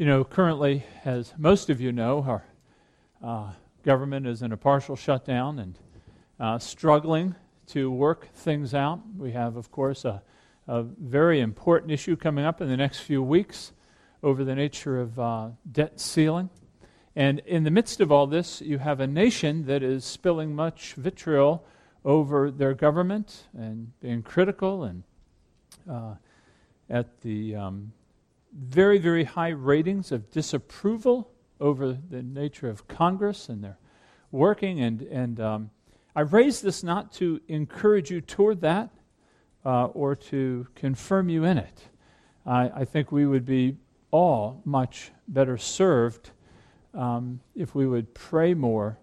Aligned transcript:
You 0.00 0.06
know, 0.06 0.24
currently, 0.24 0.82
as 1.04 1.34
most 1.36 1.68
of 1.68 1.78
you 1.78 1.92
know, 1.92 2.22
our 2.22 2.44
uh, 3.22 3.52
government 3.82 4.26
is 4.26 4.40
in 4.40 4.50
a 4.50 4.56
partial 4.56 4.96
shutdown 4.96 5.58
and 5.58 5.78
uh, 6.40 6.58
struggling 6.58 7.34
to 7.66 7.90
work 7.90 8.32
things 8.32 8.72
out. 8.72 9.02
We 9.14 9.32
have, 9.32 9.56
of 9.56 9.70
course, 9.70 10.06
a, 10.06 10.22
a, 10.66 10.84
very 10.84 11.40
important 11.40 11.92
issue 11.92 12.16
coming 12.16 12.46
up 12.46 12.62
in 12.62 12.68
the 12.68 12.78
next 12.78 13.00
few 13.00 13.22
weeks 13.22 13.72
over 14.22 14.42
the 14.42 14.54
nature 14.54 14.98
of 14.98 15.20
uh, 15.20 15.48
debt 15.70 16.00
ceiling. 16.00 16.48
And 17.14 17.40
in 17.40 17.64
the 17.64 17.70
midst 17.70 18.00
of 18.00 18.10
all 18.10 18.26
this, 18.26 18.62
you 18.62 18.78
have 18.78 19.00
a 19.00 19.06
nation 19.06 19.66
that 19.66 19.82
is 19.82 20.06
spilling 20.06 20.54
much 20.54 20.94
vitriol 20.94 21.66
over 22.06 22.50
their 22.50 22.72
government 22.72 23.48
and 23.54 23.92
being 24.00 24.22
critical 24.22 24.82
and 24.82 25.02
uh, 25.86 26.14
at 26.88 27.20
the 27.20 27.54
um, 27.54 27.92
very, 28.52 28.98
very 28.98 29.24
high 29.24 29.50
ratings 29.50 30.12
of 30.12 30.30
disapproval 30.30 31.30
over 31.60 31.92
the 31.92 32.22
nature 32.22 32.68
of 32.68 32.88
Congress 32.88 33.48
and 33.48 33.62
their 33.62 33.78
working. 34.30 34.80
And, 34.80 35.02
and 35.02 35.40
um, 35.40 35.70
I 36.14 36.22
raise 36.22 36.60
this 36.60 36.82
not 36.82 37.12
to 37.14 37.40
encourage 37.48 38.10
you 38.10 38.20
toward 38.20 38.60
that 38.62 38.90
uh, 39.64 39.86
or 39.86 40.16
to 40.16 40.66
confirm 40.74 41.28
you 41.28 41.44
in 41.44 41.58
it. 41.58 41.88
I, 42.46 42.70
I, 42.74 42.84
think 42.84 43.12
we 43.12 43.26
would 43.26 43.44
be 43.44 43.76
all 44.10 44.62
much 44.64 45.12
better 45.28 45.58
served 45.58 46.30
um, 46.94 47.40
if 47.54 47.74
we 47.74 47.86
would 47.86 48.14
pray 48.14 48.54
more 48.54 48.98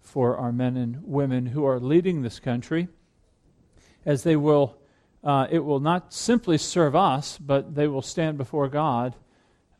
for 0.00 0.36
our 0.36 0.52
men 0.52 0.76
and 0.76 1.02
women 1.02 1.46
who 1.46 1.64
are 1.64 1.80
leading 1.80 2.22
this 2.22 2.38
country, 2.38 2.88
as 4.04 4.22
they 4.22 4.36
will 4.36 4.76
uh, 5.24 5.46
it 5.50 5.60
will 5.60 5.80
not 5.80 6.12
simply 6.12 6.58
serve 6.58 6.96
us, 6.96 7.38
but 7.38 7.74
they 7.74 7.86
will 7.86 8.02
stand 8.02 8.36
before 8.36 8.68
God 8.68 9.14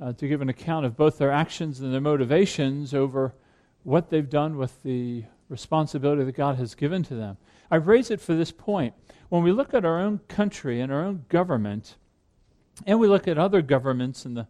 uh, 0.00 0.12
to 0.12 0.28
give 0.28 0.40
an 0.40 0.48
account 0.48 0.86
of 0.86 0.96
both 0.96 1.18
their 1.18 1.32
actions 1.32 1.80
and 1.80 1.92
their 1.92 2.00
motivations 2.00 2.94
over 2.94 3.34
what 3.82 4.10
they've 4.10 4.30
done 4.30 4.56
with 4.56 4.82
the 4.82 5.24
responsibility 5.48 6.24
that 6.24 6.36
God 6.36 6.56
has 6.56 6.74
given 6.74 7.02
to 7.04 7.14
them. 7.14 7.36
I 7.70 7.76
raise 7.76 8.10
it 8.10 8.20
for 8.20 8.34
this 8.34 8.52
point. 8.52 8.94
When 9.28 9.42
we 9.42 9.52
look 9.52 9.74
at 9.74 9.84
our 9.84 9.98
own 9.98 10.18
country 10.28 10.80
and 10.80 10.92
our 10.92 11.02
own 11.02 11.24
government, 11.28 11.96
and 12.86 13.00
we 13.00 13.08
look 13.08 13.26
at 13.26 13.38
other 13.38 13.62
governments, 13.62 14.24
in 14.24 14.34
the, 14.34 14.46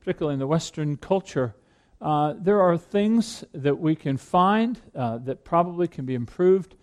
particularly 0.00 0.34
in 0.34 0.40
the 0.40 0.46
Western 0.46 0.96
culture, 0.96 1.54
uh, 2.00 2.34
there 2.38 2.60
are 2.60 2.76
things 2.76 3.44
that 3.52 3.78
we 3.78 3.96
can 3.96 4.16
find 4.16 4.80
uh, 4.94 5.18
that 5.18 5.44
probably 5.44 5.88
can 5.88 6.04
be 6.04 6.14
improved 6.14 6.74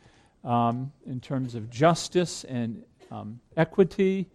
um, 0.43 0.91
in 1.05 1.19
terms 1.19 1.55
of 1.55 1.69
justice 1.69 2.43
and 2.43 2.83
um, 3.13 3.39
equity. 3.55 4.29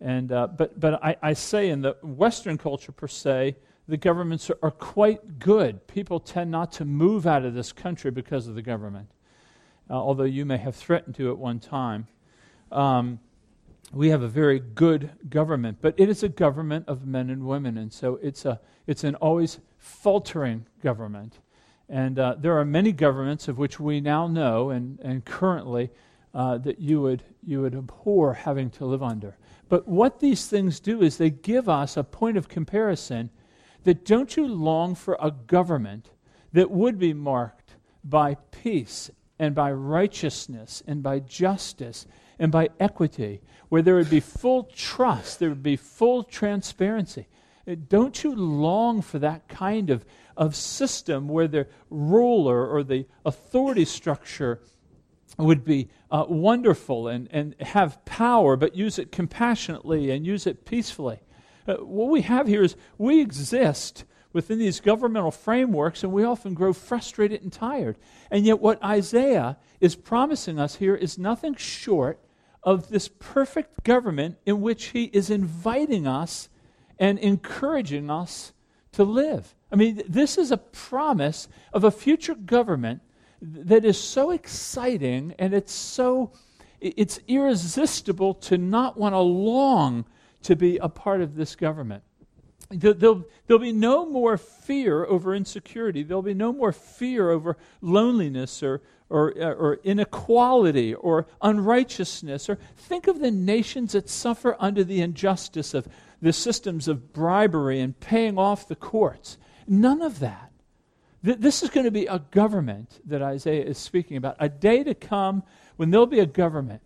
And, 0.00 0.32
uh, 0.32 0.48
but 0.48 0.78
but 0.78 1.02
I, 1.02 1.16
I, 1.22 1.32
say 1.32 1.70
in 1.70 1.80
the 1.80 1.96
Western 2.02 2.58
culture, 2.58 2.92
per 2.92 3.08
se, 3.08 3.56
the 3.88 3.96
governments 3.96 4.50
are, 4.50 4.58
are, 4.62 4.70
quite 4.70 5.38
good. 5.38 5.86
People 5.86 6.20
tend 6.20 6.50
not 6.50 6.72
to 6.72 6.84
move 6.84 7.26
out 7.26 7.44
of 7.44 7.54
this 7.54 7.72
country 7.72 8.10
because 8.10 8.46
of 8.46 8.54
the 8.54 8.62
government, 8.62 9.08
uh, 9.88 9.94
although 9.94 10.24
you 10.24 10.44
may 10.44 10.58
have 10.58 10.74
threatened 10.74 11.14
to 11.14 11.30
at 11.30 11.38
one 11.38 11.60
time. 11.60 12.08
Um, 12.70 13.20
we 13.92 14.08
have 14.08 14.22
a 14.22 14.28
very 14.28 14.58
good 14.58 15.10
government, 15.30 15.78
but 15.80 15.94
it 15.96 16.08
is 16.08 16.22
a 16.24 16.28
government 16.28 16.88
of 16.88 17.06
men 17.06 17.30
and 17.30 17.46
women, 17.46 17.78
and 17.78 17.92
so 17.92 18.18
it's, 18.20 18.44
a, 18.44 18.60
it's 18.86 19.04
an 19.04 19.14
always 19.14 19.60
faltering 19.78 20.66
government. 20.82 21.38
And 21.88 22.18
uh, 22.18 22.34
there 22.36 22.58
are 22.58 22.64
many 22.64 22.90
governments 22.90 23.46
of 23.46 23.58
which 23.58 23.78
we 23.78 24.00
now 24.00 24.26
know 24.26 24.70
and, 24.70 24.98
and 25.00 25.24
currently 25.24 25.90
uh, 26.36 26.58
that 26.58 26.78
you 26.78 27.00
would, 27.00 27.22
you 27.42 27.62
would 27.62 27.74
abhor 27.74 28.34
having 28.34 28.68
to 28.68 28.84
live 28.84 29.02
under. 29.02 29.38
But 29.70 29.88
what 29.88 30.20
these 30.20 30.46
things 30.46 30.80
do 30.80 31.00
is 31.00 31.16
they 31.16 31.30
give 31.30 31.66
us 31.66 31.96
a 31.96 32.04
point 32.04 32.36
of 32.36 32.46
comparison 32.46 33.30
that 33.84 34.04
don't 34.04 34.36
you 34.36 34.46
long 34.46 34.94
for 34.94 35.16
a 35.18 35.30
government 35.30 36.10
that 36.52 36.70
would 36.70 36.98
be 36.98 37.14
marked 37.14 37.76
by 38.04 38.34
peace 38.50 39.10
and 39.38 39.54
by 39.54 39.72
righteousness 39.72 40.82
and 40.86 41.02
by 41.02 41.20
justice 41.20 42.06
and 42.38 42.52
by 42.52 42.68
equity, 42.78 43.40
where 43.70 43.80
there 43.80 43.94
would 43.94 44.10
be 44.10 44.20
full 44.20 44.64
trust, 44.64 45.38
there 45.38 45.48
would 45.48 45.62
be 45.62 45.76
full 45.76 46.22
transparency. 46.22 47.28
Don't 47.88 48.22
you 48.22 48.34
long 48.36 49.00
for 49.00 49.18
that 49.20 49.48
kind 49.48 49.88
of, 49.88 50.04
of 50.36 50.54
system 50.54 51.28
where 51.28 51.48
the 51.48 51.66
ruler 51.88 52.68
or 52.68 52.82
the 52.82 53.06
authority 53.24 53.86
structure 53.86 54.60
would 55.38 55.64
be 55.64 55.88
uh, 56.10 56.24
wonderful 56.28 57.08
and, 57.08 57.28
and 57.30 57.54
have 57.60 58.04
power, 58.04 58.56
but 58.56 58.76
use 58.76 58.98
it 58.98 59.10
compassionately 59.10 60.10
and 60.10 60.26
use 60.26 60.46
it 60.46 60.64
peacefully. 60.64 61.20
Uh, 61.66 61.74
what 61.76 62.10
we 62.10 62.22
have 62.22 62.46
here 62.46 62.62
is 62.62 62.76
we 62.96 63.20
exist 63.20 64.04
within 64.32 64.58
these 64.58 64.80
governmental 64.80 65.30
frameworks 65.30 66.04
and 66.04 66.12
we 66.12 66.22
often 66.22 66.54
grow 66.54 66.72
frustrated 66.72 67.42
and 67.42 67.52
tired. 67.52 67.96
And 68.30 68.44
yet, 68.44 68.60
what 68.60 68.82
Isaiah 68.84 69.56
is 69.80 69.96
promising 69.96 70.58
us 70.58 70.76
here 70.76 70.94
is 70.94 71.18
nothing 71.18 71.54
short 71.54 72.20
of 72.62 72.88
this 72.88 73.08
perfect 73.08 73.84
government 73.84 74.36
in 74.44 74.60
which 74.60 74.86
he 74.86 75.04
is 75.04 75.30
inviting 75.30 76.06
us 76.06 76.48
and 76.98 77.18
encouraging 77.18 78.10
us 78.10 78.52
to 78.92 79.04
live. 79.04 79.54
I 79.70 79.76
mean, 79.76 80.02
this 80.08 80.38
is 80.38 80.50
a 80.50 80.56
promise 80.56 81.48
of 81.72 81.84
a 81.84 81.90
future 81.90 82.34
government 82.34 83.02
that 83.40 83.84
is 83.84 84.00
so 84.00 84.30
exciting 84.30 85.34
and 85.38 85.54
it's 85.54 85.72
so 85.72 86.32
it's 86.80 87.18
irresistible 87.26 88.34
to 88.34 88.58
not 88.58 88.98
want 88.98 89.14
to 89.14 89.18
long 89.18 90.04
to 90.42 90.54
be 90.54 90.76
a 90.78 90.88
part 90.88 91.20
of 91.20 91.34
this 91.34 91.56
government. 91.56 92.02
There'll, 92.68 93.24
there'll 93.46 93.62
be 93.62 93.72
no 93.72 94.06
more 94.06 94.36
fear 94.36 95.04
over 95.04 95.34
insecurity. 95.34 96.02
There'll 96.02 96.22
be 96.22 96.34
no 96.34 96.52
more 96.52 96.72
fear 96.72 97.30
over 97.30 97.56
loneliness 97.80 98.62
or, 98.62 98.82
or, 99.08 99.32
uh, 99.40 99.54
or 99.54 99.78
inequality 99.84 100.94
or 100.94 101.26
unrighteousness. 101.40 102.48
Or 102.48 102.58
think 102.76 103.06
of 103.06 103.20
the 103.20 103.30
nations 103.30 103.92
that 103.92 104.08
suffer 104.08 104.56
under 104.58 104.82
the 104.82 105.00
injustice 105.00 105.74
of 105.74 105.86
the 106.20 106.32
systems 106.32 106.88
of 106.88 107.12
bribery 107.12 107.80
and 107.80 107.98
paying 108.00 108.36
off 108.36 108.66
the 108.66 108.76
courts. 108.76 109.38
None 109.68 110.02
of 110.02 110.18
that 110.20 110.45
Th- 111.24 111.38
this 111.38 111.62
is 111.62 111.70
going 111.70 111.84
to 111.84 111.90
be 111.90 112.06
a 112.06 112.18
government 112.30 113.00
that 113.06 113.22
Isaiah 113.22 113.64
is 113.64 113.78
speaking 113.78 114.16
about, 114.16 114.36
a 114.38 114.48
day 114.48 114.84
to 114.84 114.94
come 114.94 115.42
when 115.76 115.90
there'll 115.90 116.06
be 116.06 116.20
a 116.20 116.26
government 116.26 116.82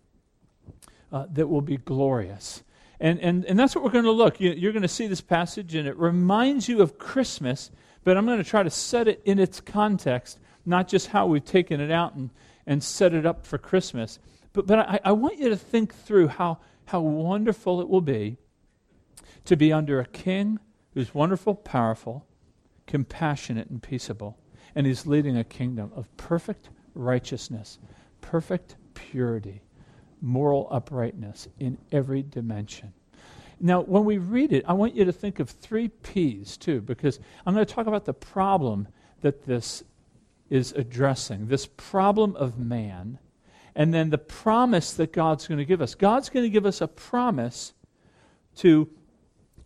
uh, 1.11 1.25
that 1.33 1.47
will 1.47 1.61
be 1.61 1.77
glorious. 1.77 2.63
And, 2.99 3.19
and, 3.19 3.45
and 3.45 3.57
that's 3.57 3.75
what 3.75 3.83
we're 3.83 3.91
going 3.91 4.05
to 4.05 4.11
look. 4.11 4.39
You, 4.39 4.51
you're 4.51 4.71
going 4.71 4.83
to 4.83 4.87
see 4.87 5.07
this 5.07 5.21
passage, 5.21 5.75
and 5.75 5.87
it 5.87 5.97
reminds 5.97 6.69
you 6.69 6.81
of 6.81 6.97
Christmas, 6.97 7.71
but 8.03 8.15
I'm 8.15 8.25
going 8.25 8.37
to 8.37 8.49
try 8.49 8.63
to 8.63 8.69
set 8.69 9.07
it 9.07 9.21
in 9.25 9.39
its 9.39 9.59
context, 9.59 10.39
not 10.65 10.87
just 10.87 11.07
how 11.07 11.25
we've 11.25 11.43
taken 11.43 11.81
it 11.81 11.91
out 11.91 12.13
and, 12.13 12.29
and 12.67 12.83
set 12.83 13.13
it 13.13 13.25
up 13.25 13.45
for 13.45 13.57
Christmas. 13.57 14.19
But, 14.53 14.67
but 14.67 14.79
I, 14.79 14.99
I 15.05 15.11
want 15.13 15.39
you 15.39 15.49
to 15.49 15.57
think 15.57 15.95
through 15.95 16.27
how, 16.27 16.59
how 16.85 16.99
wonderful 16.99 17.81
it 17.81 17.89
will 17.89 18.01
be 18.01 18.37
to 19.45 19.55
be 19.55 19.73
under 19.73 19.99
a 19.99 20.05
king 20.05 20.59
who's 20.93 21.13
wonderful, 21.13 21.55
powerful, 21.55 22.25
compassionate, 22.91 23.69
and 23.69 23.81
peaceable. 23.81 24.37
And 24.75 24.85
he's 24.85 25.07
leading 25.07 25.37
a 25.37 25.45
kingdom 25.45 25.93
of 25.95 26.15
perfect 26.17 26.69
righteousness, 26.93 27.79
perfect 28.19 28.75
purity, 28.93 29.61
moral 30.21 30.67
uprightness 30.69 31.47
in 31.57 31.77
every 31.93 32.21
dimension. 32.21 32.91
Now, 33.61 33.79
when 33.79 34.03
we 34.03 34.17
read 34.17 34.51
it, 34.51 34.65
I 34.67 34.73
want 34.73 34.93
you 34.93 35.05
to 35.05 35.13
think 35.13 35.39
of 35.39 35.49
three 35.49 35.87
P's 35.87 36.57
too, 36.57 36.81
because 36.81 37.21
I'm 37.45 37.53
going 37.53 37.65
to 37.65 37.73
talk 37.73 37.87
about 37.87 38.03
the 38.03 38.13
problem 38.13 38.89
that 39.21 39.45
this 39.45 39.85
is 40.49 40.73
addressing 40.73 41.47
this 41.47 41.65
problem 41.65 42.35
of 42.35 42.59
man, 42.59 43.19
and 43.73 43.93
then 43.93 44.09
the 44.09 44.17
promise 44.17 44.91
that 44.95 45.13
God's 45.13 45.47
going 45.47 45.59
to 45.59 45.65
give 45.65 45.81
us. 45.81 45.95
God's 45.95 46.27
going 46.27 46.43
to 46.43 46.49
give 46.49 46.65
us 46.65 46.81
a 46.81 46.89
promise 46.89 47.71
to 48.57 48.89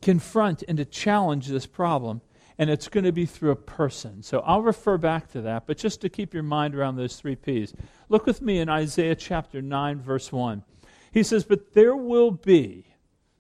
confront 0.04 0.64
and 0.68 0.78
to 0.78 0.86
challenge 0.86 1.48
this 1.48 1.66
problem 1.66 2.22
and 2.58 2.70
it's 2.70 2.88
going 2.88 3.04
to 3.04 3.12
be 3.12 3.26
through 3.26 3.52
a 3.52 3.56
person. 3.56 4.24
So 4.24 4.40
I'll 4.40 4.62
refer 4.62 4.98
back 4.98 5.32
to 5.32 5.42
that, 5.42 5.68
but 5.68 5.78
just 5.78 6.02
to 6.02 6.10
keep 6.10 6.34
your 6.34 6.44
mind 6.44 6.76
around 6.76 6.96
those 6.96 7.18
three 7.18 7.36
P's. 7.36 7.74
Look 8.10 8.26
with 8.26 8.42
me 8.42 8.60
in 8.60 8.70
Isaiah 8.70 9.16
chapter 9.16 9.62
9, 9.62 10.02
verse 10.02 10.32
1. 10.32 10.64
He 11.12 11.24
says, 11.24 11.44
But 11.44 11.74
there 11.74 11.96
will 11.96 12.32
be, 12.32 12.86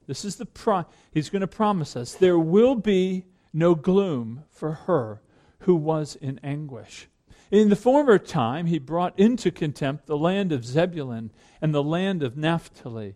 this 0.07 0.25
is 0.25 0.36
the, 0.36 0.45
pro- 0.45 0.86
he's 1.12 1.30
going 1.30 1.42
to 1.42 1.48
promise 1.48 1.95
us, 1.95 2.13
there 2.13 2.40
will 2.40 2.75
be 2.75 3.25
no 3.54 3.75
gloom 3.75 4.44
for 4.50 4.74
her 4.74 5.22
who 5.60 5.75
was 5.75 6.16
in 6.16 6.40
anguish. 6.44 7.07
In 7.51 7.69
the 7.69 7.75
former 7.75 8.18
time, 8.18 8.66
he 8.66 8.80
brought 8.80 9.18
into 9.18 9.51
contempt 9.51 10.07
the 10.07 10.18
land 10.18 10.51
of 10.51 10.66
Zebulun 10.66 11.31
and 11.62 11.74
the 11.74 11.84
land 11.84 12.22
of 12.22 12.36
Naphtali 12.36 13.16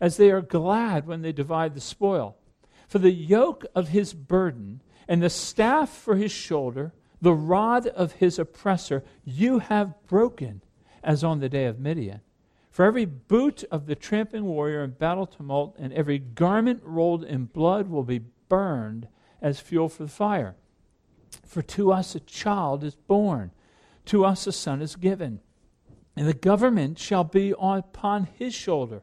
as 0.00 0.16
they 0.16 0.30
are 0.30 0.42
glad 0.42 1.06
when 1.06 1.22
they 1.22 1.32
divide 1.32 1.74
the 1.74 1.80
spoil. 1.80 2.36
For 2.88 2.98
the 2.98 3.10
yoke 3.10 3.64
of 3.74 3.88
his 3.88 4.12
burden 4.14 4.82
and 5.08 5.22
the 5.22 5.30
staff 5.30 5.90
for 5.90 6.16
his 6.16 6.32
shoulder, 6.32 6.92
the 7.20 7.34
rod 7.34 7.86
of 7.86 8.12
his 8.12 8.38
oppressor, 8.38 9.04
you 9.24 9.60
have 9.60 9.94
broken, 10.06 10.62
as 11.02 11.24
on 11.24 11.40
the 11.40 11.48
day 11.48 11.64
of 11.66 11.78
Midian. 11.78 12.20
For 12.70 12.84
every 12.84 13.06
boot 13.06 13.64
of 13.70 13.86
the 13.86 13.94
tramping 13.94 14.44
warrior 14.44 14.84
in 14.84 14.90
battle 14.90 15.26
tumult 15.26 15.76
and 15.78 15.92
every 15.92 16.18
garment 16.18 16.82
rolled 16.84 17.24
in 17.24 17.46
blood 17.46 17.88
will 17.88 18.02
be 18.02 18.20
burned 18.48 19.08
as 19.40 19.60
fuel 19.60 19.88
for 19.88 20.02
the 20.02 20.10
fire. 20.10 20.56
For 21.44 21.62
to 21.62 21.92
us 21.92 22.14
a 22.14 22.20
child 22.20 22.84
is 22.84 22.94
born, 22.94 23.52
to 24.06 24.24
us 24.24 24.46
a 24.46 24.52
son 24.52 24.82
is 24.82 24.94
given, 24.94 25.40
and 26.14 26.26
the 26.26 26.34
government 26.34 26.98
shall 26.98 27.24
be 27.24 27.54
upon 27.58 28.28
his 28.34 28.54
shoulder, 28.54 29.02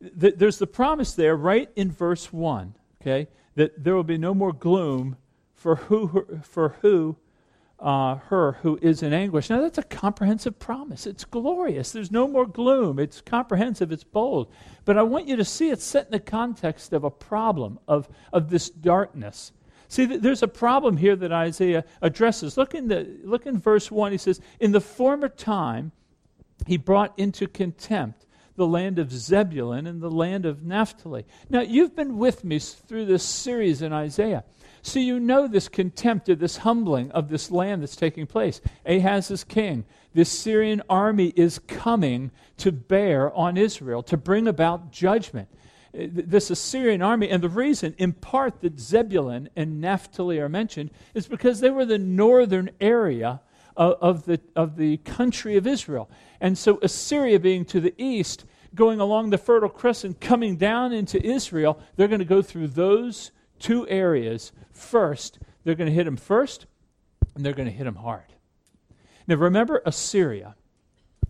there's 0.00 0.58
the 0.58 0.66
promise 0.66 1.14
there 1.14 1.36
right 1.36 1.70
in 1.76 1.90
verse 1.90 2.32
1, 2.32 2.74
okay, 3.00 3.28
that 3.54 3.84
there 3.84 3.94
will 3.94 4.04
be 4.04 4.18
no 4.18 4.34
more 4.34 4.52
gloom 4.52 5.16
for 5.54 5.76
who, 5.76 6.26
for 6.42 6.70
who 6.80 7.16
uh, 7.80 8.16
her 8.16 8.52
who 8.62 8.78
is 8.82 9.02
in 9.02 9.12
anguish. 9.12 9.48
Now, 9.48 9.60
that's 9.60 9.78
a 9.78 9.82
comprehensive 9.82 10.58
promise. 10.58 11.06
It's 11.06 11.24
glorious. 11.24 11.92
There's 11.92 12.10
no 12.10 12.28
more 12.28 12.46
gloom. 12.46 12.98
It's 12.98 13.20
comprehensive. 13.20 13.90
It's 13.90 14.04
bold. 14.04 14.52
But 14.84 14.98
I 14.98 15.02
want 15.02 15.26
you 15.26 15.36
to 15.36 15.44
see 15.44 15.70
it 15.70 15.80
set 15.80 16.06
in 16.06 16.12
the 16.12 16.20
context 16.20 16.92
of 16.92 17.04
a 17.04 17.10
problem, 17.10 17.78
of, 17.88 18.08
of 18.32 18.50
this 18.50 18.68
darkness. 18.68 19.52
See, 19.88 20.04
there's 20.04 20.42
a 20.42 20.48
problem 20.48 20.98
here 20.98 21.16
that 21.16 21.32
Isaiah 21.32 21.84
addresses. 22.00 22.56
Look 22.56 22.74
in, 22.74 22.88
the, 22.88 23.18
look 23.24 23.46
in 23.46 23.58
verse 23.58 23.90
1. 23.90 24.12
He 24.12 24.18
says, 24.18 24.40
In 24.60 24.72
the 24.72 24.80
former 24.80 25.28
time, 25.28 25.92
he 26.66 26.76
brought 26.76 27.18
into 27.18 27.48
contempt 27.48 28.26
the 28.60 28.66
land 28.66 28.98
of 28.98 29.10
Zebulun 29.10 29.86
and 29.86 30.02
the 30.02 30.10
land 30.10 30.44
of 30.44 30.62
Naphtali. 30.62 31.24
Now, 31.48 31.62
you've 31.62 31.96
been 31.96 32.18
with 32.18 32.44
me 32.44 32.58
through 32.58 33.06
this 33.06 33.22
series 33.22 33.80
in 33.80 33.90
Isaiah. 33.90 34.44
So 34.82 35.00
you 35.00 35.18
know 35.18 35.48
this 35.48 35.66
contempt 35.66 36.28
or 36.28 36.34
this 36.34 36.58
humbling 36.58 37.10
of 37.12 37.30
this 37.30 37.50
land 37.50 37.80
that's 37.80 37.96
taking 37.96 38.26
place. 38.26 38.60
Ahaz 38.84 39.30
is 39.30 39.44
king. 39.44 39.86
This 40.12 40.28
Syrian 40.28 40.82
army 40.90 41.32
is 41.36 41.58
coming 41.58 42.32
to 42.58 42.70
bear 42.70 43.32
on 43.32 43.56
Israel, 43.56 44.02
to 44.02 44.18
bring 44.18 44.46
about 44.46 44.92
judgment. 44.92 45.48
Uh, 45.98 46.08
this 46.10 46.50
Assyrian 46.50 47.00
army, 47.00 47.30
and 47.30 47.42
the 47.42 47.48
reason, 47.48 47.94
in 47.96 48.12
part, 48.12 48.60
that 48.60 48.78
Zebulun 48.78 49.48
and 49.56 49.80
Naphtali 49.80 50.38
are 50.38 50.50
mentioned 50.50 50.90
is 51.14 51.26
because 51.26 51.60
they 51.60 51.70
were 51.70 51.86
the 51.86 51.96
northern 51.96 52.72
area 52.78 53.40
of, 53.74 53.96
of, 54.02 54.24
the, 54.26 54.38
of 54.54 54.76
the 54.76 54.98
country 54.98 55.56
of 55.56 55.66
Israel. 55.66 56.10
And 56.40 56.56
so 56.56 56.78
Assyria 56.82 57.40
being 57.40 57.64
to 57.66 57.80
the 57.80 57.94
east, 57.96 58.44
going 58.74 59.00
along 59.00 59.30
the 59.30 59.38
Fertile 59.38 59.68
Crescent, 59.68 60.20
coming 60.20 60.56
down 60.56 60.92
into 60.92 61.24
Israel, 61.24 61.80
they're 61.96 62.08
going 62.08 62.20
to 62.20 62.24
go 62.24 62.42
through 62.42 62.68
those 62.68 63.30
two 63.58 63.88
areas 63.88 64.52
first. 64.72 65.38
They're 65.64 65.74
going 65.74 65.88
to 65.88 65.94
hit 65.94 66.04
them 66.04 66.16
first, 66.16 66.66
and 67.34 67.44
they're 67.44 67.52
going 67.52 67.68
to 67.68 67.74
hit 67.74 67.84
them 67.84 67.96
hard. 67.96 68.32
Now, 69.26 69.36
remember 69.36 69.82
Assyria, 69.84 70.54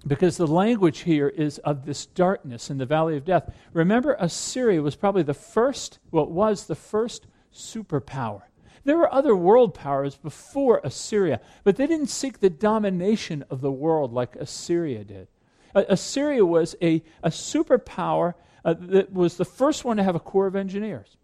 because 0.07 0.37
the 0.37 0.47
language 0.47 1.01
here 1.01 1.29
is 1.29 1.59
of 1.59 1.85
this 1.85 2.07
darkness 2.07 2.71
in 2.71 2.79
the 2.79 2.87
valley 2.87 3.17
of 3.17 3.25
death. 3.25 3.53
Remember, 3.73 4.17
Assyria 4.19 4.81
was 4.81 4.97
probably 4.97 5.23
the 5.23 5.35
first, 5.35 5.99
well, 6.11 6.25
it 6.25 6.31
was 6.31 6.67
the 6.67 6.75
first 6.75 7.27
superpower. 7.55 8.43
There 8.85 8.97
were 8.97 9.13
other 9.13 9.37
world 9.37 9.75
powers 9.75 10.17
before 10.17 10.81
Assyria, 10.83 11.41
but 11.65 11.77
they 11.77 11.87
didn't 11.87 12.07
seek 12.07 12.41
the 12.41 12.49
domination 12.49 13.45
of 13.51 13.61
the 13.61 13.73
world 13.73 14.13
like 14.13 14.37
Assyria 14.37 15.05
did. 15.05 15.29
Assyria 15.75 16.45
was 16.45 16.77
a, 16.83 17.03
a 17.23 17.31
superpower 17.31 18.35
uh, 18.65 18.75
that 18.79 19.13
was 19.13 19.37
the 19.37 19.45
first 19.45 19.85
one 19.85 19.97
to 19.97 20.03
have 20.03 20.15
a 20.15 20.21
corps 20.21 20.47
of 20.47 20.57
engineers. 20.57 21.17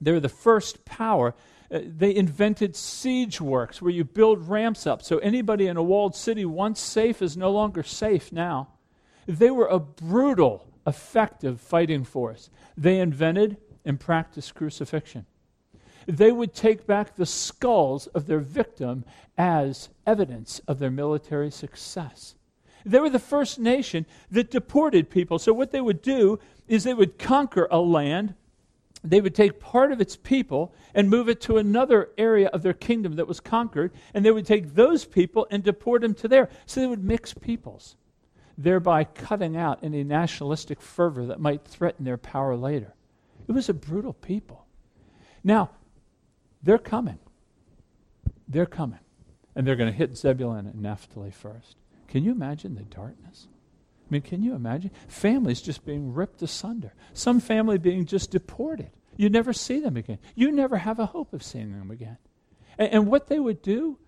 They 0.00 0.12
were 0.12 0.20
the 0.20 0.28
first 0.28 0.84
power. 0.84 1.34
Uh, 1.70 1.80
they 1.84 2.14
invented 2.14 2.76
siege 2.76 3.40
works 3.40 3.80
where 3.80 3.90
you 3.90 4.04
build 4.04 4.48
ramps 4.48 4.86
up. 4.86 5.02
So 5.02 5.18
anybody 5.18 5.66
in 5.66 5.76
a 5.76 5.82
walled 5.82 6.14
city 6.14 6.44
once 6.44 6.80
safe 6.80 7.22
is 7.22 7.36
no 7.36 7.50
longer 7.50 7.82
safe 7.82 8.32
now. 8.32 8.68
They 9.26 9.50
were 9.50 9.66
a 9.66 9.78
brutal, 9.78 10.66
effective 10.86 11.60
fighting 11.60 12.04
force. 12.04 12.50
They 12.76 13.00
invented 13.00 13.56
and 13.84 13.98
practiced 13.98 14.54
crucifixion. 14.54 15.26
They 16.06 16.32
would 16.32 16.54
take 16.54 16.86
back 16.86 17.16
the 17.16 17.26
skulls 17.26 18.06
of 18.08 18.26
their 18.26 18.40
victim 18.40 19.04
as 19.38 19.88
evidence 20.06 20.60
of 20.68 20.78
their 20.78 20.90
military 20.90 21.50
success. 21.50 22.34
They 22.84 23.00
were 23.00 23.10
the 23.10 23.18
first 23.18 23.58
nation 23.58 24.06
that 24.30 24.50
deported 24.50 25.10
people. 25.10 25.38
So, 25.38 25.52
what 25.52 25.70
they 25.70 25.80
would 25.80 26.02
do 26.02 26.38
is 26.68 26.84
they 26.84 26.94
would 26.94 27.18
conquer 27.18 27.66
a 27.70 27.78
land, 27.78 28.34
they 29.02 29.20
would 29.20 29.34
take 29.34 29.60
part 29.60 29.92
of 29.92 30.00
its 30.00 30.16
people 30.16 30.74
and 30.94 31.10
move 31.10 31.28
it 31.28 31.40
to 31.42 31.56
another 31.56 32.10
area 32.16 32.48
of 32.48 32.62
their 32.62 32.72
kingdom 32.72 33.16
that 33.16 33.28
was 33.28 33.40
conquered, 33.40 33.92
and 34.12 34.24
they 34.24 34.30
would 34.30 34.46
take 34.46 34.74
those 34.74 35.04
people 35.04 35.46
and 35.50 35.62
deport 35.62 36.02
them 36.02 36.14
to 36.14 36.28
there. 36.28 36.48
So 36.66 36.80
they 36.80 36.86
would 36.86 37.04
mix 37.04 37.32
peoples, 37.34 37.96
thereby 38.56 39.04
cutting 39.04 39.56
out 39.56 39.78
any 39.82 40.04
nationalistic 40.04 40.80
fervor 40.80 41.26
that 41.26 41.40
might 41.40 41.64
threaten 41.66 42.04
their 42.04 42.18
power 42.18 42.56
later. 42.56 42.94
It 43.48 43.52
was 43.52 43.68
a 43.68 43.74
brutal 43.74 44.14
people. 44.14 44.66
Now, 45.42 45.70
they're 46.62 46.78
coming. 46.78 47.18
They're 48.48 48.66
coming. 48.66 49.00
And 49.54 49.66
they're 49.66 49.76
going 49.76 49.90
to 49.90 49.96
hit 49.96 50.16
Zebulun 50.16 50.66
and 50.66 50.80
Naphtali 50.80 51.30
first. 51.30 51.76
Can 52.14 52.22
you 52.22 52.30
imagine 52.30 52.76
the 52.76 52.84
darkness? 52.84 53.48
I 53.48 54.06
mean, 54.08 54.22
can 54.22 54.40
you 54.40 54.54
imagine? 54.54 54.92
Families 55.08 55.60
just 55.60 55.84
being 55.84 56.14
ripped 56.14 56.40
asunder. 56.42 56.94
Some 57.12 57.40
family 57.40 57.76
being 57.76 58.06
just 58.06 58.30
deported. 58.30 58.92
You 59.16 59.28
never 59.28 59.52
see 59.52 59.80
them 59.80 59.96
again. 59.96 60.20
You 60.36 60.52
never 60.52 60.76
have 60.76 61.00
a 61.00 61.06
hope 61.06 61.32
of 61.32 61.42
seeing 61.42 61.76
them 61.76 61.90
again. 61.90 62.18
And, 62.78 62.92
and 62.92 63.06
what 63.08 63.26
they 63.26 63.40
would 63.40 63.62
do 63.62 63.98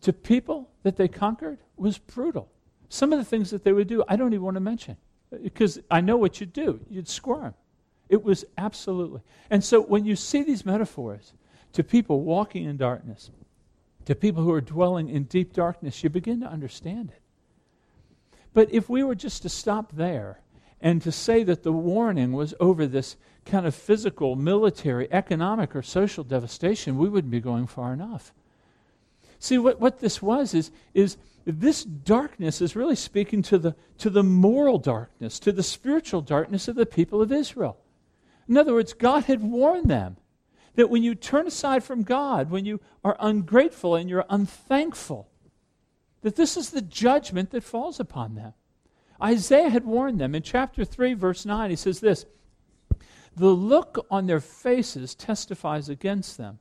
to 0.00 0.12
people 0.12 0.68
that 0.82 0.96
they 0.96 1.06
conquered 1.06 1.58
was 1.76 1.96
brutal. 1.96 2.50
Some 2.88 3.12
of 3.12 3.20
the 3.20 3.24
things 3.24 3.50
that 3.50 3.62
they 3.62 3.72
would 3.72 3.86
do, 3.86 4.02
I 4.08 4.16
don't 4.16 4.32
even 4.32 4.42
want 4.42 4.56
to 4.56 4.60
mention 4.60 4.96
uh, 5.32 5.36
because 5.40 5.78
I 5.88 6.00
know 6.00 6.16
what 6.16 6.40
you'd 6.40 6.52
do. 6.52 6.80
You'd 6.90 7.06
squirm. 7.06 7.54
It 8.08 8.24
was 8.24 8.44
absolutely. 8.58 9.20
And 9.48 9.62
so 9.62 9.80
when 9.80 10.04
you 10.04 10.16
see 10.16 10.42
these 10.42 10.66
metaphors 10.66 11.32
to 11.74 11.84
people 11.84 12.22
walking 12.22 12.64
in 12.64 12.78
darkness, 12.78 13.30
to 14.06 14.16
people 14.16 14.42
who 14.42 14.50
are 14.50 14.60
dwelling 14.60 15.08
in 15.08 15.22
deep 15.22 15.52
darkness, 15.52 16.02
you 16.02 16.10
begin 16.10 16.40
to 16.40 16.48
understand 16.48 17.10
it. 17.10 17.20
But 18.54 18.72
if 18.72 18.88
we 18.88 19.02
were 19.02 19.16
just 19.16 19.42
to 19.42 19.48
stop 19.48 19.92
there 19.92 20.40
and 20.80 21.02
to 21.02 21.12
say 21.12 21.42
that 21.42 21.64
the 21.64 21.72
warning 21.72 22.32
was 22.32 22.54
over 22.60 22.86
this 22.86 23.16
kind 23.44 23.66
of 23.66 23.74
physical, 23.74 24.36
military, 24.36 25.12
economic, 25.12 25.76
or 25.76 25.82
social 25.82 26.24
devastation, 26.24 26.96
we 26.96 27.08
wouldn't 27.08 27.30
be 27.30 27.40
going 27.40 27.66
far 27.66 27.92
enough. 27.92 28.32
See, 29.38 29.58
what, 29.58 29.80
what 29.80 30.00
this 30.00 30.22
was 30.22 30.54
is, 30.54 30.70
is 30.94 31.18
this 31.44 31.84
darkness 31.84 32.62
is 32.62 32.76
really 32.76 32.96
speaking 32.96 33.42
to 33.42 33.58
the, 33.58 33.76
to 33.98 34.08
the 34.08 34.22
moral 34.22 34.78
darkness, 34.78 35.38
to 35.40 35.52
the 35.52 35.62
spiritual 35.62 36.22
darkness 36.22 36.68
of 36.68 36.76
the 36.76 36.86
people 36.86 37.20
of 37.20 37.32
Israel. 37.32 37.76
In 38.48 38.56
other 38.56 38.72
words, 38.72 38.92
God 38.92 39.24
had 39.24 39.42
warned 39.42 39.90
them 39.90 40.16
that 40.76 40.90
when 40.90 41.02
you 41.02 41.14
turn 41.14 41.46
aside 41.46 41.84
from 41.84 42.02
God, 42.02 42.50
when 42.50 42.64
you 42.64 42.80
are 43.04 43.16
ungrateful 43.20 43.96
and 43.96 44.08
you're 44.08 44.24
unthankful, 44.30 45.28
that 46.24 46.36
this 46.36 46.56
is 46.56 46.70
the 46.70 46.80
judgment 46.80 47.50
that 47.50 47.62
falls 47.62 48.00
upon 48.00 48.34
them. 48.34 48.54
Isaiah 49.22 49.68
had 49.68 49.84
warned 49.84 50.18
them. 50.18 50.34
In 50.34 50.42
chapter 50.42 50.82
3, 50.82 51.12
verse 51.12 51.44
9, 51.44 51.68
he 51.68 51.76
says 51.76 52.00
this 52.00 52.24
The 53.36 53.50
look 53.50 54.06
on 54.10 54.26
their 54.26 54.40
faces 54.40 55.14
testifies 55.14 55.90
against 55.90 56.38
them. 56.38 56.60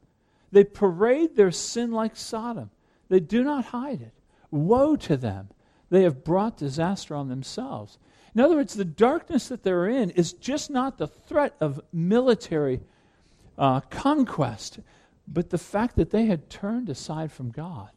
They 0.52 0.66
parade 0.66 1.38
their 1.38 1.52
sin 1.52 1.94
like 1.94 2.18
Sodom, 2.18 2.72
they 3.08 3.22
do 3.22 3.42
not 3.42 3.66
hide 3.66 4.02
it. 4.02 4.14
Woe 4.52 4.98
to 4.98 5.16
them! 5.16 5.48
They 5.90 6.04
have 6.04 6.26
brought 6.26 6.58
disaster 6.58 7.16
on 7.16 7.30
themselves. 7.30 7.98
In 8.36 8.42
other 8.42 8.58
words, 8.58 8.74
the 8.74 8.84
darkness 8.84 9.48
that 9.48 9.64
they're 9.64 9.88
in 9.88 10.10
is 10.10 10.34
just 10.34 10.70
not 10.72 10.98
the 10.98 11.08
threat 11.08 11.56
of 11.62 11.80
military 11.94 12.82
uh, 13.58 13.80
conquest, 13.80 14.80
but 15.26 15.52
the 15.52 15.58
fact 15.58 15.96
that 15.96 16.12
they 16.12 16.26
had 16.26 16.50
turned 16.50 16.90
aside 16.90 17.32
from 17.32 17.50
God. 17.50 17.92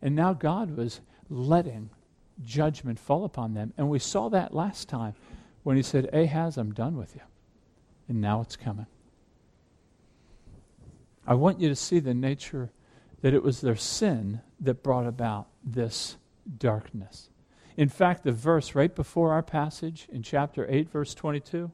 And 0.00 0.14
now 0.14 0.32
God 0.32 0.76
was 0.76 1.00
letting 1.28 1.90
judgment 2.44 2.98
fall 2.98 3.24
upon 3.24 3.54
them. 3.54 3.72
And 3.76 3.88
we 3.88 3.98
saw 3.98 4.28
that 4.28 4.54
last 4.54 4.88
time 4.88 5.14
when 5.62 5.76
he 5.76 5.82
said, 5.82 6.08
Ahaz, 6.12 6.56
I'm 6.56 6.72
done 6.72 6.96
with 6.96 7.14
you. 7.14 7.22
And 8.08 8.20
now 8.20 8.40
it's 8.40 8.56
coming. 8.56 8.86
I 11.26 11.34
want 11.34 11.60
you 11.60 11.68
to 11.68 11.76
see 11.76 11.98
the 11.98 12.14
nature 12.14 12.70
that 13.20 13.34
it 13.34 13.42
was 13.42 13.60
their 13.60 13.76
sin 13.76 14.40
that 14.60 14.82
brought 14.82 15.06
about 15.06 15.48
this 15.62 16.16
darkness. 16.58 17.28
In 17.76 17.88
fact, 17.88 18.24
the 18.24 18.32
verse 18.32 18.74
right 18.74 18.94
before 18.94 19.32
our 19.32 19.42
passage 19.42 20.08
in 20.10 20.22
chapter 20.22 20.66
8, 20.68 20.88
verse 20.88 21.14
22, 21.14 21.70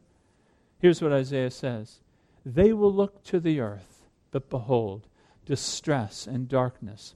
here's 0.79 1.01
what 1.01 1.13
Isaiah 1.13 1.51
says 1.51 2.01
They 2.45 2.73
will 2.73 2.93
look 2.93 3.23
to 3.25 3.39
the 3.39 3.61
earth, 3.61 4.07
but 4.31 4.51
behold, 4.51 5.07
distress 5.47 6.27
and 6.27 6.49
darkness, 6.49 7.15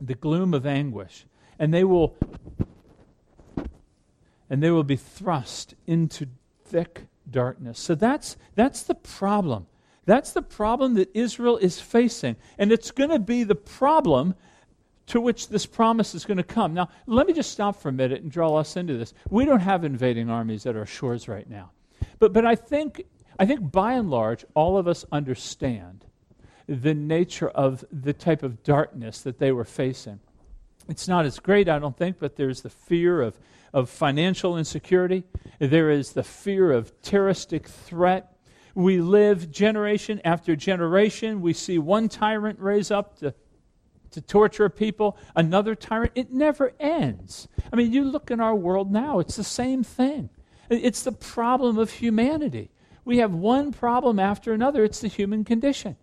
the 0.00 0.14
gloom 0.14 0.54
of 0.54 0.66
anguish, 0.66 1.26
and 1.58 1.72
they 1.72 1.84
will 1.84 2.16
and 4.50 4.62
they 4.62 4.70
will 4.70 4.84
be 4.84 4.96
thrust 4.96 5.74
into 5.86 6.26
thick 6.64 7.06
darkness. 7.30 7.78
So 7.78 7.94
that's 7.94 8.36
that's 8.54 8.82
the 8.82 8.94
problem. 8.94 9.66
That's 10.08 10.32
the 10.32 10.40
problem 10.42 10.94
that 10.94 11.10
Israel 11.12 11.58
is 11.58 11.80
facing. 11.80 12.36
And 12.56 12.72
it's 12.72 12.90
going 12.90 13.10
to 13.10 13.18
be 13.18 13.44
the 13.44 13.54
problem 13.54 14.34
to 15.08 15.20
which 15.20 15.48
this 15.48 15.66
promise 15.66 16.14
is 16.14 16.24
going 16.24 16.38
to 16.38 16.42
come. 16.42 16.72
Now, 16.72 16.88
let 17.06 17.26
me 17.26 17.34
just 17.34 17.52
stop 17.52 17.76
for 17.76 17.90
a 17.90 17.92
minute 17.92 18.22
and 18.22 18.30
draw 18.30 18.56
us 18.56 18.76
into 18.78 18.96
this. 18.96 19.12
We 19.28 19.44
don't 19.44 19.60
have 19.60 19.84
invading 19.84 20.30
armies 20.30 20.64
at 20.64 20.76
our 20.76 20.86
shores 20.86 21.28
right 21.28 21.48
now. 21.48 21.72
But, 22.18 22.32
but 22.32 22.46
I, 22.46 22.54
think, 22.54 23.04
I 23.38 23.44
think 23.44 23.70
by 23.70 23.92
and 23.92 24.10
large, 24.10 24.46
all 24.54 24.78
of 24.78 24.88
us 24.88 25.04
understand 25.12 26.06
the 26.68 26.94
nature 26.94 27.48
of 27.48 27.84
the 27.90 28.12
type 28.12 28.42
of 28.42 28.62
darkness 28.62 29.22
that 29.22 29.38
they 29.38 29.50
were 29.50 29.64
facing. 29.64 30.20
It's 30.88 31.08
not 31.08 31.24
as 31.24 31.38
great, 31.38 31.68
I 31.68 31.78
don't 31.78 31.96
think, 31.96 32.18
but 32.18 32.36
there's 32.36 32.60
the 32.60 32.70
fear 32.70 33.22
of, 33.22 33.38
of 33.72 33.88
financial 33.88 34.56
insecurity. 34.56 35.24
There 35.58 35.90
is 35.90 36.12
the 36.12 36.22
fear 36.22 36.72
of 36.72 37.00
terroristic 37.02 37.66
threat. 37.68 38.36
We 38.74 39.00
live 39.00 39.50
generation 39.50 40.20
after 40.24 40.54
generation. 40.54 41.40
We 41.40 41.54
see 41.54 41.78
one 41.78 42.08
tyrant 42.08 42.58
raise 42.60 42.90
up 42.90 43.18
to, 43.18 43.34
to 44.10 44.20
torture 44.20 44.68
people, 44.68 45.16
another 45.34 45.74
tyrant. 45.74 46.12
It 46.14 46.32
never 46.32 46.72
ends. 46.78 47.48
I 47.72 47.76
mean, 47.76 47.92
you 47.92 48.04
look 48.04 48.30
in 48.30 48.40
our 48.40 48.54
world 48.54 48.92
now, 48.92 49.18
it's 49.20 49.36
the 49.36 49.44
same 49.44 49.82
thing. 49.82 50.28
It's 50.70 51.02
the 51.02 51.12
problem 51.12 51.78
of 51.78 51.90
humanity. 51.90 52.70
We 53.06 53.18
have 53.18 53.32
one 53.32 53.72
problem 53.72 54.18
after 54.18 54.52
another, 54.52 54.84
it's 54.84 55.00
the 55.00 55.08
human 55.08 55.44
condition. 55.44 55.96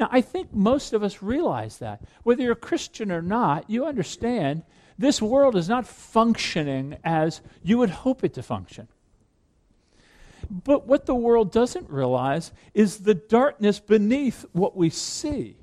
Now, 0.00 0.08
I 0.10 0.22
think 0.22 0.54
most 0.54 0.94
of 0.94 1.02
us 1.02 1.22
realize 1.22 1.76
that. 1.78 2.00
Whether 2.22 2.42
you're 2.42 2.52
a 2.52 2.56
Christian 2.56 3.12
or 3.12 3.20
not, 3.20 3.68
you 3.68 3.84
understand 3.84 4.62
this 4.98 5.20
world 5.20 5.56
is 5.56 5.68
not 5.68 5.86
functioning 5.86 6.96
as 7.04 7.42
you 7.62 7.76
would 7.78 7.90
hope 7.90 8.24
it 8.24 8.32
to 8.34 8.42
function. 8.42 8.88
But 10.50 10.86
what 10.86 11.04
the 11.04 11.14
world 11.14 11.52
doesn't 11.52 11.90
realize 11.90 12.50
is 12.72 13.00
the 13.00 13.14
darkness 13.14 13.78
beneath 13.78 14.46
what 14.52 14.74
we 14.74 14.88
see. 14.88 15.58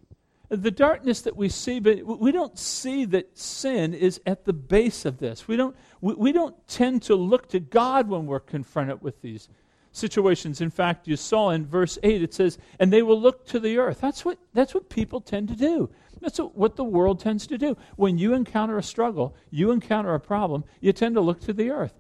The 0.50 0.72
darkness 0.72 1.22
that 1.22 1.36
we 1.36 1.50
see, 1.50 1.80
but 1.80 2.06
we 2.06 2.32
don't 2.32 2.58
see 2.58 3.06
that 3.06 3.38
sin 3.38 3.96
is 3.96 4.22
at 4.26 4.46
the 4.46 4.54
base 4.54 5.04
of 5.04 5.18
this. 5.18 5.48
We 5.48 5.58
don't, 5.58 5.76
we, 6.00 6.14
we 6.14 6.32
don't 6.32 6.56
tend 6.68 7.02
to 7.04 7.16
look 7.16 7.50
to 7.50 7.60
God 7.60 8.08
when 8.08 8.28
we're 8.28 8.40
confronted 8.40 9.02
with 9.02 9.22
these 9.22 9.50
situations. 9.98 10.62
In 10.62 10.70
fact, 10.70 11.08
you 11.08 11.16
saw 11.16 11.50
in 11.50 11.66
verse 11.66 11.98
8, 12.04 12.22
it 12.22 12.34
says, 12.34 12.58
and 12.80 12.92
they 12.92 13.02
will 13.02 13.20
look 13.20 13.46
to 13.48 13.60
the 13.60 13.78
earth. 13.78 14.00
That's 14.00 14.24
what, 14.24 14.38
that's 14.54 14.74
what 14.74 14.90
people 14.90 15.22
tend 15.22 15.48
to 15.50 15.56
do. 15.56 15.90
That's 16.22 16.40
what, 16.40 16.76
the 16.76 16.84
world 16.84 17.20
tends 17.20 17.46
to 17.48 17.58
do. 17.58 17.78
When 17.96 18.18
you 18.18 18.34
encounter 18.34 18.78
a 18.78 18.84
struggle, 18.84 19.36
you 19.50 19.72
encounter 19.72 20.14
a 20.14 20.20
problem, 20.20 20.64
you 20.82 20.94
tend 20.94 21.16
to 21.16 21.22
look 21.22 21.42
to 21.42 21.54
the 21.54 21.70
earth. 21.70 21.94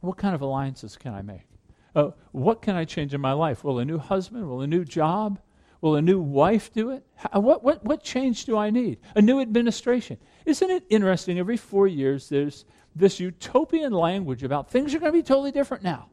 What 0.00 0.16
kind 0.16 0.34
of 0.34 0.42
alliances 0.42 0.96
can 0.96 1.14
I 1.14 1.22
make? 1.22 1.46
Uh, 1.94 2.10
what 2.32 2.62
can 2.62 2.76
I 2.76 2.84
change 2.84 3.14
in 3.14 3.20
my 3.20 3.32
life? 3.32 3.64
Will 3.64 3.78
a 3.78 3.84
new 3.84 3.98
husband? 3.98 4.48
Will 4.48 4.60
a 4.60 4.66
new 4.66 4.84
job? 4.84 5.40
Will 5.80 5.96
a 5.96 6.02
new 6.02 6.20
wife 6.20 6.72
do 6.72 6.90
it? 6.90 7.04
How, 7.16 7.40
what, 7.40 7.64
what, 7.64 7.84
what 7.84 8.02
change 8.02 8.44
do 8.44 8.56
I 8.56 8.70
need? 8.70 8.98
A 9.14 9.22
new 9.22 9.40
administration. 9.40 10.18
Isn't 10.44 10.70
it 10.70 10.84
interesting? 10.90 11.38
Every 11.38 11.56
four 11.56 11.86
years, 11.86 12.28
there's 12.28 12.64
this 12.94 13.20
utopian 13.20 13.92
language 13.92 14.42
about 14.42 14.70
things 14.70 14.94
are 14.94 14.98
going 14.98 15.12
to 15.12 15.18
be 15.18 15.22
totally 15.22 15.52
different 15.52 15.82
now. 15.82 16.08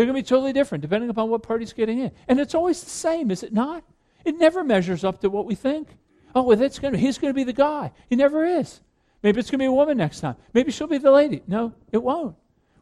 They're 0.00 0.06
going 0.06 0.16
to 0.16 0.22
be 0.22 0.26
totally 0.26 0.54
different 0.54 0.80
depending 0.80 1.10
upon 1.10 1.28
what 1.28 1.42
party's 1.42 1.74
getting 1.74 1.98
in. 1.98 2.10
And 2.26 2.40
it's 2.40 2.54
always 2.54 2.82
the 2.82 2.88
same, 2.88 3.30
is 3.30 3.42
it 3.42 3.52
not? 3.52 3.84
It 4.24 4.38
never 4.38 4.64
measures 4.64 5.04
up 5.04 5.20
to 5.20 5.28
what 5.28 5.44
we 5.44 5.54
think. 5.54 5.88
Oh, 6.34 6.40
well, 6.40 6.56
that's 6.56 6.78
going 6.78 6.94
to, 6.94 6.98
he's 6.98 7.18
going 7.18 7.28
to 7.28 7.36
be 7.36 7.44
the 7.44 7.52
guy. 7.52 7.92
He 8.08 8.16
never 8.16 8.46
is. 8.46 8.80
Maybe 9.22 9.38
it's 9.40 9.50
going 9.50 9.58
to 9.58 9.64
be 9.64 9.66
a 9.66 9.72
woman 9.72 9.98
next 9.98 10.20
time. 10.20 10.36
Maybe 10.54 10.72
she'll 10.72 10.86
be 10.86 10.96
the 10.96 11.10
lady. 11.10 11.42
No, 11.46 11.74
it 11.92 12.02
won't. 12.02 12.34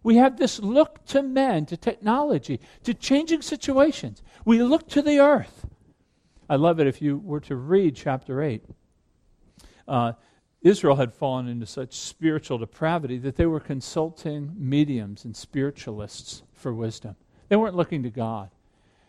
We 0.05 0.15
have 0.19 0.37
this 0.37 0.61
look 0.61 1.05
to 1.07 1.21
men, 1.21 1.67
to 1.67 1.77
technology, 1.77 2.61
to 2.85 2.95
changing 2.95 3.43
situations. 3.43 4.23
We 4.45 4.63
look 4.63 4.87
to 4.91 5.03
the 5.03 5.19
earth. 5.19 5.67
I 6.49 6.55
love 6.55 6.79
it 6.79 6.87
if 6.87 7.03
you 7.03 7.19
were 7.19 7.41
to 7.41 7.57
read 7.57 7.97
chapter 7.97 8.41
8. 8.41 8.65
Uh, 9.89 10.13
Israel 10.63 10.95
had 10.95 11.13
fallen 11.13 11.49
into 11.49 11.67
such 11.67 11.97
spiritual 11.97 12.59
depravity 12.59 13.19
that 13.19 13.35
they 13.35 13.47
were 13.47 13.59
consulting 13.59 14.53
mediums 14.57 15.25
and 15.25 15.35
spiritualists 15.35 16.45
for 16.59 16.73
wisdom. 16.73 17.17
They 17.49 17.57
weren't 17.57 17.77
looking 17.77 18.03
to 18.03 18.11
God. 18.11 18.51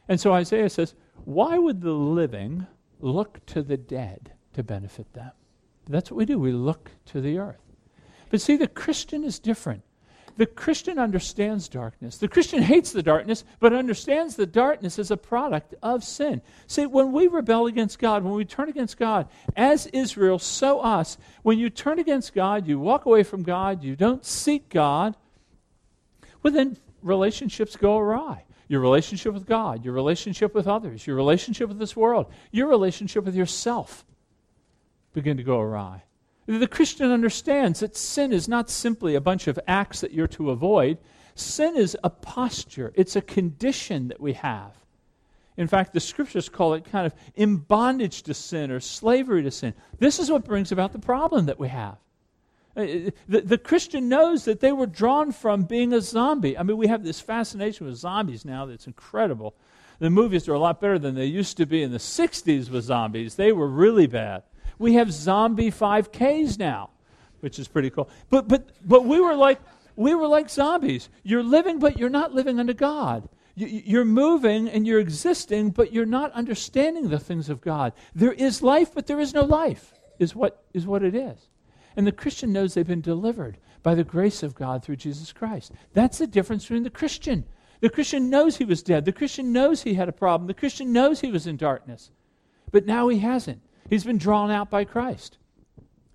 And 0.08 0.20
so 0.20 0.34
Isaiah 0.34 0.70
says, 0.70 0.96
Why 1.26 1.58
would 1.58 1.82
the 1.82 1.92
living 1.92 2.68
look 3.00 3.46
to 3.48 3.62
the 3.62 3.78
dead 3.78 4.32
to 4.54 4.64
benefit 4.64 5.14
them? 5.14 5.32
That's 5.88 6.12
what 6.12 6.18
we 6.18 6.26
do. 6.26 6.40
We 6.40 6.52
look 6.52 6.92
to 7.08 7.22
the 7.22 7.40
earth. 7.40 7.62
But 8.30 8.42
see, 8.42 8.58
the 8.58 8.68
Christian 8.68 9.24
is 9.24 9.40
different. 9.40 9.84
The 10.38 10.46
Christian 10.46 10.98
understands 11.00 11.68
darkness. 11.68 12.18
The 12.18 12.30
Christian 12.30 12.62
hates 12.62 12.94
the 12.94 13.04
darkness, 13.04 13.44
but 13.60 13.74
understands 13.74 14.36
the 14.36 14.46
darkness 14.46 14.98
as 14.98 15.12
a 15.12 15.18
product 15.18 15.76
of 15.84 16.02
sin. 16.02 16.42
See, 16.66 16.86
when 16.86 17.12
we 17.12 17.28
rebel 17.28 17.68
against 17.68 18.00
God, 18.00 18.24
when 18.24 18.36
we 18.36 18.46
turn 18.46 18.70
against 18.70 18.98
God, 18.98 19.28
as 19.58 19.88
Israel, 19.88 20.40
so 20.40 20.80
us, 20.80 21.18
when 21.44 21.60
you 21.60 21.70
turn 21.70 22.00
against 22.00 22.34
God, 22.34 22.68
you 22.68 22.80
walk 22.80 23.06
away 23.06 23.24
from 23.24 23.44
God, 23.44 23.84
you 23.84 23.98
don't 23.98 24.24
seek 24.24 24.70
God, 24.70 25.18
well, 26.42 26.54
then 26.54 26.78
relationships 27.02 27.76
go 27.76 27.98
awry. 27.98 28.44
Your 28.68 28.82
relationship 28.82 29.34
with 29.34 29.48
God, 29.48 29.84
your 29.84 29.94
relationship 29.94 30.54
with 30.54 30.68
others, 30.68 31.08
your 31.08 31.16
relationship 31.16 31.70
with 31.70 31.80
this 31.80 31.96
world, 31.96 32.28
your 32.52 32.68
relationship 32.68 33.26
with 33.26 33.36
yourself 33.36 34.06
begin 35.14 35.38
to 35.38 35.44
go 35.44 35.60
awry. 35.60 36.04
The 36.46 36.68
Christian 36.68 37.12
understands 37.12 37.80
that 37.80 37.96
sin 37.96 38.32
is 38.34 38.48
not 38.48 38.70
simply 38.70 39.16
a 39.16 39.22
bunch 39.22 39.48
of 39.48 39.60
acts 39.68 40.02
that 40.02 40.14
you're 40.14 40.28
to 40.28 40.52
avoid. 40.52 40.98
Sin 41.36 41.78
is 41.78 41.98
a 42.04 42.10
posture, 42.10 42.92
it's 42.96 43.16
a 43.16 43.22
condition 43.22 44.08
that 44.10 44.20
we 44.20 44.34
have. 44.34 44.74
In 45.58 45.68
fact, 45.68 45.94
the 45.94 46.00
scriptures 46.00 46.48
call 46.48 46.74
it 46.74 46.86
kind 46.86 47.06
of 47.06 47.14
in 47.36 47.58
bondage 47.58 48.24
to 48.24 48.34
sin 48.34 48.72
or 48.72 48.80
slavery 48.80 49.44
to 49.44 49.52
sin. 49.52 49.74
This 50.00 50.18
is 50.18 50.32
what 50.32 50.46
brings 50.46 50.72
about 50.72 50.94
the 50.94 51.00
problem 51.00 51.48
that 51.48 51.60
we 51.60 51.68
have. 51.68 51.98
Uh, 52.80 53.12
the, 53.28 53.42
the 53.42 53.58
Christian 53.58 54.08
knows 54.08 54.46
that 54.46 54.62
they 54.62 54.72
were 54.72 54.86
drawn 54.86 55.34
from 55.34 55.64
being 55.64 55.92
a 55.92 56.00
zombie. 56.00 56.58
I 56.58 56.64
mean, 56.64 56.78
we 56.78 56.88
have 56.88 57.04
this 57.04 57.20
fascination 57.20 57.86
with 57.86 57.98
zombies 57.98 58.46
now 58.46 58.66
that's 58.66 58.88
incredible. 58.88 59.54
The 60.00 60.10
movies 60.10 60.48
are 60.48 60.54
a 60.54 60.60
lot 60.60 60.80
better 60.80 60.98
than 60.98 61.16
they 61.16 61.26
used 61.26 61.58
to 61.58 61.66
be 61.66 61.84
in 61.84 61.92
the 61.92 61.98
60s 61.98 62.70
with 62.70 62.86
zombies. 62.86 63.36
They 63.36 63.52
were 63.52 63.68
really 63.68 64.08
bad. 64.08 64.44
We 64.78 64.94
have 64.94 65.12
zombie 65.12 65.72
5Ks 65.72 66.58
now, 66.58 66.92
which 67.42 67.60
is 67.60 67.68
pretty 67.68 67.90
cool. 67.90 68.10
But, 68.30 68.48
but, 68.48 68.70
but 68.88 69.04
we, 69.04 69.20
were 69.20 69.36
like, 69.36 69.60
we 69.98 70.16
were 70.16 70.28
like 70.28 70.50
zombies. 70.50 71.10
You're 71.24 71.44
living, 71.44 71.80
but 71.80 72.00
you're 72.00 72.10
not 72.10 72.34
living 72.34 72.62
under 72.62 72.74
God. 72.74 73.28
You're 73.56 74.06
moving 74.06 74.70
and 74.70 74.88
you're 74.88 75.02
existing, 75.02 75.72
but 75.72 75.92
you're 75.92 76.06
not 76.06 76.32
understanding 76.32 77.10
the 77.10 77.20
things 77.20 77.50
of 77.50 77.60
God. 77.60 77.92
There 78.16 78.32
is 78.32 78.62
life, 78.62 78.94
but 78.94 79.06
there 79.06 79.20
is 79.20 79.34
no 79.34 79.44
life, 79.44 79.94
is 80.18 80.34
what, 80.34 80.64
is 80.74 80.88
what 80.88 81.04
it 81.04 81.14
is. 81.14 81.50
And 81.96 82.06
the 82.06 82.12
Christian 82.12 82.54
knows 82.54 82.74
they've 82.74 82.86
been 82.86 83.02
delivered 83.02 83.58
by 83.84 83.96
the 83.96 84.04
grace 84.04 84.44
of 84.44 84.56
God 84.56 84.84
through 84.84 84.98
Jesus 84.98 85.32
Christ. 85.34 85.72
That's 85.94 86.18
the 86.18 86.28
difference 86.28 86.64
between 86.64 86.84
the 86.84 86.90
Christian. 86.90 87.46
The 87.82 87.90
Christian 87.90 88.30
knows 88.30 88.58
he 88.58 88.66
was 88.66 88.84
dead. 88.84 89.06
The 89.06 89.12
Christian 89.12 89.54
knows 89.54 89.84
he 89.84 89.94
had 89.94 90.10
a 90.10 90.14
problem. 90.14 90.48
The 90.48 90.54
Christian 90.54 90.92
knows 90.92 91.22
he 91.22 91.32
was 91.32 91.48
in 91.48 91.58
darkness. 91.58 92.12
But 92.72 92.86
now 92.86 93.08
he 93.08 93.20
hasn't. 93.20 93.62
He's 93.90 94.04
been 94.04 94.18
drawn 94.18 94.52
out 94.52 94.70
by 94.70 94.84
Christ. 94.84 95.38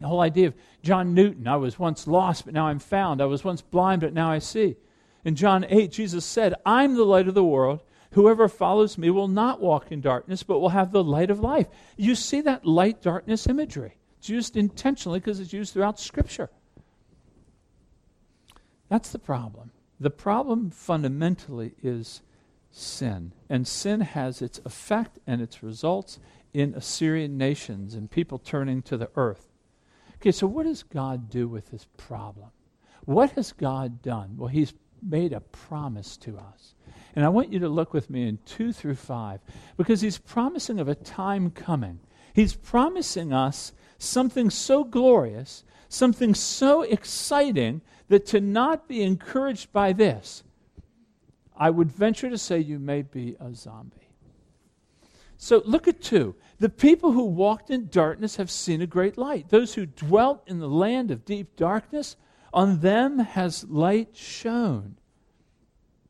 The 0.01 0.09
whole 0.09 0.21
idea 0.21 0.49
of 0.49 0.55
John 0.83 1.15
Newton 1.15 1.49
I 1.49 1.57
was 1.57 1.79
once 1.79 2.07
lost, 2.07 2.45
but 2.45 2.55
now 2.55 2.67
I'm 2.67 2.79
found. 2.79 3.23
I 3.23 3.27
was 3.27 3.45
once 3.45 3.63
blind, 3.63 4.03
but 4.03 4.13
now 4.13 4.31
I 4.31 4.39
see. 4.39 4.77
In 5.25 5.35
John 5.35 5.65
8, 5.69 5.91
Jesus 5.91 6.25
said, 6.25 6.55
I'm 6.67 6.95
the 6.95 7.05
light 7.05 7.29
of 7.29 7.35
the 7.35 7.43
world. 7.43 7.83
Whoever 8.13 8.47
follows 8.47 8.99
me 8.99 9.11
will 9.11 9.29
not 9.29 9.61
walk 9.61 9.91
in 9.91 10.01
darkness, 10.01 10.43
but 10.43 10.61
will 10.61 10.69
have 10.69 10.93
the 10.93 11.03
light 11.03 11.31
of 11.31 11.41
life. 11.41 11.67
You 11.97 12.15
see 12.15 12.43
that 12.43 12.67
light 12.67 13.03
darkness 13.03 13.47
imagery. 13.47 13.97
It's 14.25 14.31
used 14.31 14.57
intentionally 14.57 15.21
because 15.21 15.39
it's 15.39 15.53
used 15.53 15.75
throughout 15.75 16.01
Scripture. 16.01 16.49
That's 18.89 19.13
the 19.13 19.19
problem. 19.19 19.71
The 20.01 20.09
problem 20.09 20.71
fundamentally 20.71 21.75
is 21.83 22.23
sin. 22.71 23.33
And 23.51 23.69
sin 23.69 24.01
has 24.01 24.41
its 24.41 24.63
effect 24.65 25.19
and 25.27 25.43
its 25.43 25.63
results 25.63 26.21
in 26.55 26.73
Assyrian 26.73 27.37
nations 27.37 27.95
and 27.95 28.11
people 28.11 28.39
turning 28.39 28.81
to 28.85 28.97
the 28.97 29.11
earth. 29.15 29.47
Okay, 30.15 30.33
so 30.33 30.47
what 30.47 30.65
does 30.65 30.85
God 30.85 31.29
do 31.29 31.47
with 31.47 31.71
this 31.71 31.87
problem? 31.99 32.49
What 33.05 33.33
has 33.33 33.53
God 33.53 34.01
done? 34.01 34.39
Well, 34.39 34.49
He's 34.49 34.73
made 35.03 35.35
a 35.35 35.41
promise 35.41 36.17
to 36.17 36.39
us. 36.39 36.75
And 37.15 37.27
I 37.27 37.29
want 37.29 37.53
you 37.53 37.59
to 37.59 37.69
look 37.69 37.93
with 37.93 38.09
me 38.09 38.27
in 38.27 38.39
2 38.47 38.73
through 38.73 38.95
5 38.95 39.41
because 39.77 40.01
He's 40.01 40.17
promising 40.17 40.81
of 40.81 40.89
a 40.89 40.95
time 40.95 41.51
coming. 41.51 42.01
He's 42.33 42.55
promising 42.55 43.31
us 43.31 43.75
something 44.05 44.51
so 44.51 44.85
glorious, 44.85 45.65
something 45.89 46.35
so 46.35 46.83
exciting 46.83 47.81
that 48.09 48.27
to 48.27 48.41
not 48.41 48.89
be 48.89 49.03
encouraged 49.03 49.73
by 49.73 49.93
this, 49.93 50.43
I 51.57 51.71
would 51.71 51.91
venture 51.91 52.31
to 52.31 52.39
say 52.39 52.59
you 52.59 52.79
may 52.79 53.03
be 53.03 53.37
a 53.41 53.55
zombie. 53.55 54.09
So 55.37 55.63
look 55.65 55.89
at 55.89 56.01
two. 56.01 56.35
The 56.59 56.69
people 56.69 57.13
who 57.13 57.25
walked 57.25 57.71
in 57.71 57.89
darkness 57.89 58.37
have 58.37 58.51
seen 58.51 58.81
a 58.81 58.87
great 58.87 59.19
light. 59.19 59.51
Those 59.51 59.75
who 59.75 59.87
dwelt 59.87 60.43
in 60.47 60.59
the 60.59 60.69
land 60.69 61.11
of 61.11 61.25
deep 61.25 61.57
darkness, 61.57 62.17
on 62.53 62.81
them 62.81 63.19
has 63.19 63.65
light 63.65 64.17
shone. 64.17 64.97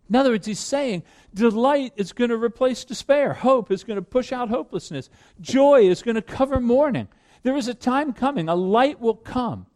In 0.09 0.17
other 0.17 0.31
words, 0.31 0.47
he's 0.47 0.61
saying 0.61 1.03
delight 1.33 1.93
is 1.97 2.13
going 2.13 2.31
to 2.31 2.37
replace 2.37 2.85
despair. 2.85 3.33
Hope 3.33 3.71
is 3.71 3.85
going 3.85 3.97
to 3.97 4.03
push 4.03 4.33
out 4.33 4.51
hopelessness. 4.51 5.09
Joy 5.41 5.89
is 5.89 6.03
going 6.03 6.17
to 6.17 6.23
cover 6.23 6.61
mourning. 6.61 7.09
There 7.45 7.57
is 7.57 7.69
a 7.69 7.75
time 7.75 8.15
coming, 8.15 8.49
a 8.49 8.55
light 8.55 9.01
will 9.01 9.15
come. 9.15 9.67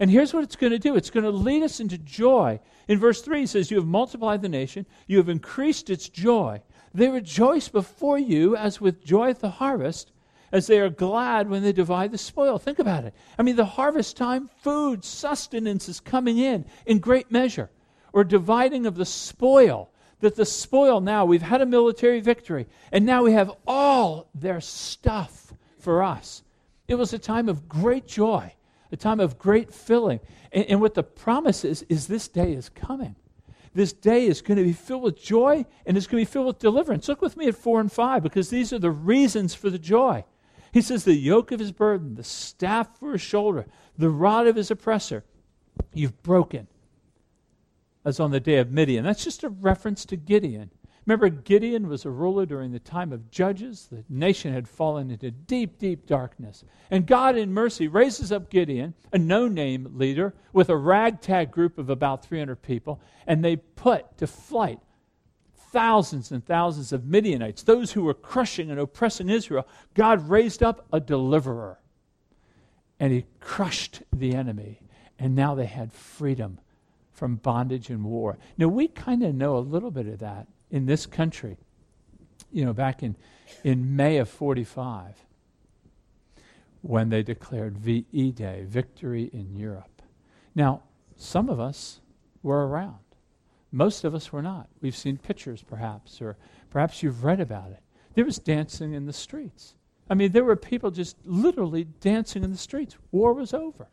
And 0.00 0.10
here's 0.10 0.34
what 0.34 0.42
it's 0.42 0.56
going 0.56 0.72
to 0.72 0.78
do 0.78 0.96
it's 0.96 1.10
going 1.10 1.24
to 1.24 1.30
lead 1.30 1.62
us 1.62 1.80
into 1.80 1.96
joy. 1.96 2.60
In 2.88 2.98
verse 2.98 3.22
3, 3.22 3.40
he 3.40 3.46
says, 3.46 3.70
You 3.70 3.78
have 3.78 3.86
multiplied 3.86 4.42
the 4.42 4.48
nation, 4.48 4.84
you 5.06 5.18
have 5.18 5.28
increased 5.28 5.88
its 5.88 6.08
joy. 6.08 6.60
They 6.92 7.08
rejoice 7.08 7.68
before 7.68 8.18
you 8.18 8.56
as 8.56 8.80
with 8.80 9.04
joy 9.04 9.30
at 9.30 9.40
the 9.40 9.50
harvest, 9.50 10.12
as 10.52 10.66
they 10.66 10.78
are 10.80 10.90
glad 10.90 11.48
when 11.48 11.62
they 11.62 11.72
divide 11.72 12.10
the 12.10 12.18
spoil. 12.18 12.58
Think 12.58 12.78
about 12.78 13.04
it. 13.04 13.14
I 13.38 13.42
mean, 13.42 13.56
the 13.56 13.64
harvest 13.64 14.16
time, 14.16 14.50
food, 14.62 15.04
sustenance 15.04 15.88
is 15.88 16.00
coming 16.00 16.38
in 16.38 16.64
in 16.86 16.98
great 16.98 17.30
measure, 17.30 17.70
or 18.12 18.24
dividing 18.24 18.86
of 18.86 18.96
the 18.96 19.06
spoil. 19.06 19.90
That 20.20 20.36
the 20.36 20.46
spoil 20.46 21.00
now, 21.00 21.26
we've 21.26 21.42
had 21.42 21.60
a 21.60 21.66
military 21.66 22.20
victory, 22.20 22.66
and 22.90 23.04
now 23.04 23.24
we 23.24 23.32
have 23.32 23.52
all 23.66 24.30
their 24.34 24.60
stuff 24.60 25.52
for 25.78 26.02
us. 26.02 26.42
It 26.88 26.96
was 26.96 27.12
a 27.12 27.18
time 27.18 27.48
of 27.48 27.68
great 27.68 28.06
joy, 28.06 28.54
a 28.92 28.96
time 28.96 29.20
of 29.20 29.38
great 29.38 29.72
filling. 29.72 30.20
And, 30.52 30.64
and 30.66 30.80
what 30.80 30.94
the 30.94 31.02
promise 31.02 31.64
is, 31.64 31.82
is 31.88 32.06
this 32.06 32.28
day 32.28 32.52
is 32.52 32.68
coming 32.68 33.16
this 33.74 33.92
day 33.92 34.26
is 34.26 34.40
going 34.40 34.56
to 34.56 34.64
be 34.64 34.72
filled 34.72 35.02
with 35.02 35.20
joy 35.20 35.66
and 35.84 35.96
it's 35.96 36.06
going 36.06 36.24
to 36.24 36.28
be 36.28 36.32
filled 36.32 36.46
with 36.46 36.58
deliverance. 36.60 37.08
Look 37.08 37.20
with 37.20 37.36
me 37.36 37.48
at 37.48 37.56
4 37.56 37.80
and 37.80 37.92
5 37.92 38.22
because 38.22 38.48
these 38.48 38.72
are 38.72 38.78
the 38.78 38.90
reasons 38.90 39.54
for 39.54 39.68
the 39.68 39.78
joy. 39.78 40.24
He 40.72 40.80
says, 40.80 41.04
The 41.04 41.14
yoke 41.14 41.52
of 41.52 41.60
his 41.60 41.72
burden, 41.72 42.14
the 42.14 42.24
staff 42.24 42.98
for 42.98 43.12
his 43.12 43.20
shoulder, 43.20 43.66
the 43.98 44.10
rod 44.10 44.46
of 44.46 44.56
his 44.56 44.70
oppressor, 44.70 45.24
you've 45.92 46.22
broken. 46.22 46.68
As 48.04 48.20
on 48.20 48.30
the 48.30 48.40
day 48.40 48.58
of 48.58 48.70
Midian. 48.70 49.04
That's 49.04 49.24
just 49.24 49.44
a 49.44 49.48
reference 49.48 50.04
to 50.06 50.16
Gideon. 50.16 50.70
Remember, 51.06 51.28
Gideon 51.28 51.88
was 51.88 52.04
a 52.04 52.10
ruler 52.10 52.46
during 52.46 52.72
the 52.72 52.78
time 52.78 53.12
of 53.12 53.30
Judges. 53.30 53.88
The 53.90 54.04
nation 54.08 54.54
had 54.54 54.66
fallen 54.66 55.10
into 55.10 55.30
deep, 55.30 55.78
deep 55.78 56.06
darkness. 56.06 56.64
And 56.90 57.06
God, 57.06 57.36
in 57.36 57.52
mercy, 57.52 57.88
raises 57.88 58.32
up 58.32 58.48
Gideon, 58.48 58.94
a 59.12 59.18
no 59.18 59.46
name 59.46 59.92
leader, 59.96 60.34
with 60.52 60.70
a 60.70 60.76
ragtag 60.76 61.50
group 61.50 61.76
of 61.76 61.90
about 61.90 62.24
300 62.24 62.62
people, 62.62 63.00
and 63.26 63.44
they 63.44 63.56
put 63.56 64.16
to 64.18 64.26
flight 64.26 64.80
thousands 65.72 66.30
and 66.30 66.46
thousands 66.46 66.92
of 66.92 67.04
Midianites, 67.04 67.64
those 67.64 67.92
who 67.92 68.04
were 68.04 68.14
crushing 68.14 68.70
and 68.70 68.80
oppressing 68.80 69.28
Israel. 69.28 69.66
God 69.92 70.30
raised 70.30 70.62
up 70.62 70.86
a 70.92 71.00
deliverer, 71.00 71.80
and 72.98 73.12
he 73.12 73.26
crushed 73.40 74.02
the 74.12 74.34
enemy. 74.34 74.80
And 75.18 75.34
now 75.34 75.54
they 75.54 75.66
had 75.66 75.92
freedom 75.92 76.58
from 77.12 77.36
bondage 77.36 77.88
and 77.88 78.04
war. 78.04 78.38
Now, 78.58 78.68
we 78.68 78.88
kind 78.88 79.22
of 79.22 79.34
know 79.34 79.56
a 79.56 79.60
little 79.60 79.90
bit 79.90 80.06
of 80.06 80.18
that 80.20 80.48
in 80.74 80.86
this 80.86 81.06
country, 81.06 81.56
you 82.50 82.64
know, 82.64 82.72
back 82.72 83.00
in, 83.00 83.14
in 83.62 83.94
May 83.94 84.16
of 84.16 84.28
45, 84.28 85.14
when 86.82 87.10
they 87.10 87.22
declared 87.22 87.78
VE 87.78 88.32
Day, 88.32 88.64
Victory 88.66 89.30
in 89.32 89.54
Europe. 89.54 90.02
Now, 90.52 90.82
some 91.14 91.48
of 91.48 91.60
us 91.60 92.00
were 92.42 92.66
around. 92.66 92.98
Most 93.70 94.02
of 94.02 94.16
us 94.16 94.32
were 94.32 94.42
not. 94.42 94.68
We've 94.80 94.96
seen 94.96 95.16
pictures, 95.16 95.62
perhaps, 95.62 96.20
or 96.20 96.36
perhaps 96.70 97.04
you've 97.04 97.22
read 97.22 97.38
about 97.38 97.70
it. 97.70 97.80
There 98.14 98.24
was 98.24 98.40
dancing 98.40 98.94
in 98.94 99.06
the 99.06 99.12
streets. 99.12 99.76
I 100.10 100.14
mean, 100.14 100.32
there 100.32 100.44
were 100.44 100.56
people 100.56 100.90
just 100.90 101.16
literally 101.24 101.84
dancing 101.84 102.42
in 102.42 102.50
the 102.50 102.58
streets. 102.58 102.96
War 103.12 103.32
was 103.32 103.54
over. 103.54 103.86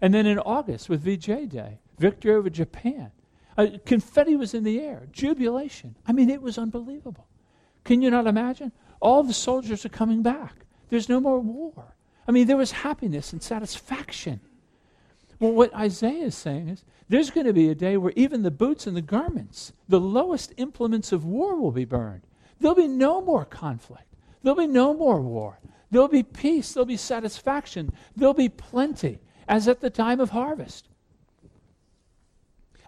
And 0.00 0.14
then 0.14 0.24
in 0.24 0.38
August, 0.38 0.88
with 0.88 1.02
VJ 1.02 1.48
Day, 1.48 1.80
victory 1.98 2.32
over 2.32 2.48
Japan, 2.48 3.10
uh, 3.58 3.66
confetti 3.84 4.36
was 4.36 4.54
in 4.54 4.62
the 4.62 4.80
air, 4.80 5.08
jubilation. 5.12 5.96
I 6.06 6.12
mean, 6.12 6.30
it 6.30 6.40
was 6.40 6.56
unbelievable. 6.56 7.26
Can 7.84 8.00
you 8.00 8.10
not 8.10 8.26
imagine? 8.26 8.70
All 9.00 9.24
the 9.24 9.34
soldiers 9.34 9.84
are 9.84 9.90
coming 9.90 10.22
back. 10.22 10.54
There's 10.88 11.08
no 11.08 11.20
more 11.20 11.40
war. 11.40 11.96
I 12.26 12.30
mean, 12.30 12.46
there 12.46 12.56
was 12.56 12.70
happiness 12.70 13.32
and 13.32 13.42
satisfaction. 13.42 14.40
Well, 15.40 15.52
what 15.52 15.74
Isaiah 15.74 16.26
is 16.26 16.36
saying 16.36 16.68
is 16.68 16.84
there's 17.08 17.30
going 17.30 17.46
to 17.46 17.52
be 17.52 17.68
a 17.68 17.74
day 17.74 17.96
where 17.96 18.12
even 18.16 18.42
the 18.42 18.50
boots 18.50 18.86
and 18.86 18.96
the 18.96 19.02
garments, 19.02 19.72
the 19.88 20.00
lowest 20.00 20.52
implements 20.56 21.12
of 21.12 21.24
war, 21.24 21.56
will 21.56 21.72
be 21.72 21.84
burned. 21.84 22.22
There'll 22.60 22.74
be 22.74 22.88
no 22.88 23.20
more 23.20 23.44
conflict. 23.44 24.04
There'll 24.42 24.58
be 24.58 24.66
no 24.66 24.94
more 24.94 25.20
war. 25.20 25.58
There'll 25.90 26.08
be 26.08 26.22
peace. 26.22 26.72
There'll 26.72 26.86
be 26.86 26.96
satisfaction. 26.96 27.92
There'll 28.16 28.34
be 28.34 28.48
plenty, 28.48 29.18
as 29.48 29.68
at 29.68 29.80
the 29.80 29.90
time 29.90 30.20
of 30.20 30.30
harvest. 30.30 30.87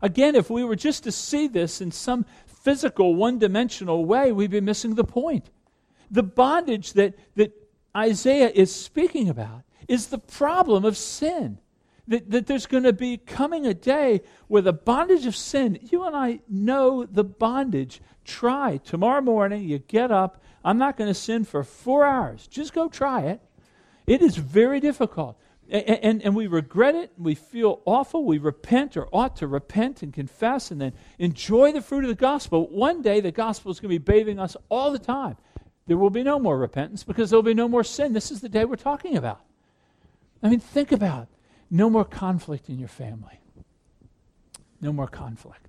Again, 0.02 0.34
if 0.34 0.50
we 0.50 0.64
were 0.64 0.76
just 0.76 1.04
to 1.04 1.12
see 1.12 1.46
this 1.46 1.80
in 1.80 1.90
some 1.90 2.24
physical, 2.46 3.14
one 3.14 3.38
dimensional 3.38 4.04
way, 4.04 4.32
we'd 4.32 4.50
be 4.50 4.60
missing 4.60 4.94
the 4.94 5.04
point. 5.04 5.50
The 6.10 6.22
bondage 6.22 6.94
that, 6.94 7.14
that 7.36 7.52
Isaiah 7.96 8.50
is 8.54 8.74
speaking 8.74 9.28
about 9.28 9.62
is 9.88 10.08
the 10.08 10.18
problem 10.18 10.84
of 10.84 10.96
sin. 10.96 11.58
That, 12.08 12.30
that 12.30 12.46
there's 12.46 12.66
going 12.66 12.82
to 12.84 12.92
be 12.92 13.18
coming 13.18 13.66
a 13.66 13.74
day 13.74 14.22
where 14.48 14.62
the 14.62 14.72
bondage 14.72 15.26
of 15.26 15.36
sin, 15.36 15.78
you 15.90 16.04
and 16.04 16.16
I 16.16 16.40
know 16.48 17.04
the 17.04 17.24
bondage. 17.24 18.00
Try 18.24 18.78
tomorrow 18.78 19.20
morning, 19.20 19.62
you 19.62 19.78
get 19.78 20.10
up. 20.10 20.42
I'm 20.64 20.78
not 20.78 20.96
going 20.96 21.08
to 21.08 21.14
sin 21.14 21.44
for 21.44 21.62
four 21.62 22.04
hours. 22.04 22.46
Just 22.46 22.72
go 22.72 22.88
try 22.88 23.22
it. 23.22 23.40
It 24.06 24.22
is 24.22 24.36
very 24.36 24.80
difficult. 24.80 25.38
And, 25.70 25.88
and, 25.88 26.22
and, 26.22 26.34
we 26.34 26.48
regret 26.48 26.96
it, 26.96 27.12
we 27.16 27.36
feel 27.36 27.80
awful, 27.84 28.24
we 28.24 28.38
repent 28.38 28.96
or 28.96 29.08
ought 29.12 29.36
to 29.36 29.46
repent 29.46 30.02
and 30.02 30.12
confess 30.12 30.72
and 30.72 30.80
then 30.80 30.92
enjoy 31.20 31.70
the 31.70 31.80
fruit 31.80 32.02
of 32.02 32.08
the 32.08 32.16
gospel. 32.16 32.66
One 32.68 33.02
day 33.02 33.20
the 33.20 33.30
gospel 33.30 33.70
is 33.70 33.78
going 33.78 33.94
to 33.94 33.98
be 34.00 34.04
bathing 34.04 34.40
us 34.40 34.56
all 34.68 34.90
the 34.90 34.98
time. 34.98 35.36
There 35.86 35.96
will 35.96 36.10
be 36.10 36.24
no 36.24 36.40
more 36.40 36.58
repentance 36.58 37.04
because 37.04 37.30
there 37.30 37.36
will 37.36 37.44
be 37.44 37.54
no 37.54 37.68
more 37.68 37.84
sin. 37.84 38.12
This 38.12 38.32
is 38.32 38.40
the 38.40 38.48
day 38.48 38.64
we're 38.64 38.76
talking 38.76 39.16
about. 39.16 39.42
I 40.42 40.48
mean, 40.48 40.60
think 40.60 40.90
about 40.90 41.24
it. 41.24 41.28
no 41.70 41.88
more 41.88 42.04
conflict 42.04 42.68
in 42.68 42.78
your 42.78 42.88
family. 42.88 43.40
No 44.80 44.92
more 44.92 45.06
conflict. 45.06 45.68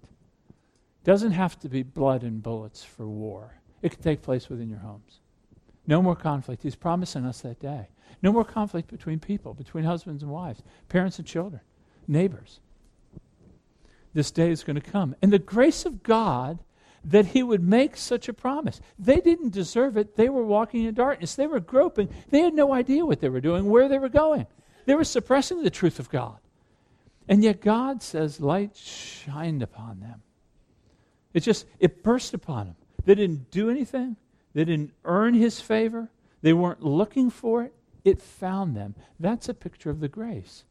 Doesn't 1.04 1.32
have 1.32 1.60
to 1.60 1.70
be 1.70 1.84
blood 1.84 2.24
and 2.24 2.42
bullets 2.42 2.84
for 2.84 3.08
war. 3.08 3.62
It 3.82 3.92
can 3.92 4.02
take 4.02 4.22
place 4.22 4.50
within 4.50 4.70
your 4.70 4.80
homes. 4.80 5.20
No 5.88 6.02
more 6.02 6.16
conflict. 6.16 6.64
He's 6.64 6.76
promising 6.76 7.26
us 7.26 7.42
that 7.42 7.60
day. 7.60 7.88
No 8.22 8.32
more 8.32 8.44
conflict 8.44 8.90
between 8.90 9.20
people, 9.20 9.54
between 9.54 9.84
husbands 9.84 10.22
and 10.22 10.32
wives, 10.32 10.62
parents 10.90 11.18
and 11.18 11.28
children, 11.28 11.62
neighbors. 12.08 12.60
This 14.14 14.32
day 14.32 14.52
is 14.52 14.64
going 14.64 14.80
to 14.80 14.92
come. 14.92 15.16
And 15.22 15.32
the 15.32 15.40
grace 15.40 15.86
of 15.86 16.04
God 16.04 16.60
that 17.04 17.28
He 17.28 17.44
would 17.44 17.64
make 17.64 17.98
such 17.98 18.30
a 18.30 18.34
promise. 18.34 18.80
They 19.00 19.18
didn't 19.18 19.54
deserve 19.54 19.98
it. 19.98 20.16
They 20.16 20.30
were 20.30 20.46
walking 20.46 20.86
in 20.86 20.94
darkness. 20.94 21.36
They 21.36 21.48
were 21.48 21.60
groping. 21.60 22.10
They 22.30 22.42
had 22.42 22.54
no 22.54 22.74
idea 22.74 23.06
what 23.06 23.20
they 23.20 23.30
were 23.30 23.42
doing, 23.42 23.70
where 23.70 23.90
they 23.90 23.98
were 23.98 24.10
going. 24.10 24.46
They 24.86 24.96
were 24.96 25.04
suppressing 25.04 25.64
the 25.64 25.70
truth 25.70 26.00
of 26.00 26.10
God. 26.10 26.38
And 27.28 27.44
yet 27.44 27.62
God 27.62 28.04
says, 28.04 28.40
light 28.40 28.76
shined 28.76 29.64
upon 29.64 30.00
them. 30.00 30.22
It 31.34 31.42
just, 31.42 31.66
it 31.80 32.04
burst 32.04 32.34
upon 32.34 32.68
them. 32.68 32.76
They 33.06 33.16
didn't 33.16 33.52
do 33.52 33.70
anything. 33.70 34.18
They 34.54 34.66
didn't 34.66 34.94
earn 35.06 35.34
his 35.34 35.62
favor. 35.62 36.10
They 36.42 36.54
weren't 36.54 36.84
looking 36.84 37.30
for 37.30 37.64
it. 37.64 37.74
It 38.04 38.22
found 38.22 38.76
them. 38.76 38.96
That's 39.20 39.48
a 39.48 39.54
picture 39.54 39.90
of 39.90 40.00
the 40.00 40.08
grace. 40.08 40.64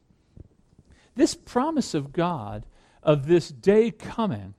This 1.14 1.35
promise 1.35 1.95
of 1.95 2.12
God 2.12 2.64
of 3.03 3.27
this 3.27 3.49
day 3.49 3.90
coming 3.90 4.55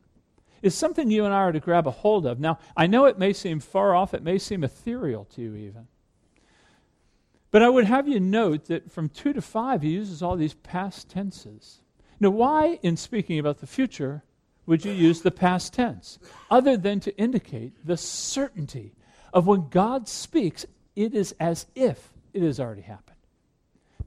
is 0.62 0.76
something 0.76 1.10
you 1.10 1.26
and 1.26 1.34
I 1.34 1.38
are 1.38 1.52
to 1.52 1.60
grab 1.60 1.88
a 1.88 1.92
hold 1.92 2.26
of. 2.26 2.40
Now, 2.40 2.60
I 2.78 2.88
know 2.88 3.06
it 3.06 3.18
may 3.18 3.34
seem 3.34 3.60
far 3.60 3.96
off, 3.96 4.14
it 4.14 4.24
may 4.24 4.38
seem 4.38 4.64
ethereal 4.64 5.26
to 5.26 5.42
you 5.42 5.56
even. 5.56 5.88
But 7.50 7.64
I 7.64 7.70
would 7.70 7.86
have 7.86 8.08
you 8.08 8.20
note 8.20 8.66
that 8.66 8.92
from 8.92 9.10
2 9.10 9.34
to 9.34 9.42
5, 9.42 9.82
he 9.82 9.90
uses 9.90 10.24
all 10.24 10.38
these 10.38 10.54
past 10.54 11.10
tenses. 11.10 11.82
Now, 12.20 12.30
why, 12.30 12.80
in 12.82 12.96
speaking 12.96 13.40
about 13.40 13.58
the 13.58 13.68
future, 13.68 14.24
would 14.66 14.86
you 14.86 14.92
use 14.92 15.22
the 15.22 15.32
past 15.32 15.74
tense? 15.74 16.20
Other 16.50 16.78
than 16.78 17.00
to 17.02 17.18
indicate 17.18 17.86
the 17.86 17.98
certainty 17.98 18.94
of 19.34 19.48
when 19.48 19.70
God 19.70 20.08
speaks, 20.08 20.66
it 20.96 21.14
is 21.14 21.34
as 21.40 21.66
if 21.76 22.12
it 22.34 22.42
has 22.42 22.60
already 22.60 22.82
happened. 22.82 23.18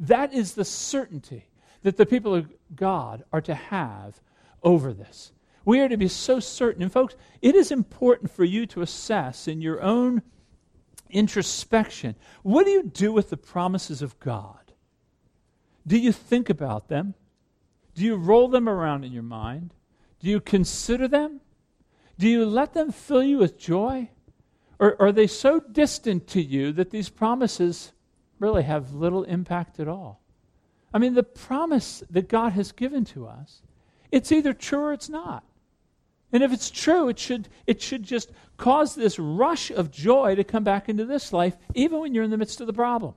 That 0.00 0.32
is 0.32 0.54
the 0.54 0.64
certainty 0.64 1.48
that 1.82 1.96
the 1.96 2.06
people 2.06 2.34
of 2.34 2.52
God 2.74 3.24
are 3.32 3.40
to 3.42 3.54
have 3.54 4.20
over 4.62 4.92
this. 4.92 5.32
We 5.64 5.80
are 5.80 5.88
to 5.88 5.96
be 5.96 6.08
so 6.08 6.40
certain. 6.40 6.82
And, 6.82 6.92
folks, 6.92 7.14
it 7.40 7.54
is 7.54 7.70
important 7.70 8.30
for 8.30 8.44
you 8.44 8.66
to 8.66 8.82
assess 8.82 9.48
in 9.48 9.60
your 9.60 9.82
own 9.82 10.22
introspection 11.10 12.16
what 12.42 12.64
do 12.64 12.72
you 12.72 12.82
do 12.82 13.12
with 13.12 13.30
the 13.30 13.36
promises 13.36 14.02
of 14.02 14.18
God? 14.18 14.72
Do 15.86 15.98
you 15.98 16.12
think 16.12 16.50
about 16.50 16.88
them? 16.88 17.14
Do 17.94 18.02
you 18.02 18.16
roll 18.16 18.48
them 18.48 18.68
around 18.68 19.04
in 19.04 19.12
your 19.12 19.22
mind? 19.22 19.72
Do 20.20 20.28
you 20.28 20.40
consider 20.40 21.06
them? 21.06 21.40
Do 22.18 22.28
you 22.28 22.44
let 22.46 22.74
them 22.74 22.90
fill 22.90 23.22
you 23.22 23.38
with 23.38 23.58
joy? 23.58 24.08
Or 24.84 25.00
are 25.00 25.12
they 25.12 25.26
so 25.26 25.60
distant 25.60 26.26
to 26.28 26.42
you 26.42 26.70
that 26.72 26.90
these 26.90 27.08
promises 27.08 27.92
really 28.38 28.64
have 28.64 28.92
little 28.92 29.24
impact 29.24 29.80
at 29.80 29.88
all? 29.88 30.20
I 30.92 30.98
mean, 30.98 31.14
the 31.14 31.22
promise 31.22 32.02
that 32.10 32.28
God 32.28 32.52
has 32.52 32.70
given 32.70 33.06
to 33.06 33.26
us, 33.26 33.62
it's 34.12 34.30
either 34.30 34.52
true 34.52 34.80
or 34.80 34.92
it's 34.92 35.08
not. 35.08 35.42
And 36.32 36.42
if 36.42 36.52
it's 36.52 36.70
true, 36.70 37.08
it 37.08 37.18
should, 37.18 37.48
it 37.66 37.80
should 37.80 38.02
just 38.02 38.30
cause 38.58 38.94
this 38.94 39.18
rush 39.18 39.70
of 39.70 39.90
joy 39.90 40.34
to 40.34 40.44
come 40.44 40.64
back 40.64 40.90
into 40.90 41.06
this 41.06 41.32
life, 41.32 41.56
even 41.74 42.00
when 42.00 42.12
you're 42.12 42.24
in 42.24 42.30
the 42.30 42.36
midst 42.36 42.60
of 42.60 42.66
the 42.66 42.74
problem. 42.74 43.14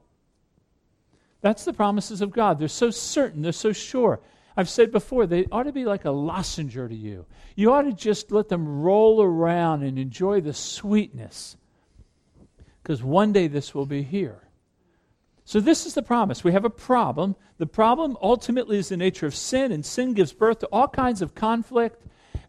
That's 1.41 1.65
the 1.65 1.73
promises 1.73 2.21
of 2.21 2.31
God. 2.31 2.59
They're 2.59 2.69
so 2.69 2.91
certain, 2.91 3.41
they're 3.41 3.51
so 3.51 3.73
sure. 3.73 4.21
I've 4.57 4.69
said 4.69 4.91
before, 4.91 5.27
they 5.27 5.45
ought 5.51 5.63
to 5.63 5.71
be 5.71 5.85
like 5.85 6.05
a 6.05 6.11
lozenge 6.11 6.73
to 6.73 6.93
you. 6.93 7.27
You 7.55 7.71
ought 7.71 7.83
to 7.83 7.93
just 7.93 8.31
let 8.31 8.49
them 8.49 8.81
roll 8.81 9.21
around 9.21 9.83
and 9.83 9.99
enjoy 9.99 10.41
the 10.41 10.53
sweetness. 10.53 11.57
Because 12.81 13.03
one 13.03 13.31
day 13.31 13.47
this 13.47 13.75
will 13.75 13.85
be 13.85 14.01
here. 14.01 14.41
So, 15.45 15.59
this 15.59 15.85
is 15.85 15.93
the 15.93 16.01
promise. 16.01 16.43
We 16.43 16.53
have 16.53 16.65
a 16.65 16.71
problem. 16.71 17.35
The 17.59 17.67
problem 17.67 18.17
ultimately 18.19 18.77
is 18.77 18.89
the 18.89 18.97
nature 18.97 19.27
of 19.27 19.35
sin, 19.35 19.71
and 19.71 19.85
sin 19.85 20.13
gives 20.13 20.33
birth 20.33 20.59
to 20.59 20.67
all 20.67 20.87
kinds 20.87 21.21
of 21.21 21.35
conflict. 21.35 22.03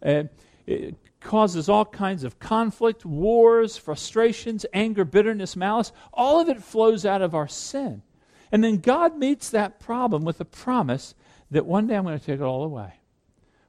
Uh, 0.05 0.25
it 0.67 0.97
causes 1.21 1.69
all 1.69 1.85
kinds 1.85 2.25
of 2.25 2.39
conflict, 2.39 3.05
wars, 3.05 3.77
frustrations, 3.77 4.65
anger, 4.73 5.05
bitterness, 5.05 5.57
malice. 5.57 5.93
All 6.13 6.41
of 6.41 6.49
it 6.49 6.63
flows 6.63 7.05
out 7.05 7.23
of 7.23 7.35
our 7.35 7.49
sin. 7.49 8.03
And 8.51 8.65
then 8.65 8.79
God 8.79 9.19
meets 9.19 9.51
that 9.51 9.79
problem 9.79 10.25
with 10.25 10.41
a 10.41 10.45
promise 10.45 11.15
that 11.51 11.67
one 11.67 11.87
day 11.87 11.97
I'm 11.97 12.05
going 12.05 12.19
to 12.19 12.25
take 12.25 12.41
it 12.41 12.43
all 12.43 12.65
away. 12.65 12.95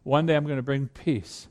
One 0.04 0.26
day 0.26 0.36
I'm 0.36 0.46
going 0.46 0.58
to 0.58 0.64
bring 0.64 0.88
peace. 0.88 1.48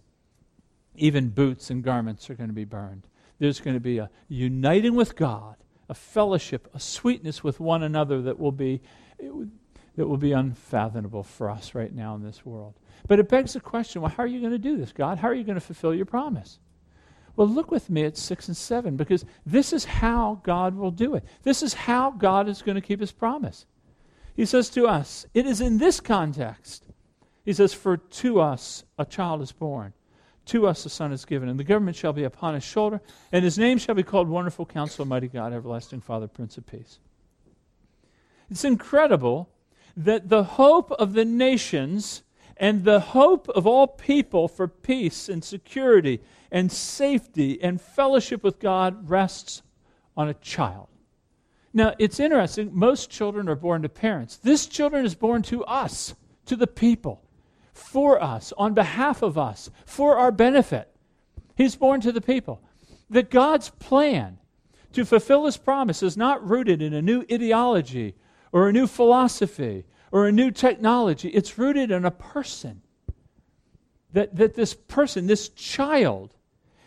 Even 0.97 1.29
boots 1.29 1.71
and 1.71 1.83
garments 1.83 2.29
are 2.29 2.35
going 2.35 2.49
to 2.49 2.55
be 2.55 2.65
burned. 2.65 3.07
There's 3.39 3.61
going 3.61 3.77
to 3.77 3.81
be 3.81 3.99
a 3.99 4.11
uniting 4.29 4.95
with 4.95 5.17
God, 5.17 5.57
a 5.89 5.95
fellowship, 5.95 6.69
a 6.75 6.81
sweetness 6.81 7.45
with 7.45 7.61
one 7.61 7.83
another 7.83 8.23
that 8.23 8.39
will 8.39 8.53
be 8.53 8.81
that 9.97 10.07
will 10.07 10.17
be 10.17 10.33
unfathomable 10.33 11.25
for 11.25 11.51
us 11.51 11.75
right 11.75 11.93
now 11.93 12.15
in 12.15 12.23
this 12.23 12.47
world. 12.47 12.75
But 13.09 13.19
it 13.19 13.29
begs 13.29 13.55
the 13.55 13.61
question 13.61 14.01
well, 14.01 14.11
how 14.11 14.23
are 14.23 14.29
you 14.29 14.41
going 14.41 14.53
to 14.53 14.59
do 14.59 14.77
this, 14.77 14.93
God? 14.93 15.19
How 15.19 15.29
are 15.29 15.35
you 15.35 15.45
going 15.45 15.57
to 15.59 15.65
fulfill 15.65 15.95
your 15.95 16.07
promise? 16.07 16.61
Well, 17.35 17.49
look 17.49 17.71
with 17.71 17.89
me 17.89 18.05
at 18.05 18.17
6 18.17 18.49
and 18.49 18.57
7 18.57 18.97
because 18.97 19.25
this 19.47 19.73
is 19.73 19.85
how 19.85 20.41
God 20.43 20.75
will 20.75 20.91
do 20.91 21.15
it. 21.15 21.25
This 21.45 21.63
is 21.63 21.75
how 21.75 22.11
God 22.11 22.49
is 22.49 22.63
going 22.63 22.75
to 22.75 22.81
keep 22.81 22.99
his 22.99 23.13
promise. 23.13 23.67
He 24.39 24.47
says 24.47 24.71
to 24.71 24.87
us, 24.87 25.27
it 25.35 25.47
is 25.47 25.61
in 25.61 25.79
this 25.79 25.99
context. 25.99 26.85
He 27.45 27.53
says, 27.53 27.75
For 27.75 27.97
to 27.97 28.41
us 28.41 28.85
a 28.97 29.05
child 29.05 29.43
is 29.43 29.51
born, 29.51 29.95
to 30.45 30.69
us 30.69 30.87
a 30.87 30.89
son 30.89 31.11
is 31.11 31.25
given, 31.25 31.49
and 31.49 31.59
the 31.59 31.65
government 31.65 31.97
shall 31.97 32.13
be 32.13 32.23
upon 32.23 32.55
his 32.55 32.63
shoulder, 32.63 33.01
and 33.33 33.45
his 33.45 33.59
name 33.59 33.79
shall 33.79 33.97
be 33.97 34.05
called 34.05 34.29
Wonderful 34.29 34.65
Counselor, 34.65 35.07
Mighty 35.07 35.27
God, 35.27 35.53
Everlasting 35.53 36.03
Father, 36.03 36.29
Prince 36.29 36.57
of 36.57 36.65
Peace. 36.67 37.01
It's 38.49 38.63
incredible 38.63 39.51
that 39.97 40.29
the 40.29 40.45
hope 40.45 40.93
of 40.93 41.15
the 41.15 41.25
nations 41.25 42.23
and 42.57 42.85
the 42.85 43.01
hope 43.01 43.49
of 43.49 43.67
all 43.67 43.89
people 43.89 44.47
for 44.47 44.69
peace 44.69 45.29
and 45.29 45.43
security 45.43 46.21
and 46.53 46.71
safety 46.71 47.61
and 47.61 47.81
fellowship 47.81 48.45
with 48.45 48.61
God 48.61 49.11
rests 49.11 49.63
on 50.17 50.29
a 50.29 50.35
child. 50.35 50.87
Now, 51.73 51.95
it's 51.99 52.19
interesting. 52.19 52.71
Most 52.73 53.11
children 53.11 53.49
are 53.49 53.55
born 53.55 53.83
to 53.83 53.89
parents. 53.89 54.37
This 54.37 54.67
children 54.67 55.05
is 55.05 55.15
born 55.15 55.43
to 55.43 55.65
us, 55.65 56.15
to 56.47 56.57
the 56.57 56.67
people, 56.67 57.23
for 57.73 58.23
us, 58.23 58.53
on 58.57 58.75
behalf 58.75 59.23
of 59.23 59.37
us, 59.37 59.71
for 59.85 60.17
our 60.17 60.33
benefit. 60.33 60.91
He's 61.57 61.77
born 61.77 62.01
to 62.01 62.13
the 62.13 62.21
people. 62.21 62.63
That 63.11 63.31
God's 63.31 63.71
plan 63.71 64.39
to 64.93 65.05
fulfill 65.05 65.45
his 65.45 65.57
promise 65.57 66.03
is 66.03 66.17
not 66.17 66.49
rooted 66.49 66.81
in 66.81 66.95
a 66.95 67.03
new 67.03 67.25
ideology 67.31 68.15
or 68.53 68.69
a 68.69 68.73
new 68.73 68.87
philosophy 68.87 69.85
or 70.11 70.27
a 70.27 70.33
new 70.33 70.51
technology. 70.51 71.29
It's 71.29 71.59
rooted 71.59 71.91
in 71.91 72.05
a 72.05 72.11
person. 72.11 72.83
That, 74.13 74.37
that 74.37 74.55
this 74.55 74.73
person, 74.73 75.27
this 75.27 75.51
child, 75.51 76.35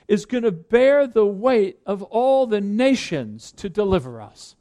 is 0.08 0.26
going 0.26 0.44
to 0.44 0.52
bear 0.52 1.06
the 1.06 1.26
weight 1.26 1.80
of 1.86 2.02
all 2.04 2.48
the 2.48 2.60
nations 2.60 3.52
to 3.54 3.70
deliver 3.70 4.20
us. 4.20 4.56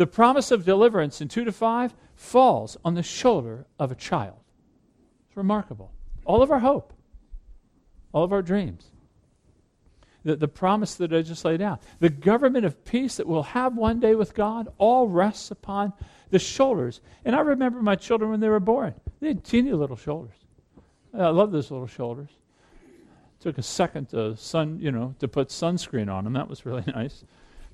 The 0.00 0.06
promise 0.06 0.50
of 0.50 0.64
deliverance 0.64 1.20
in 1.20 1.28
2 1.28 1.44
to 1.44 1.52
5 1.52 1.94
falls 2.14 2.78
on 2.82 2.94
the 2.94 3.02
shoulder 3.02 3.66
of 3.78 3.92
a 3.92 3.94
child. 3.94 4.38
It's 5.28 5.36
remarkable. 5.36 5.92
All 6.24 6.42
of 6.42 6.50
our 6.50 6.60
hope, 6.60 6.94
all 8.10 8.24
of 8.24 8.32
our 8.32 8.40
dreams, 8.40 8.86
the, 10.24 10.36
the 10.36 10.48
promise 10.48 10.94
that 10.94 11.12
I 11.12 11.20
just 11.20 11.44
laid 11.44 11.60
out, 11.60 11.82
the 11.98 12.08
government 12.08 12.64
of 12.64 12.82
peace 12.86 13.16
that 13.16 13.26
we'll 13.26 13.42
have 13.42 13.76
one 13.76 14.00
day 14.00 14.14
with 14.14 14.32
God, 14.32 14.68
all 14.78 15.06
rests 15.06 15.50
upon 15.50 15.92
the 16.30 16.38
shoulders. 16.38 17.02
And 17.26 17.36
I 17.36 17.40
remember 17.40 17.82
my 17.82 17.96
children 17.96 18.30
when 18.30 18.40
they 18.40 18.48
were 18.48 18.58
born. 18.58 18.94
They 19.20 19.28
had 19.28 19.44
teeny 19.44 19.74
little 19.74 19.96
shoulders. 19.96 20.36
I 21.12 21.28
love 21.28 21.52
those 21.52 21.70
little 21.70 21.86
shoulders. 21.86 22.30
Took 23.40 23.58
a 23.58 23.62
second 23.62 24.08
to 24.12 24.34
sun, 24.38 24.78
you 24.80 24.92
know, 24.92 25.14
to 25.18 25.28
put 25.28 25.48
sunscreen 25.48 26.10
on 26.10 26.24
them. 26.24 26.32
That 26.32 26.48
was 26.48 26.64
really 26.64 26.84
nice. 26.94 27.22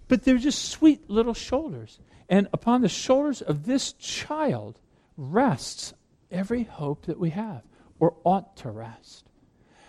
But 0.08 0.24
they're 0.24 0.38
just 0.38 0.70
sweet 0.70 1.08
little 1.08 1.34
shoulders. 1.34 2.00
And 2.28 2.48
upon 2.52 2.80
the 2.80 2.88
shoulders 2.88 3.42
of 3.42 3.66
this 3.66 3.92
child 3.92 4.80
rests 5.16 5.94
every 6.30 6.64
hope 6.64 7.06
that 7.06 7.18
we 7.18 7.30
have, 7.30 7.62
or 7.98 8.16
ought 8.24 8.56
to 8.58 8.70
rest. 8.70 9.26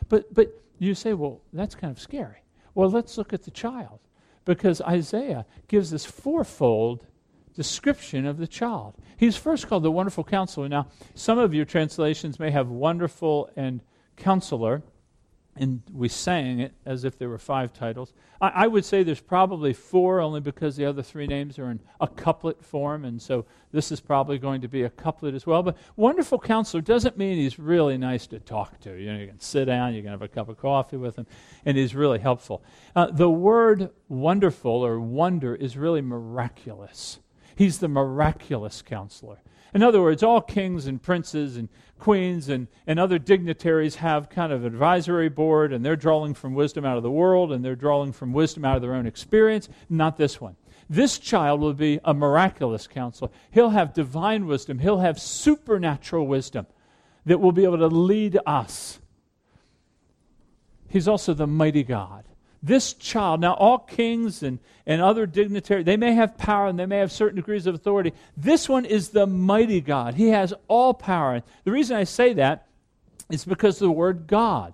But 0.08 0.34
but 0.34 0.64
you 0.80 0.94
say, 0.94 1.14
well, 1.14 1.42
that's 1.52 1.76
kind 1.76 1.92
of 1.92 2.00
scary. 2.00 2.44
Well, 2.76 2.90
let's 2.90 3.18
look 3.18 3.34
at 3.34 3.44
the 3.44 3.52
child. 3.52 4.00
Because 4.46 4.80
Isaiah 4.82 5.46
gives 5.68 5.92
this 5.92 6.06
fourfold 6.06 7.06
description 7.54 8.26
of 8.26 8.38
the 8.38 8.48
child. 8.48 8.94
He's 9.18 9.36
first 9.36 9.68
called 9.68 9.84
the 9.84 9.92
wonderful 9.92 10.24
counselor. 10.24 10.70
Now, 10.70 10.88
some 11.16 11.40
of 11.40 11.54
your 11.54 11.66
translations 11.66 12.40
may 12.40 12.52
have 12.52 12.70
wonderful 12.70 13.50
and 13.56 13.82
counselor, 14.16 14.84
and 15.60 15.82
we 15.94 16.08
sang 16.08 16.60
it 16.60 16.74
as 16.86 17.04
if 17.04 17.18
there 17.18 17.30
were 17.30 17.38
five 17.38 17.74
titles. 17.74 18.14
I, 18.42 18.50
I, 18.50 18.68
would 18.68 18.86
say 18.86 19.04
there's 19.04 19.20
probably 19.20 19.74
four, 19.74 20.20
only 20.20 20.40
because 20.40 20.76
the 20.76 20.86
other 20.86 21.02
three 21.02 21.28
names 21.28 21.58
are 21.60 21.72
in 21.72 21.80
a 22.00 22.08
couplet 22.08 22.64
form, 22.64 23.06
and 23.06 23.22
so 23.22 23.46
this 23.72 23.92
is 23.92 24.00
probably 24.00 24.38
going 24.38 24.62
to 24.62 24.68
be 24.68 24.84
a 24.84 24.90
couplet 24.90 25.34
as 25.34 25.46
well. 25.46 25.64
But 25.64 25.78
wonderful 25.96 26.40
counselor 26.40 26.82
doesn't 26.82 27.18
mean 27.18 27.38
he's 27.38 27.60
really 27.60 27.98
nice 27.98 28.28
to 28.28 28.40
talk 28.40 28.80
to. 28.82 28.94
You 28.96 29.14
know, 29.14 29.20
you 29.20 29.28
can 29.28 29.40
sit 29.40 29.66
down, 29.66 29.94
you 29.94 30.02
can 30.02 30.12
have 30.12 30.22
a 30.22 30.28
cup 30.28 30.50
of 30.50 30.58
coffee 30.58 30.98
with 30.98 31.18
him, 31.18 31.26
and 31.66 31.78
he's 31.78 31.96
really 31.96 32.20
helpful. 32.20 32.64
Uh, 32.96 33.08
the 33.08 33.30
word 33.30 33.90
wonderful 34.08 34.86
or 34.86 35.00
wonder 35.00 35.56
is 35.56 35.78
really 35.78 36.02
miraculous. 36.02 37.20
He's 37.56 37.80
the 37.80 37.88
miraculous 37.88 38.82
counselor. 38.82 39.40
In 39.74 39.84
other 39.84 40.02
words, 40.02 40.24
all 40.24 40.42
kings 40.42 40.88
and 40.88 41.02
princes 41.02 41.58
and 41.58 41.70
queens 42.00 42.50
and, 42.50 42.68
and 42.86 43.00
other 43.00 43.20
dignitaries 43.20 43.96
have 43.96 44.30
kind 44.30 44.52
of 44.52 44.66
advisory 44.66 45.30
board 45.30 45.74
and 45.74 45.86
they're 45.86 45.96
drawing 45.96 46.34
from 46.34 46.54
wisdom 46.54 46.86
out 46.86 46.98
of 46.98 47.04
the 47.04 47.12
world 47.12 47.52
and 47.52 47.64
they're 47.64 47.76
drawing 47.76 48.12
from 48.14 48.34
wisdom 48.34 48.66
out 48.66 48.76
of 48.76 48.82
their 48.82 48.94
own 48.94 49.08
experience. 49.08 49.68
Not 49.90 50.18
this 50.18 50.40
one. 50.40 50.56
This 50.90 51.20
child 51.20 51.60
will 51.60 51.74
be 51.74 52.00
a 52.06 52.14
miraculous 52.14 52.88
counselor. 52.88 53.30
He'll 53.52 53.72
have 53.72 53.94
divine 53.94 54.46
wisdom, 54.46 54.80
he'll 54.80 55.00
have 55.00 55.20
supernatural 55.20 56.28
wisdom 56.28 56.66
that 57.26 57.42
will 57.42 57.52
be 57.52 57.66
able 57.66 57.80
to 57.80 57.88
lead 57.88 58.40
us. 58.46 59.00
He's 60.88 61.08
also 61.08 61.34
the 61.34 61.48
mighty 61.48 61.84
God. 61.84 62.26
This 62.64 62.94
child, 62.94 63.42
now 63.42 63.54
all 63.54 63.78
kings 63.80 64.42
and, 64.42 64.60
and 64.86 65.02
other 65.02 65.26
dignitaries, 65.26 65.86
they 65.86 65.98
may 65.98 66.14
have 66.14 66.38
power 66.38 66.68
and 66.68 66.80
they 66.80 66.86
may 66.86 66.98
have 66.98 67.12
certain 67.12 67.36
degrees 67.36 67.68
of 67.68 67.76
authority. 67.76 68.14
This 68.36 68.68
one 68.68 68.86
is 68.86 69.10
the 69.10 69.28
mighty 69.28 69.82
God. 69.82 70.16
He 70.16 70.30
has 70.30 70.54
all 70.68 70.94
power. 70.94 71.44
The 71.64 71.72
reason 71.72 71.96
I 71.96 72.04
say 72.04 72.34
that 72.34 72.68
is 73.30 73.46
because 73.46 73.80
the 73.80 73.92
word 73.92 74.28
God, 74.28 74.74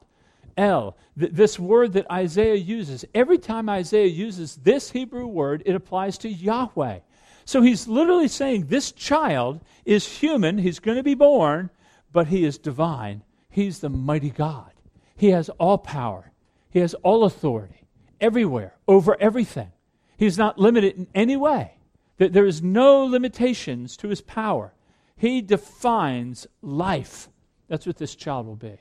El, 0.56 0.96
th- 1.20 1.32
this 1.32 1.60
word 1.60 1.94
that 1.94 2.10
Isaiah 2.12 2.56
uses, 2.56 3.06
every 3.14 3.38
time 3.38 3.70
Isaiah 3.70 4.08
uses 4.08 4.56
this 4.58 4.92
Hebrew 4.92 5.28
word, 5.28 5.64
it 5.66 5.76
applies 5.76 6.18
to 6.20 6.30
Yahweh. 6.30 7.00
So 7.46 7.62
he's 7.62 7.88
literally 7.88 8.28
saying 8.28 8.68
this 8.68 8.92
child 8.92 9.62
is 9.86 10.08
human, 10.08 10.58
he's 10.58 10.80
going 10.80 10.98
to 10.98 11.04
be 11.04 11.16
born, 11.16 11.70
but 12.12 12.28
he 12.28 12.46
is 12.46 12.58
divine. 12.58 13.24
He's 13.50 13.80
the 13.80 13.90
mighty 13.90 14.30
God. 14.30 14.72
He 15.16 15.30
has 15.30 15.50
all 15.50 15.78
power. 15.78 16.32
He 16.74 16.80
has 16.80 16.96
all 16.96 17.24
authority 17.24 17.86
everywhere, 18.20 18.74
over 18.88 19.16
everything. 19.22 19.72
He 20.18 20.26
is 20.26 20.40
not 20.40 20.58
limited 20.58 20.98
in 20.98 21.08
any 21.14 21.38
way. 21.38 21.76
There 22.18 22.48
is 22.48 22.64
no 22.64 23.06
limitations 23.06 23.96
to 23.98 24.08
his 24.08 24.22
power. 24.22 24.74
He 25.16 25.42
defines 25.42 26.48
life. 26.64 27.30
That's 27.68 27.86
what 27.86 27.98
this 27.98 28.16
child 28.16 28.48
will 28.48 28.56
be. 28.56 28.80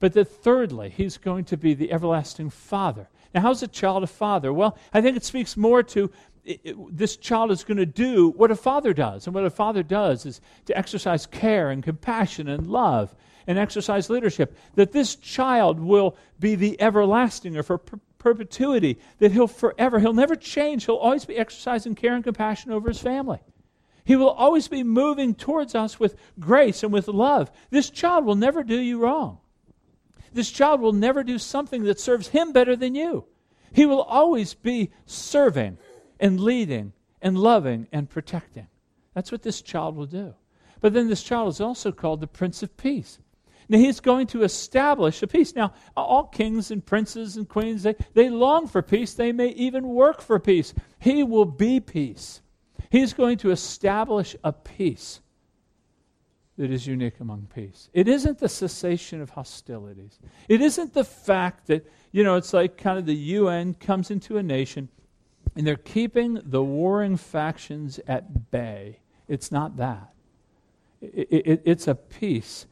But 0.00 0.12
that 0.12 0.26
thirdly, 0.26 0.90
he's 0.90 1.16
going 1.16 1.44
to 1.46 1.56
be 1.56 1.72
the 1.72 1.90
everlasting 1.90 2.50
father. 2.50 3.08
Now, 3.34 3.40
how's 3.40 3.62
a 3.62 3.68
child 3.68 4.02
a 4.02 4.06
father? 4.06 4.52
Well, 4.52 4.76
I 4.92 5.00
think 5.00 5.16
it 5.16 5.24
speaks 5.24 5.56
more 5.56 5.82
to 5.82 6.10
it, 6.44 6.60
it, 6.62 6.96
this 6.96 7.16
child 7.16 7.50
is 7.50 7.64
going 7.64 7.78
to 7.78 7.86
do 7.86 8.30
what 8.30 8.50
a 8.50 8.54
father 8.54 8.92
does. 8.92 9.26
And 9.26 9.34
what 9.34 9.44
a 9.44 9.50
father 9.50 9.82
does 9.82 10.26
is 10.26 10.42
to 10.66 10.76
exercise 10.76 11.24
care 11.24 11.70
and 11.70 11.82
compassion 11.82 12.48
and 12.48 12.66
love 12.66 13.14
and 13.46 13.58
exercise 13.58 14.10
leadership. 14.10 14.56
That 14.74 14.92
this 14.92 15.16
child 15.16 15.80
will 15.80 16.16
be 16.38 16.54
the 16.54 16.80
everlasting 16.80 17.56
or 17.56 17.62
for 17.62 17.78
per- 17.78 18.00
perpetuity, 18.18 18.98
that 19.18 19.32
he'll 19.32 19.46
forever, 19.46 20.00
he'll 20.00 20.12
never 20.12 20.34
change. 20.34 20.84
He'll 20.84 20.96
always 20.96 21.24
be 21.24 21.36
exercising 21.36 21.94
care 21.94 22.14
and 22.14 22.24
compassion 22.24 22.72
over 22.72 22.88
his 22.88 23.00
family. 23.00 23.38
He 24.04 24.16
will 24.16 24.30
always 24.30 24.68
be 24.68 24.82
moving 24.84 25.34
towards 25.34 25.74
us 25.74 25.98
with 25.98 26.16
grace 26.38 26.82
and 26.82 26.92
with 26.92 27.08
love. 27.08 27.50
This 27.70 27.90
child 27.90 28.24
will 28.24 28.36
never 28.36 28.62
do 28.62 28.78
you 28.78 28.98
wrong. 28.98 29.38
This 30.32 30.50
child 30.50 30.80
will 30.80 30.92
never 30.92 31.24
do 31.24 31.38
something 31.38 31.84
that 31.84 31.98
serves 31.98 32.28
him 32.28 32.52
better 32.52 32.76
than 32.76 32.94
you. 32.94 33.24
He 33.72 33.86
will 33.86 34.02
always 34.02 34.54
be 34.54 34.90
serving 35.06 35.78
and 36.20 36.40
leading 36.40 36.92
and 37.20 37.38
loving 37.38 37.88
and 37.92 38.08
protecting. 38.08 38.68
That's 39.14 39.32
what 39.32 39.42
this 39.42 39.62
child 39.62 39.96
will 39.96 40.06
do. 40.06 40.34
But 40.80 40.92
then 40.92 41.08
this 41.08 41.22
child 41.22 41.48
is 41.48 41.60
also 41.60 41.90
called 41.90 42.20
the 42.20 42.26
Prince 42.26 42.62
of 42.62 42.76
Peace. 42.76 43.18
Now, 43.68 43.78
he's 43.78 44.00
going 44.00 44.28
to 44.28 44.42
establish 44.42 45.22
a 45.22 45.26
peace. 45.26 45.54
Now, 45.54 45.72
all 45.96 46.24
kings 46.24 46.70
and 46.70 46.84
princes 46.84 47.36
and 47.36 47.48
queens, 47.48 47.82
they, 47.82 47.96
they 48.14 48.30
long 48.30 48.68
for 48.68 48.82
peace. 48.82 49.14
They 49.14 49.32
may 49.32 49.48
even 49.48 49.88
work 49.88 50.20
for 50.20 50.38
peace. 50.38 50.72
He 50.98 51.22
will 51.22 51.44
be 51.44 51.80
peace. 51.80 52.40
He's 52.90 53.12
going 53.12 53.38
to 53.38 53.50
establish 53.50 54.36
a 54.44 54.52
peace 54.52 55.20
that 56.58 56.70
is 56.70 56.86
unique 56.86 57.20
among 57.20 57.48
peace. 57.54 57.90
It 57.92 58.08
isn't 58.08 58.38
the 58.38 58.48
cessation 58.48 59.20
of 59.20 59.30
hostilities. 59.30 60.18
It 60.48 60.60
isn't 60.60 60.94
the 60.94 61.04
fact 61.04 61.66
that, 61.66 61.86
you 62.12 62.24
know, 62.24 62.36
it's 62.36 62.52
like 62.52 62.78
kind 62.78 62.98
of 62.98 63.06
the 63.06 63.14
UN 63.14 63.74
comes 63.74 64.10
into 64.10 64.38
a 64.38 64.42
nation 64.42 64.88
and 65.54 65.66
they're 65.66 65.76
keeping 65.76 66.40
the 66.44 66.62
warring 66.62 67.16
factions 67.16 68.00
at 68.06 68.50
bay. 68.50 69.00
It's 69.28 69.52
not 69.52 69.76
that. 69.76 70.12
It, 71.02 71.28
it, 71.30 71.62
it's 71.64 71.88
a 71.88 71.94
peace. 71.94 72.66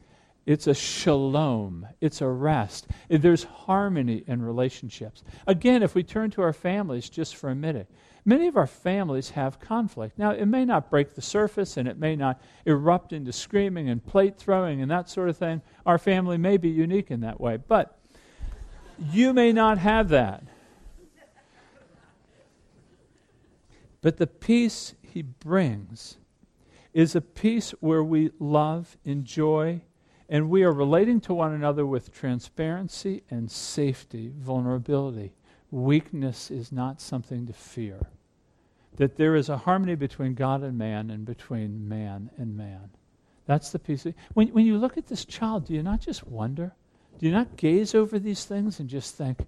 It's 0.45 0.67
a 0.67 0.73
shalom. 0.73 1.87
It's 2.01 2.21
a 2.21 2.27
rest. 2.27 2.87
There's 3.09 3.43
harmony 3.43 4.23
in 4.27 4.41
relationships. 4.41 5.23
Again, 5.47 5.81
if 5.81 5.95
we 5.95 6.03
turn 6.03 6.29
to 6.31 6.41
our 6.41 6.53
families 6.53 7.09
just 7.09 7.35
for 7.35 7.49
a 7.49 7.55
minute, 7.55 7.89
Many 8.27 8.47
of 8.47 8.57
our 8.57 8.65
families 8.65 9.29
have 9.31 9.59
conflict. 9.59 10.17
Now, 10.17 10.31
it 10.31 10.47
may 10.47 10.65
not 10.65 10.89
break 10.89 11.13
the 11.13 11.21
surface 11.21 11.77
and 11.77 11.87
it 11.87 11.99
may 11.99 12.15
not 12.15 12.41
erupt 12.65 13.13
into 13.13 13.31
screaming 13.31 13.87
and 13.87 14.03
plate 14.03 14.35
throwing 14.35 14.81
and 14.81 14.89
that 14.89 15.09
sort 15.09 15.29
of 15.29 15.37
thing. 15.37 15.61
Our 15.85 15.99
family 15.99 16.39
may 16.39 16.57
be 16.57 16.69
unique 16.69 17.11
in 17.11 17.19
that 17.19 17.39
way, 17.39 17.57
but 17.57 17.99
you 19.11 19.31
may 19.31 19.53
not 19.53 19.77
have 19.77 20.09
that. 20.09 20.43
But 24.01 24.17
the 24.17 24.27
peace 24.27 24.95
he 25.03 25.21
brings 25.21 26.17
is 26.95 27.15
a 27.15 27.21
peace 27.21 27.71
where 27.79 28.03
we 28.03 28.31
love, 28.39 28.97
enjoy, 29.05 29.81
and 30.29 30.49
we 30.49 30.63
are 30.63 30.71
relating 30.71 31.21
to 31.21 31.33
one 31.33 31.53
another 31.53 31.85
with 31.85 32.13
transparency 32.13 33.23
and 33.29 33.49
safety, 33.49 34.31
vulnerability. 34.35 35.33
Weakness 35.71 36.49
is 36.49 36.71
not 36.71 37.01
something 37.01 37.45
to 37.47 37.53
fear 37.53 38.07
that 38.97 39.17
there 39.17 39.35
is 39.35 39.49
a 39.49 39.57
harmony 39.57 39.95
between 39.95 40.33
God 40.33 40.63
and 40.63 40.77
man 40.77 41.09
and 41.09 41.25
between 41.25 41.87
man 41.87 42.29
and 42.37 42.55
man. 42.55 42.89
That's 43.45 43.71
the 43.71 43.79
peace. 43.79 44.07
When, 44.33 44.47
when 44.49 44.65
you 44.65 44.77
look 44.77 44.97
at 44.97 45.07
this 45.07 45.25
child, 45.25 45.67
do 45.67 45.73
you 45.73 45.83
not 45.83 46.01
just 46.01 46.25
wonder? 46.25 46.73
Do 47.19 47.25
you 47.25 47.31
not 47.31 47.57
gaze 47.57 47.93
over 47.93 48.17
these 48.17 48.45
things 48.45 48.79
and 48.79 48.89
just 48.89 49.15
think, 49.15 49.39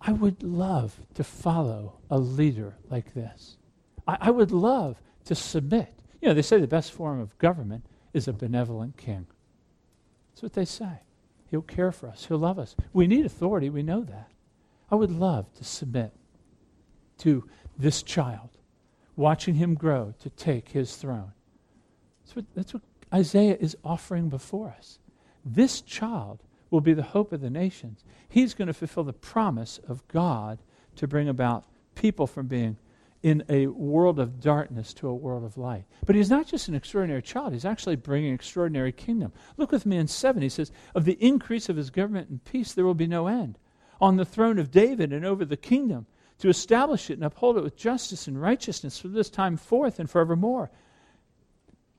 I 0.00 0.12
would 0.12 0.42
love 0.42 0.98
to 1.14 1.24
follow 1.24 1.94
a 2.10 2.18
leader 2.18 2.76
like 2.90 3.14
this? 3.14 3.56
I, 4.06 4.18
I 4.22 4.30
would 4.30 4.52
love 4.52 5.00
to 5.26 5.34
submit. 5.34 5.92
You 6.20 6.28
know, 6.28 6.34
they 6.34 6.42
say 6.42 6.58
the 6.58 6.66
best 6.66 6.92
form 6.92 7.20
of 7.20 7.36
government 7.38 7.84
is 8.12 8.28
a 8.28 8.32
benevolent 8.32 8.96
king. 8.96 9.26
That's 10.36 10.42
what 10.42 10.52
they 10.52 10.66
say. 10.66 11.00
He'll 11.50 11.62
care 11.62 11.92
for 11.92 12.10
us, 12.10 12.26
he'll 12.26 12.36
love 12.36 12.58
us. 12.58 12.76
We 12.92 13.06
need 13.06 13.24
authority, 13.24 13.70
we 13.70 13.82
know 13.82 14.02
that. 14.02 14.30
I 14.90 14.94
would 14.94 15.10
love 15.10 15.50
to 15.54 15.64
submit 15.64 16.12
to 17.18 17.48
this 17.78 18.02
child, 18.02 18.50
watching 19.16 19.54
him 19.54 19.74
grow 19.74 20.12
to 20.20 20.28
take 20.28 20.68
his 20.68 20.94
throne. 20.96 21.32
That's 22.22 22.36
what, 22.36 22.44
that's 22.54 22.74
what 22.74 22.82
Isaiah 23.14 23.56
is 23.58 23.78
offering 23.82 24.28
before 24.28 24.74
us. 24.76 24.98
This 25.42 25.80
child 25.80 26.42
will 26.70 26.82
be 26.82 26.92
the 26.92 27.02
hope 27.02 27.32
of 27.32 27.40
the 27.40 27.48
nations. 27.48 28.04
He's 28.28 28.52
going 28.52 28.68
to 28.68 28.74
fulfill 28.74 29.04
the 29.04 29.14
promise 29.14 29.80
of 29.88 30.06
God 30.06 30.58
to 30.96 31.08
bring 31.08 31.30
about 31.30 31.64
people 31.94 32.26
from 32.26 32.46
being 32.46 32.76
in 33.22 33.42
a 33.48 33.66
world 33.66 34.18
of 34.18 34.40
darkness 34.40 34.94
to 34.94 35.08
a 35.08 35.14
world 35.14 35.44
of 35.44 35.56
light. 35.56 35.84
But 36.04 36.16
he's 36.16 36.30
not 36.30 36.46
just 36.46 36.68
an 36.68 36.74
extraordinary 36.74 37.22
child, 37.22 37.52
he's 37.52 37.64
actually 37.64 37.96
bringing 37.96 38.28
an 38.28 38.34
extraordinary 38.34 38.92
kingdom. 38.92 39.32
Look 39.56 39.72
with 39.72 39.86
me 39.86 39.96
in 39.96 40.06
7. 40.06 40.42
He 40.42 40.48
says, 40.48 40.70
Of 40.94 41.04
the 41.04 41.18
increase 41.20 41.68
of 41.68 41.76
his 41.76 41.90
government 41.90 42.28
and 42.28 42.44
peace 42.44 42.72
there 42.72 42.84
will 42.84 42.94
be 42.94 43.06
no 43.06 43.26
end. 43.26 43.58
On 44.00 44.16
the 44.16 44.24
throne 44.24 44.58
of 44.58 44.70
David 44.70 45.12
and 45.12 45.24
over 45.24 45.44
the 45.44 45.56
kingdom 45.56 46.06
to 46.38 46.48
establish 46.48 47.10
it 47.10 47.14
and 47.14 47.24
uphold 47.24 47.56
it 47.56 47.64
with 47.64 47.76
justice 47.76 48.26
and 48.26 48.40
righteousness 48.40 48.98
from 48.98 49.12
this 49.12 49.30
time 49.30 49.56
forth 49.56 49.98
and 49.98 50.08
forevermore. 50.08 50.70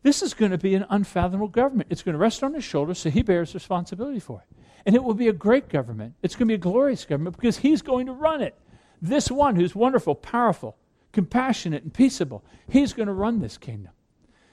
This 0.04 0.22
is 0.22 0.34
going 0.34 0.52
to 0.52 0.58
be 0.58 0.76
an 0.76 0.86
unfathomable 0.90 1.48
government. 1.48 1.88
It's 1.90 2.04
going 2.04 2.14
to 2.14 2.20
rest 2.20 2.44
on 2.44 2.54
his 2.54 2.64
shoulders, 2.64 3.00
so 3.00 3.10
he 3.10 3.24
bears 3.24 3.54
responsibility 3.54 4.20
for 4.20 4.42
it. 4.42 4.58
And 4.86 4.96
it 4.96 5.04
will 5.04 5.16
be 5.16 5.28
a 5.28 5.34
great 5.34 5.70
government. 5.70 6.14
It's 6.22 6.36
going 6.36 6.48
to 6.48 6.52
be 6.52 6.56
a 6.56 6.58
glorious 6.58 7.04
government 7.04 7.36
because 7.36 7.58
he's 7.58 7.82
going 7.82 8.06
to 8.06 8.14
run 8.14 8.42
it. 8.42 8.56
This 9.02 9.30
one 9.30 9.56
who's 9.56 9.76
wonderful, 9.76 10.16
powerful, 10.16 10.78
compassionate, 11.18 11.82
and 11.82 11.92
peaceable, 11.92 12.46
he's 12.70 12.94
going 12.94 13.08
to 13.08 13.14
run 13.14 13.40
this 13.40 13.58
kingdom. 13.58 13.92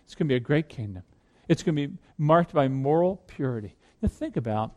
It's 0.02 0.14
going 0.14 0.26
to 0.28 0.32
be 0.32 0.36
a 0.36 0.40
great 0.40 0.70
kingdom. 0.70 1.02
It's 1.46 1.62
going 1.62 1.76
to 1.76 1.88
be 1.88 1.94
marked 2.16 2.54
by 2.54 2.68
moral 2.68 3.16
purity. 3.26 3.76
Now, 4.00 4.08
think 4.08 4.38
about 4.38 4.72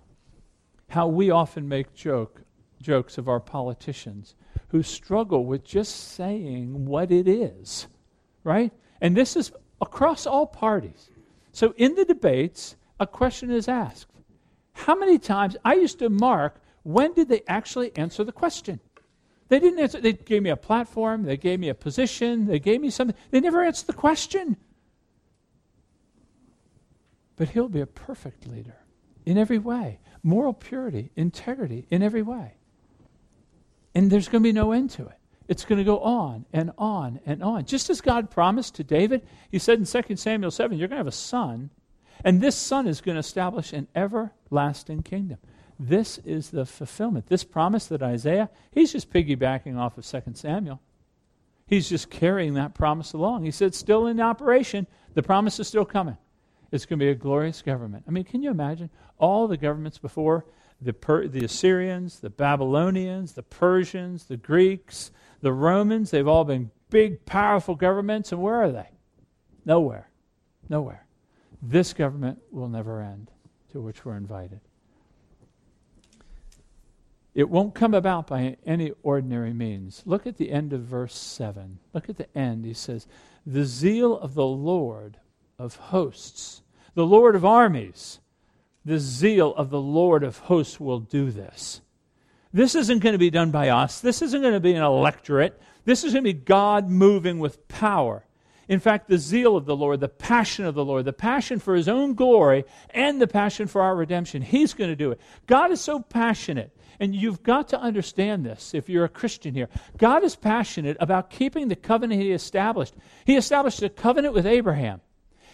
how 0.90 1.08
we 1.08 1.32
often 1.32 1.66
make 1.66 1.94
joke, 1.94 2.42
jokes 2.82 3.18
of 3.18 3.30
our 3.30 3.40
politicians 3.40 4.36
who 4.68 4.84
struggle 4.84 5.46
with 5.46 5.64
just 5.64 6.10
saying 6.10 6.88
what 6.88 7.10
it 7.10 7.26
is, 7.26 7.88
right? 8.44 8.74
And 9.00 9.16
this 9.16 9.38
is 9.38 9.54
across 9.80 10.28
all 10.28 10.46
parties. 10.46 11.10
So 11.54 11.74
in 11.78 11.96
the 11.96 12.04
debates, 12.04 12.76
a 13.00 13.08
question 13.08 13.50
is 13.50 13.70
asked. 13.70 14.12
How 14.74 14.94
many 14.94 15.18
times 15.18 15.56
I 15.64 15.76
used 15.76 16.00
to 16.00 16.10
mark 16.10 16.62
when 16.84 17.14
did 17.14 17.30
they 17.30 17.44
actually 17.48 17.96
answer 17.96 18.26
the 18.26 18.34
question? 18.34 18.82
They 19.50 19.60
didn't 19.60 19.80
answer, 19.80 20.02
they 20.02 20.14
gave 20.14 20.44
me 20.44 20.50
a 20.50 20.58
platform, 20.58 21.24
they 21.24 21.38
gave 21.38 21.60
me 21.60 21.70
a 21.70 21.76
position, 21.76 22.48
they 22.48 22.60
gave 22.60 22.82
me 22.82 22.90
something. 22.90 23.16
They 23.32 23.40
never 23.40 23.64
answered 23.64 23.88
the 23.88 23.94
question. 23.94 24.58
But 27.38 27.50
he'll 27.50 27.70
be 27.70 27.82
a 27.82 27.88
perfect 27.88 28.48
leader 28.48 28.78
in 29.26 29.38
every 29.38 29.60
way 29.60 30.00
moral 30.24 30.54
purity, 30.54 31.12
integrity 31.16 31.88
in 31.90 32.04
every 32.04 32.22
way. 32.22 32.54
And 33.96 34.12
there's 34.12 34.28
going 34.28 34.44
to 34.44 34.48
be 34.48 34.54
no 34.54 34.74
end 34.74 34.90
to 34.92 35.04
it. 35.04 35.18
It's 35.48 35.64
going 35.64 35.78
to 35.78 35.86
go 35.86 36.00
on 36.00 36.46
and 36.52 36.72
on 36.78 37.22
and 37.26 37.42
on. 37.42 37.66
Just 37.66 37.90
as 37.90 38.02
God 38.02 38.30
promised 38.30 38.76
to 38.76 38.84
David, 38.84 39.26
he 39.50 39.60
said 39.60 39.80
in 39.80 39.86
2 39.86 40.16
Samuel 40.18 40.52
7, 40.52 40.78
You're 40.78 40.90
going 40.90 40.98
to 40.98 41.06
have 41.06 41.08
a 41.08 41.12
son, 41.12 41.70
and 42.26 42.42
this 42.42 42.56
son 42.56 42.88
is 42.88 43.00
going 43.00 43.16
to 43.16 43.20
establish 43.20 43.72
an 43.72 43.88
everlasting 43.96 45.04
kingdom. 45.04 45.38
This 45.80 46.18
is 46.20 46.50
the 46.50 46.66
fulfillment. 46.66 47.28
This 47.28 47.44
promise 47.44 47.88
that 47.88 48.02
Isaiah, 48.02 48.50
he's 48.72 48.92
just 48.92 49.12
piggybacking 49.12 49.78
off 49.78 49.98
of 49.98 50.06
2 50.06 50.34
Samuel. 50.34 50.82
He's 51.68 51.90
just 51.90 52.10
carrying 52.10 52.56
that 52.56 52.74
promise 52.74 53.14
along. 53.14 53.44
He 53.44 53.52
said, 53.52 53.76
Still 53.76 54.08
in 54.08 54.20
operation, 54.20 54.88
the 55.14 55.24
promise 55.24 55.60
is 55.60 55.68
still 55.68 55.86
coming. 55.86 56.18
It's 56.72 56.86
going 56.86 57.00
to 57.00 57.06
be 57.06 57.12
a 57.12 57.16
glorious 57.16 57.62
government. 57.62 58.06
I 58.08 58.12
mean, 58.12 58.24
can 58.24 58.42
you 58.42 58.50
imagine 58.50 58.90
all 59.18 59.48
the 59.48 59.58
governments 59.58 59.98
before 59.98 60.46
the, 60.82 60.94
per- 60.94 61.28
the 61.28 61.44
Assyrians, 61.44 62.20
the 62.20 62.30
Babylonians, 62.30 63.34
the 63.34 63.44
Persians, 63.44 64.26
the 64.26 64.38
Greeks, 64.38 65.12
the 65.42 65.54
Romans, 65.54 66.12
they've 66.12 66.28
all 66.28 66.44
been 66.44 66.72
big, 66.90 67.26
powerful 67.26 67.76
governments, 67.76 68.32
and 68.32 68.42
where 68.42 68.56
are 68.56 68.72
they? 68.72 68.90
Nowhere. 69.66 70.10
Nowhere. 70.70 71.06
This 71.62 71.94
government 71.94 72.40
will 72.52 72.70
never 72.70 73.02
end, 73.02 73.32
to 73.72 73.82
which 73.82 74.06
we're 74.06 74.18
invited. 74.18 74.60
It 77.38 77.52
won't 77.52 77.76
come 77.76 77.94
about 77.94 78.26
by 78.26 78.58
any 78.66 78.94
ordinary 79.04 79.54
means. 79.54 80.02
Look 80.08 80.26
at 80.26 80.38
the 80.38 80.52
end 80.52 80.74
of 80.74 80.82
verse 80.82 81.16
7. 81.16 81.78
Look 81.94 82.10
at 82.10 82.18
the 82.18 82.36
end. 82.36 82.66
He 82.66 82.74
says, 82.74 83.06
The 83.46 83.64
zeal 83.64 84.18
of 84.18 84.34
the 84.34 84.48
Lord 84.48 85.20
of 85.60 85.76
hosts, 85.76 86.64
the 86.96 87.06
Lord 87.06 87.36
of 87.36 87.46
armies, 87.46 88.22
the 88.84 88.98
zeal 88.98 89.54
of 89.54 89.70
the 89.70 89.80
Lord 89.80 90.24
of 90.24 90.40
hosts 90.40 90.80
will 90.80 91.00
do 91.00 91.30
this. 91.30 91.82
This 92.52 92.74
isn't 92.74 93.04
going 93.04 93.14
to 93.14 93.20
be 93.20 93.30
done 93.30 93.52
by 93.52 93.70
us. 93.70 94.02
This 94.02 94.24
isn't 94.24 94.42
going 94.42 94.56
to 94.56 94.60
be 94.60 94.74
an 94.74 94.82
electorate. 94.82 95.62
This 95.86 96.04
is 96.04 96.14
going 96.14 96.24
to 96.24 96.34
be 96.34 96.40
God 96.40 96.90
moving 96.90 97.38
with 97.38 97.68
power. 97.68 98.26
In 98.68 98.80
fact, 98.80 99.08
the 99.08 99.18
zeal 99.18 99.56
of 99.56 99.66
the 99.66 99.76
Lord, 99.76 100.00
the 100.00 100.10
passion 100.10 100.66
of 100.66 100.76
the 100.76 100.84
Lord, 100.84 101.06
the 101.06 101.14
passion 101.14 101.60
for 101.60 101.76
his 101.76 101.88
own 101.88 102.16
glory, 102.16 102.66
and 102.90 103.22
the 103.22 103.28
passion 103.28 103.68
for 103.68 103.82
our 103.82 103.96
redemption, 103.96 104.42
he's 104.42 104.74
going 104.74 104.90
to 104.90 104.96
do 104.96 105.12
it. 105.12 105.22
God 105.46 105.72
is 105.72 105.80
so 105.80 106.00
passionate. 106.00 106.72
And 107.00 107.16
you've 107.16 107.44
got 107.44 107.70
to 107.70 107.80
understand 107.80 108.46
this 108.46 108.74
if 108.74 108.90
you're 108.90 109.06
a 109.06 109.10
Christian 109.10 109.54
here. 109.54 109.70
God 109.98 110.24
is 110.24 110.36
passionate 110.36 110.98
about 111.00 111.30
keeping 111.30 111.68
the 111.68 111.76
covenant 111.76 112.22
he 112.22 112.32
established. 112.32 112.96
He 113.24 113.36
established 113.36 113.84
a 113.84 113.90
covenant 113.90 114.34
with 114.34 114.48
Abraham, 114.48 115.02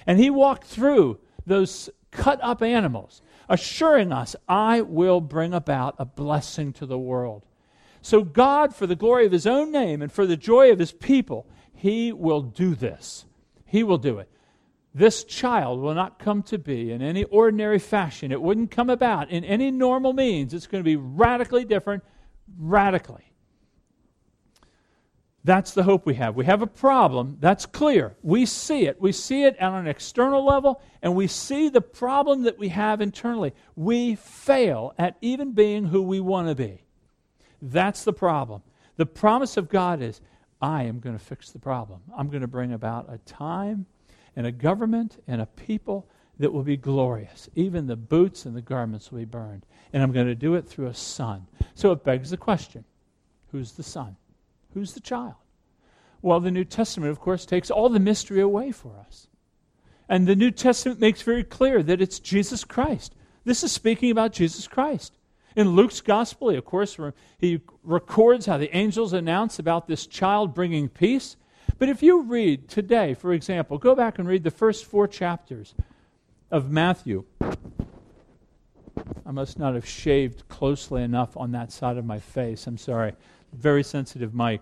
and 0.07 0.17
he 0.17 0.29
walked 0.29 0.65
through 0.65 1.19
those 1.45 1.89
cut 2.11 2.39
up 2.41 2.61
animals, 2.61 3.21
assuring 3.49 4.13
us, 4.13 4.35
I 4.47 4.81
will 4.81 5.19
bring 5.19 5.53
about 5.53 5.95
a 5.99 6.05
blessing 6.05 6.71
to 6.73 6.85
the 6.85 6.97
world. 6.97 7.45
So, 8.01 8.23
God, 8.23 8.75
for 8.75 8.85
the 8.87 8.95
glory 8.95 9.25
of 9.25 9.31
his 9.31 9.47
own 9.47 9.71
name 9.71 10.01
and 10.01 10.11
for 10.11 10.25
the 10.25 10.37
joy 10.37 10.71
of 10.71 10.79
his 10.79 10.91
people, 10.91 11.47
he 11.83 12.13
will 12.13 12.41
do 12.41 12.75
this. 12.75 13.25
He 13.65 13.83
will 13.83 13.97
do 13.97 14.19
it. 14.19 14.29
This 14.95 15.25
child 15.25 15.81
will 15.81 15.93
not 15.93 16.17
come 16.17 16.41
to 16.43 16.57
be 16.57 16.93
in 16.93 17.01
any 17.01 17.25
ordinary 17.25 17.77
fashion. 17.77 18.31
It 18.31 18.41
wouldn't 18.41 18.71
come 18.71 18.89
about 18.89 19.29
in 19.29 19.43
any 19.43 19.69
normal 19.69 20.13
means. 20.13 20.53
It's 20.53 20.65
going 20.65 20.81
to 20.81 20.85
be 20.85 20.95
radically 20.95 21.65
different, 21.65 22.01
radically. 22.57 23.33
That's 25.43 25.73
the 25.73 25.83
hope 25.83 26.05
we 26.05 26.13
have. 26.13 26.37
We 26.37 26.45
have 26.45 26.61
a 26.61 26.67
problem. 26.67 27.35
That's 27.41 27.65
clear. 27.65 28.15
We 28.21 28.45
see 28.45 28.85
it. 28.85 29.01
We 29.01 29.11
see 29.11 29.43
it 29.43 29.61
on 29.61 29.75
an 29.75 29.87
external 29.87 30.45
level, 30.45 30.81
and 31.01 31.17
we 31.17 31.27
see 31.27 31.67
the 31.67 31.81
problem 31.81 32.43
that 32.43 32.57
we 32.57 32.69
have 32.69 33.01
internally. 33.01 33.51
We 33.75 34.15
fail 34.15 34.93
at 34.97 35.17
even 35.19 35.51
being 35.51 35.83
who 35.83 36.01
we 36.01 36.21
want 36.21 36.47
to 36.47 36.55
be. 36.55 36.85
That's 37.61 38.05
the 38.05 38.13
problem. 38.13 38.61
The 38.95 39.05
promise 39.05 39.57
of 39.57 39.67
God 39.67 40.01
is 40.01 40.21
I 40.63 40.83
am 40.83 41.01
going 41.01 41.17
to 41.17 41.23
fix 41.23 41.51
the 41.51 41.59
problem. 41.59 41.99
I'm 42.17 42.29
going 42.29 42.41
to 42.41 42.47
bring 42.47 42.71
about 42.71 43.13
a 43.13 43.17
time 43.17 43.85
and 44.37 44.47
a 44.47 44.51
government 44.51 45.21
and 45.27 45.41
a 45.41 45.45
people 45.45 46.07
that 46.39 46.53
will 46.53 46.63
be 46.63 46.77
glorious. 46.77 47.49
Even 47.53 47.85
the 47.85 47.97
boots 47.97 48.45
and 48.45 48.55
the 48.55 48.61
garments 48.61 49.11
will 49.11 49.19
be 49.19 49.25
burned. 49.25 49.65
And 49.91 50.01
I'm 50.01 50.13
going 50.13 50.27
to 50.27 50.35
do 50.35 50.55
it 50.55 50.65
through 50.65 50.87
a 50.87 50.93
son. 50.93 51.47
So 51.75 51.91
it 51.91 52.05
begs 52.05 52.29
the 52.29 52.37
question 52.37 52.85
who's 53.51 53.73
the 53.73 53.83
son? 53.83 54.15
Who's 54.73 54.93
the 54.93 55.01
child? 55.01 55.35
Well, 56.21 56.39
the 56.39 56.49
New 56.49 56.63
Testament, 56.63 57.11
of 57.11 57.19
course, 57.19 57.45
takes 57.45 57.69
all 57.69 57.89
the 57.89 57.99
mystery 57.99 58.39
away 58.39 58.71
for 58.71 58.97
us. 59.05 59.27
And 60.07 60.25
the 60.25 60.35
New 60.35 60.49
Testament 60.49 61.01
makes 61.01 61.21
very 61.21 61.43
clear 61.43 61.83
that 61.83 62.01
it's 62.01 62.19
Jesus 62.19 62.63
Christ. 62.63 63.13
This 63.43 63.65
is 63.65 63.73
speaking 63.73 64.11
about 64.11 64.31
Jesus 64.31 64.65
Christ. 64.65 65.17
In 65.55 65.69
Luke's 65.69 66.01
gospel, 66.01 66.49
he, 66.49 66.57
of 66.57 66.65
course, 66.65 66.97
he 67.37 67.61
records 67.83 68.45
how 68.45 68.57
the 68.57 68.75
angels 68.75 69.13
announce 69.13 69.59
about 69.59 69.87
this 69.87 70.07
child 70.07 70.53
bringing 70.53 70.89
peace. 70.89 71.35
But 71.77 71.89
if 71.89 72.01
you 72.01 72.23
read 72.23 72.67
today, 72.67 73.13
for 73.13 73.33
example, 73.33 73.77
go 73.77 73.95
back 73.95 74.19
and 74.19 74.27
read 74.27 74.43
the 74.43 74.51
first 74.51 74.85
four 74.85 75.07
chapters 75.07 75.75
of 76.51 76.71
Matthew. 76.71 77.25
I 79.25 79.31
must 79.31 79.57
not 79.57 79.73
have 79.73 79.87
shaved 79.87 80.47
closely 80.49 81.01
enough 81.01 81.35
on 81.37 81.51
that 81.51 81.71
side 81.71 81.97
of 81.97 82.05
my 82.05 82.19
face. 82.19 82.67
I'm 82.67 82.77
sorry. 82.77 83.13
Very 83.51 83.83
sensitive 83.83 84.33
mic. 84.33 84.61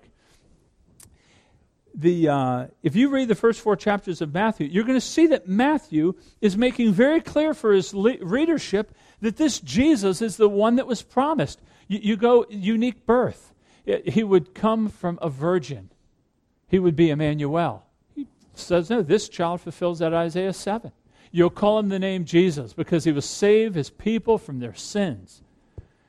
The, 1.93 2.29
uh, 2.29 2.67
if 2.81 2.95
you 2.95 3.09
read 3.09 3.27
the 3.27 3.35
first 3.35 3.59
four 3.59 3.75
chapters 3.75 4.21
of 4.21 4.33
Matthew, 4.33 4.67
you're 4.67 4.85
going 4.85 4.97
to 4.97 5.05
see 5.05 5.27
that 5.27 5.47
Matthew 5.47 6.13
is 6.39 6.55
making 6.55 6.93
very 6.93 7.19
clear 7.19 7.53
for 7.53 7.73
his 7.73 7.93
le- 7.93 8.17
readership 8.21 8.95
that 9.21 9.37
this 9.37 9.59
Jesus 9.59 10.21
is 10.21 10.37
the 10.37 10.49
one 10.49 10.75
that 10.75 10.87
was 10.87 11.01
promised. 11.01 11.59
You, 11.87 11.99
you 12.01 12.17
go 12.17 12.45
unique 12.49 13.05
birth. 13.05 13.53
He 13.85 14.23
would 14.23 14.53
come 14.53 14.89
from 14.89 15.17
a 15.21 15.29
virgin. 15.29 15.89
He 16.67 16.79
would 16.79 16.95
be 16.95 17.09
Emmanuel. 17.09 17.85
He 18.15 18.27
says, 18.53 18.89
no, 18.89 19.01
this 19.01 19.27
child 19.27 19.61
fulfills 19.61 19.99
that 19.99 20.13
Isaiah 20.13 20.53
7. 20.53 20.91
You'll 21.31 21.49
call 21.49 21.79
him 21.79 21.89
the 21.89 21.99
name 21.99 22.25
Jesus 22.25 22.73
because 22.73 23.05
he 23.05 23.11
will 23.11 23.21
save 23.21 23.73
his 23.73 23.89
people 23.89 24.37
from 24.37 24.59
their 24.59 24.73
sins. 24.73 25.41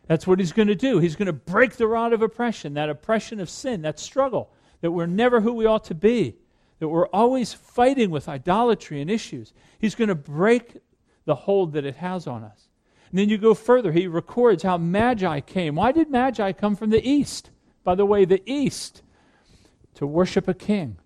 That's 0.07 0.27
what 0.27 0.41
he's 0.41 0.53
going 0.53 0.69
to 0.69 0.75
do. 0.75 0.99
He's 0.99 1.17
going 1.17 1.27
to 1.27 1.33
break 1.33 1.77
the 1.77 1.87
rod 1.87 2.13
of 2.13 2.23
oppression, 2.23 2.75
that 2.75 2.91
oppression 2.91 3.41
of 3.41 3.49
sin, 3.49 3.83
that 3.83 3.99
struggle, 3.99 4.51
that 4.81 4.91
we're 4.91 5.07
never 5.07 5.41
who 5.41 5.53
we 5.53 5.65
ought 5.65 5.85
to 5.85 5.95
be, 5.95 6.37
that 6.81 6.89
we're 6.89 7.07
always 7.09 7.53
fighting 7.53 8.11
with 8.11 8.29
idolatry 8.29 9.01
and 9.01 9.11
issues. 9.11 9.53
He's 9.79 9.95
going 9.95 10.09
to 10.09 10.15
break 10.15 10.77
the 11.25 11.37
hold 11.37 11.73
that 11.73 11.85
it 11.85 11.97
has 11.97 12.27
on 12.27 12.43
us. 12.43 12.69
And 13.13 13.19
then 13.19 13.29
you 13.29 13.37
go 13.37 13.53
further, 13.53 13.93
he 13.93 14.07
records 14.07 14.63
how 14.63 14.79
Magi 14.79 15.41
came. 15.41 15.75
Why 15.75 15.93
did 15.93 16.11
Magi 16.11 16.53
come 16.53 16.75
from 16.75 16.89
the 16.89 17.07
east? 17.07 17.51
By 17.85 17.95
the 17.95 18.07
way, 18.07 18.25
the 18.25 18.43
east 18.51 19.03
to 19.97 20.07
worship 20.07 20.49
a 20.49 20.55
king. 20.55 20.97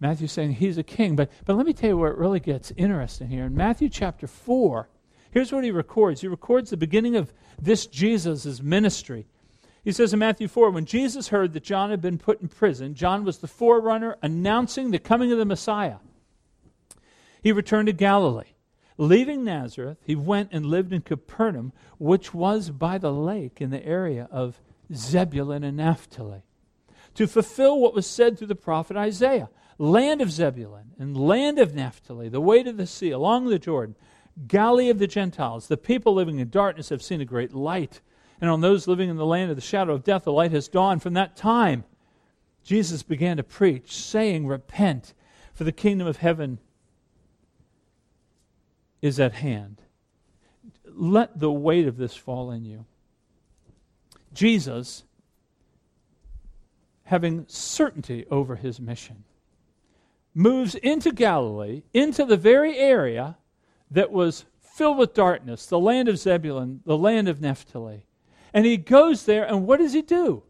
Matthew's 0.00 0.32
saying 0.32 0.52
he's 0.52 0.76
a 0.76 0.82
king. 0.82 1.16
But, 1.16 1.32
but 1.46 1.56
let 1.56 1.64
me 1.64 1.72
tell 1.72 1.88
you 1.88 1.96
where 1.96 2.10
it 2.10 2.18
really 2.18 2.40
gets 2.40 2.72
interesting 2.76 3.28
here. 3.28 3.46
In 3.46 3.54
Matthew 3.54 3.88
chapter 3.88 4.26
4, 4.26 4.90
here's 5.30 5.50
what 5.50 5.64
he 5.64 5.70
records. 5.70 6.20
He 6.20 6.28
records 6.28 6.68
the 6.68 6.76
beginning 6.76 7.16
of 7.16 7.32
this 7.60 7.86
Jesus' 7.86 8.60
ministry. 8.60 9.26
He 9.82 9.92
says 9.92 10.12
in 10.12 10.18
Matthew 10.18 10.46
4 10.46 10.70
When 10.70 10.84
Jesus 10.84 11.28
heard 11.28 11.54
that 11.54 11.64
John 11.64 11.88
had 11.88 12.02
been 12.02 12.18
put 12.18 12.42
in 12.42 12.48
prison, 12.48 12.94
John 12.94 13.24
was 13.24 13.38
the 13.38 13.48
forerunner 13.48 14.18
announcing 14.20 14.90
the 14.90 14.98
coming 14.98 15.32
of 15.32 15.38
the 15.38 15.46
Messiah. 15.46 15.96
He 17.42 17.50
returned 17.50 17.86
to 17.86 17.94
Galilee 17.94 18.52
Leaving 19.00 19.42
Nazareth, 19.42 19.96
he 20.04 20.14
went 20.14 20.50
and 20.52 20.66
lived 20.66 20.92
in 20.92 21.00
Capernaum, 21.00 21.72
which 21.98 22.34
was 22.34 22.68
by 22.68 22.98
the 22.98 23.10
lake 23.10 23.58
in 23.58 23.70
the 23.70 23.82
area 23.82 24.28
of 24.30 24.60
Zebulun 24.92 25.64
and 25.64 25.78
Naphtali, 25.78 26.42
to 27.14 27.26
fulfill 27.26 27.80
what 27.80 27.94
was 27.94 28.06
said 28.06 28.36
through 28.36 28.48
the 28.48 28.54
prophet 28.54 28.98
Isaiah 28.98 29.48
land 29.78 30.20
of 30.20 30.30
Zebulun 30.30 30.90
and 30.98 31.16
land 31.16 31.58
of 31.58 31.74
Naphtali, 31.74 32.28
the 32.28 32.42
way 32.42 32.62
to 32.62 32.74
the 32.74 32.86
sea, 32.86 33.10
along 33.10 33.46
the 33.46 33.58
Jordan, 33.58 33.96
Galilee 34.46 34.90
of 34.90 34.98
the 34.98 35.06
Gentiles. 35.06 35.68
The 35.68 35.78
people 35.78 36.12
living 36.12 36.38
in 36.38 36.50
darkness 36.50 36.90
have 36.90 37.02
seen 37.02 37.22
a 37.22 37.24
great 37.24 37.54
light. 37.54 38.02
And 38.38 38.50
on 38.50 38.60
those 38.60 38.86
living 38.86 39.08
in 39.08 39.16
the 39.16 39.24
land 39.24 39.48
of 39.48 39.56
the 39.56 39.62
shadow 39.62 39.94
of 39.94 40.04
death, 40.04 40.24
the 40.24 40.32
light 40.32 40.52
has 40.52 40.68
dawned. 40.68 41.02
From 41.02 41.14
that 41.14 41.36
time, 41.36 41.84
Jesus 42.62 43.02
began 43.02 43.38
to 43.38 43.42
preach, 43.42 43.96
saying, 43.96 44.46
Repent, 44.46 45.14
for 45.54 45.64
the 45.64 45.72
kingdom 45.72 46.06
of 46.06 46.18
heaven 46.18 46.58
is 49.02 49.18
at 49.20 49.32
hand. 49.32 49.80
Let 50.84 51.38
the 51.38 51.52
weight 51.52 51.86
of 51.86 51.96
this 51.96 52.14
fall 52.14 52.50
in 52.50 52.64
you. 52.64 52.84
Jesus, 54.32 55.04
having 57.04 57.44
certainty 57.48 58.26
over 58.30 58.56
his 58.56 58.80
mission, 58.80 59.24
moves 60.34 60.74
into 60.76 61.12
Galilee, 61.12 61.82
into 61.92 62.24
the 62.24 62.36
very 62.36 62.76
area 62.76 63.36
that 63.90 64.12
was 64.12 64.44
filled 64.60 64.98
with 64.98 65.14
darkness, 65.14 65.66
the 65.66 65.78
land 65.78 66.08
of 66.08 66.18
Zebulun, 66.18 66.80
the 66.84 66.96
land 66.96 67.28
of 67.28 67.40
Naphtali. 67.40 68.04
And 68.54 68.64
he 68.64 68.76
goes 68.76 69.24
there, 69.24 69.44
and 69.44 69.66
what 69.66 69.78
does 69.78 69.92
he 69.92 70.02
do? 70.02 70.42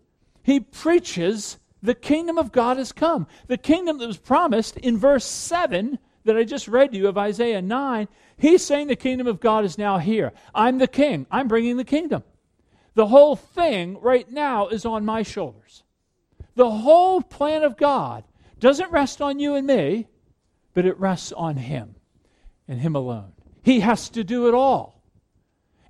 He 0.43 0.61
preaches 0.61 1.59
the 1.83 1.95
kingdom 1.95 2.39
of 2.39 2.53
God 2.53 2.77
has 2.77 2.93
come. 2.93 3.27
The 3.47 3.57
kingdom 3.57 3.99
that 3.99 4.07
was 4.07 4.19
promised 4.19 4.77
in 4.77 4.99
verse 4.99 5.25
7 5.25 5.99
that 6.25 6.37
I 6.37 6.45
just 6.45 6.69
read 6.69 6.93
to 6.93 6.99
you 6.99 7.09
of 7.09 7.17
Isaiah 7.17 7.63
9, 7.63 8.09
he's 8.41 8.65
saying 8.65 8.89
the 8.89 8.97
kingdom 8.97 9.27
of 9.27 9.41
God 9.41 9.65
is 9.65 9.79
now 9.79 9.99
here. 9.99 10.33
I'm 10.55 10.79
the 10.79 10.89
king, 10.89 11.27
I'm 11.31 11.49
bringing 11.49 11.77
the 11.77 11.85
kingdom. 11.85 12.23
The 12.95 13.07
whole 13.07 13.37
thing 13.37 14.01
right 14.01 14.31
now 14.31 14.69
is 14.69 14.85
on 14.85 15.05
my 15.05 15.23
shoulders. 15.23 15.85
The 16.55 16.71
whole 16.71 17.23
plan 17.23 17.63
of 17.63 17.77
God 17.77 18.25
doesn't 18.59 18.91
rest 18.91 19.23
on 19.23 19.39
you 19.39 19.55
and 19.55 19.67
me, 19.67 20.09
but 20.75 20.85
it 20.85 20.99
rests 20.99 21.33
on 21.33 21.57
him 21.57 21.95
and 22.69 22.81
him 22.81 22.95
alone. 22.95 23.33
He 23.63 23.81
has 23.81 24.09
to 24.11 24.25
do 24.25 24.49
it 24.49 24.55
all. 24.55 25.03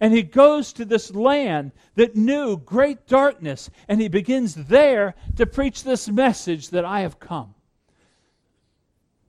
And 0.01 0.15
he 0.15 0.23
goes 0.23 0.73
to 0.75 0.85
this 0.85 1.15
land 1.15 1.73
that 1.95 2.17
knew 2.17 2.57
great 2.57 3.07
darkness, 3.07 3.69
and 3.87 4.01
he 4.01 4.09
begins 4.09 4.55
there 4.55 5.15
to 5.37 5.45
preach 5.45 5.85
this 5.85 6.09
message 6.09 6.71
that 6.71 6.85
I 6.85 7.01
have 7.01 7.21
come. 7.21 7.55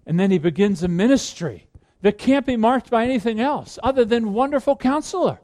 And 0.06 0.20
then 0.20 0.32
he 0.32 0.38
begins 0.38 0.82
a 0.82 0.88
ministry 0.88 1.68
that 2.02 2.18
can't 2.18 2.46
be 2.46 2.58
marked 2.58 2.90
by 2.90 3.04
anything 3.04 3.40
else 3.40 3.78
other 3.84 4.06
than 4.06 4.34
wonderful 4.34 4.76
counselor. 4.76 5.40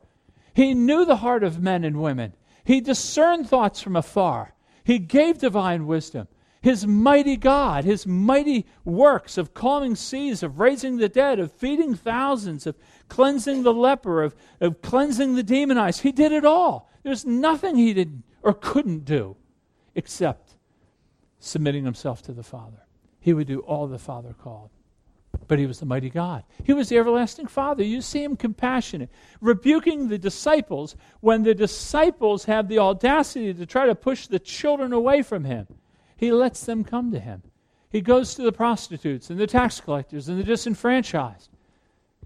He 0.54 0.74
knew 0.74 1.06
the 1.06 1.18
heart 1.18 1.44
of 1.44 1.62
men 1.62 1.84
and 1.84 2.02
women. 2.02 2.34
He 2.64 2.82
discerned 2.82 3.48
thoughts 3.48 3.82
from 3.82 3.96
afar. 3.96 4.54
He 4.84 5.00
gave 5.00 5.40
divine 5.40 5.86
wisdom. 5.86 6.28
His 6.62 6.88
mighty 6.88 7.38
God, 7.38 7.86
his 7.86 8.08
mighty 8.08 8.66
works 8.84 9.38
of 9.38 9.54
calming 9.54 9.96
seas, 9.96 10.42
of 10.42 10.60
raising 10.60 10.98
the 10.98 11.08
dead, 11.08 11.40
of 11.40 11.52
feeding 11.52 11.96
thousands, 11.96 12.66
of 12.66 12.76
cleansing 13.08 13.64
the 13.64 13.74
leper, 13.74 14.24
of, 14.24 14.36
of 14.60 14.82
cleansing 14.82 15.36
the 15.36 15.44
demonized. 15.44 16.02
He 16.02 16.12
did 16.12 16.32
it 16.32 16.44
all. 16.44 16.90
There's 17.04 17.26
nothing 17.26 17.76
he 17.76 17.94
did 17.94 18.24
or 18.42 18.54
couldn't 18.54 19.06
do 19.06 19.38
except 19.94 20.56
submitting 21.40 21.86
himself 21.86 22.22
to 22.24 22.34
the 22.34 22.44
Father 22.44 22.88
he 23.28 23.34
would 23.34 23.48
do 23.48 23.60
all 23.60 23.88
the 23.88 24.00
Father 24.00 24.34
called. 24.34 24.70
But 25.48 25.60
he 25.60 25.66
was 25.66 25.80
the 25.80 25.86
mighty 25.86 26.10
God. 26.10 26.44
He 26.64 26.74
was 26.74 26.90
the 26.90 26.98
everlasting 26.98 27.48
Father. 27.48 27.84
You 27.84 28.02
see 28.02 28.24
him 28.24 28.36
compassionate, 28.36 29.10
rebuking 29.40 30.08
the 30.08 30.18
disciples 30.18 30.96
when 31.22 31.44
the 31.44 31.56
disciples 31.56 32.46
have 32.46 32.68
the 32.68 32.80
audacity 32.80 33.54
to 33.54 33.66
try 33.66 33.86
to 33.86 33.96
push 33.96 34.28
the 34.28 34.40
children 34.40 34.92
away 34.92 35.22
from 35.22 35.46
him. 35.46 35.68
He 36.18 36.32
lets 36.32 36.66
them 36.66 36.84
come 36.84 37.12
to 37.12 37.20
him. 37.20 37.44
He 37.90 38.02
goes 38.02 38.36
to 38.36 38.42
the 38.42 38.52
prostitutes 38.52 39.30
and 39.30 39.40
the 39.40 39.48
tax 39.48 39.80
collectors 39.80 40.28
and 40.28 40.38
the 40.38 40.44
disenfranchised 40.44 41.50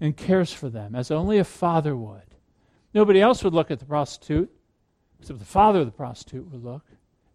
and 0.00 0.16
cares 0.16 0.52
for 0.52 0.68
them 0.68 0.96
as 0.96 1.10
only 1.10 1.38
a 1.38 1.44
father 1.44 1.94
would. 1.94 2.34
Nobody 2.92 3.20
else 3.20 3.44
would 3.44 3.54
look 3.54 3.70
at 3.70 3.78
the 3.78 3.84
prostitute 3.84 4.50
except 5.20 5.38
the 5.38 5.44
father 5.44 5.80
of 5.80 5.86
the 5.86 5.92
prostitute 5.92 6.50
would 6.50 6.64
look 6.64 6.84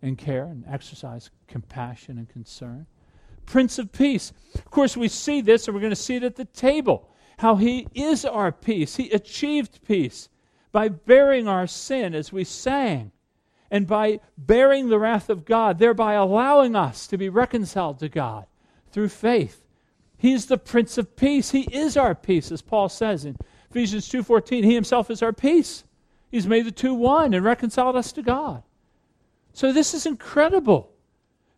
and 0.01 0.17
care 0.17 0.43
and 0.43 0.65
exercise 0.67 1.29
compassion 1.47 2.17
and 2.17 2.27
concern. 2.27 2.85
Prince 3.47 3.79
of 3.79 3.91
Peace. 3.91 4.31
Of 4.53 4.69
course, 4.69 4.95
we 4.95 5.07
see 5.07 5.41
this, 5.41 5.67
and 5.67 5.73
we're 5.73 5.81
going 5.81 5.89
to 5.89 5.95
see 5.95 6.17
it 6.17 6.23
at 6.23 6.35
the 6.35 6.45
table 6.45 7.09
how 7.39 7.55
he 7.55 7.87
is 7.93 8.25
our 8.25 8.51
peace. 8.51 8.95
He 8.95 9.09
achieved 9.09 9.85
peace 9.85 10.29
by 10.71 10.89
bearing 10.89 11.47
our 11.47 11.67
sin 11.67 12.13
as 12.13 12.31
we 12.31 12.43
sang, 12.43 13.11
and 13.71 13.87
by 13.87 14.19
bearing 14.37 14.89
the 14.89 14.99
wrath 14.99 15.29
of 15.29 15.45
God, 15.45 15.79
thereby 15.79 16.13
allowing 16.13 16.75
us 16.75 17.07
to 17.07 17.17
be 17.17 17.29
reconciled 17.29 17.99
to 17.99 18.09
God 18.09 18.45
through 18.91 19.09
faith. 19.09 19.63
He's 20.17 20.47
the 20.47 20.57
Prince 20.57 20.97
of 20.97 21.15
Peace. 21.15 21.51
He 21.51 21.63
is 21.71 21.95
our 21.95 22.15
peace, 22.15 22.51
as 22.51 22.61
Paul 22.61 22.89
says 22.89 23.25
in 23.25 23.37
Ephesians 23.69 24.09
2:14. 24.09 24.63
He 24.63 24.73
himself 24.73 25.11
is 25.11 25.21
our 25.21 25.33
peace. 25.33 25.83
He's 26.29 26.47
made 26.47 26.65
the 26.65 26.71
two 26.71 26.93
one 26.93 27.33
and 27.33 27.45
reconciled 27.45 27.95
us 27.95 28.11
to 28.13 28.21
God. 28.21 28.63
So 29.53 29.71
this 29.71 29.93
is 29.93 30.05
incredible. 30.05 30.91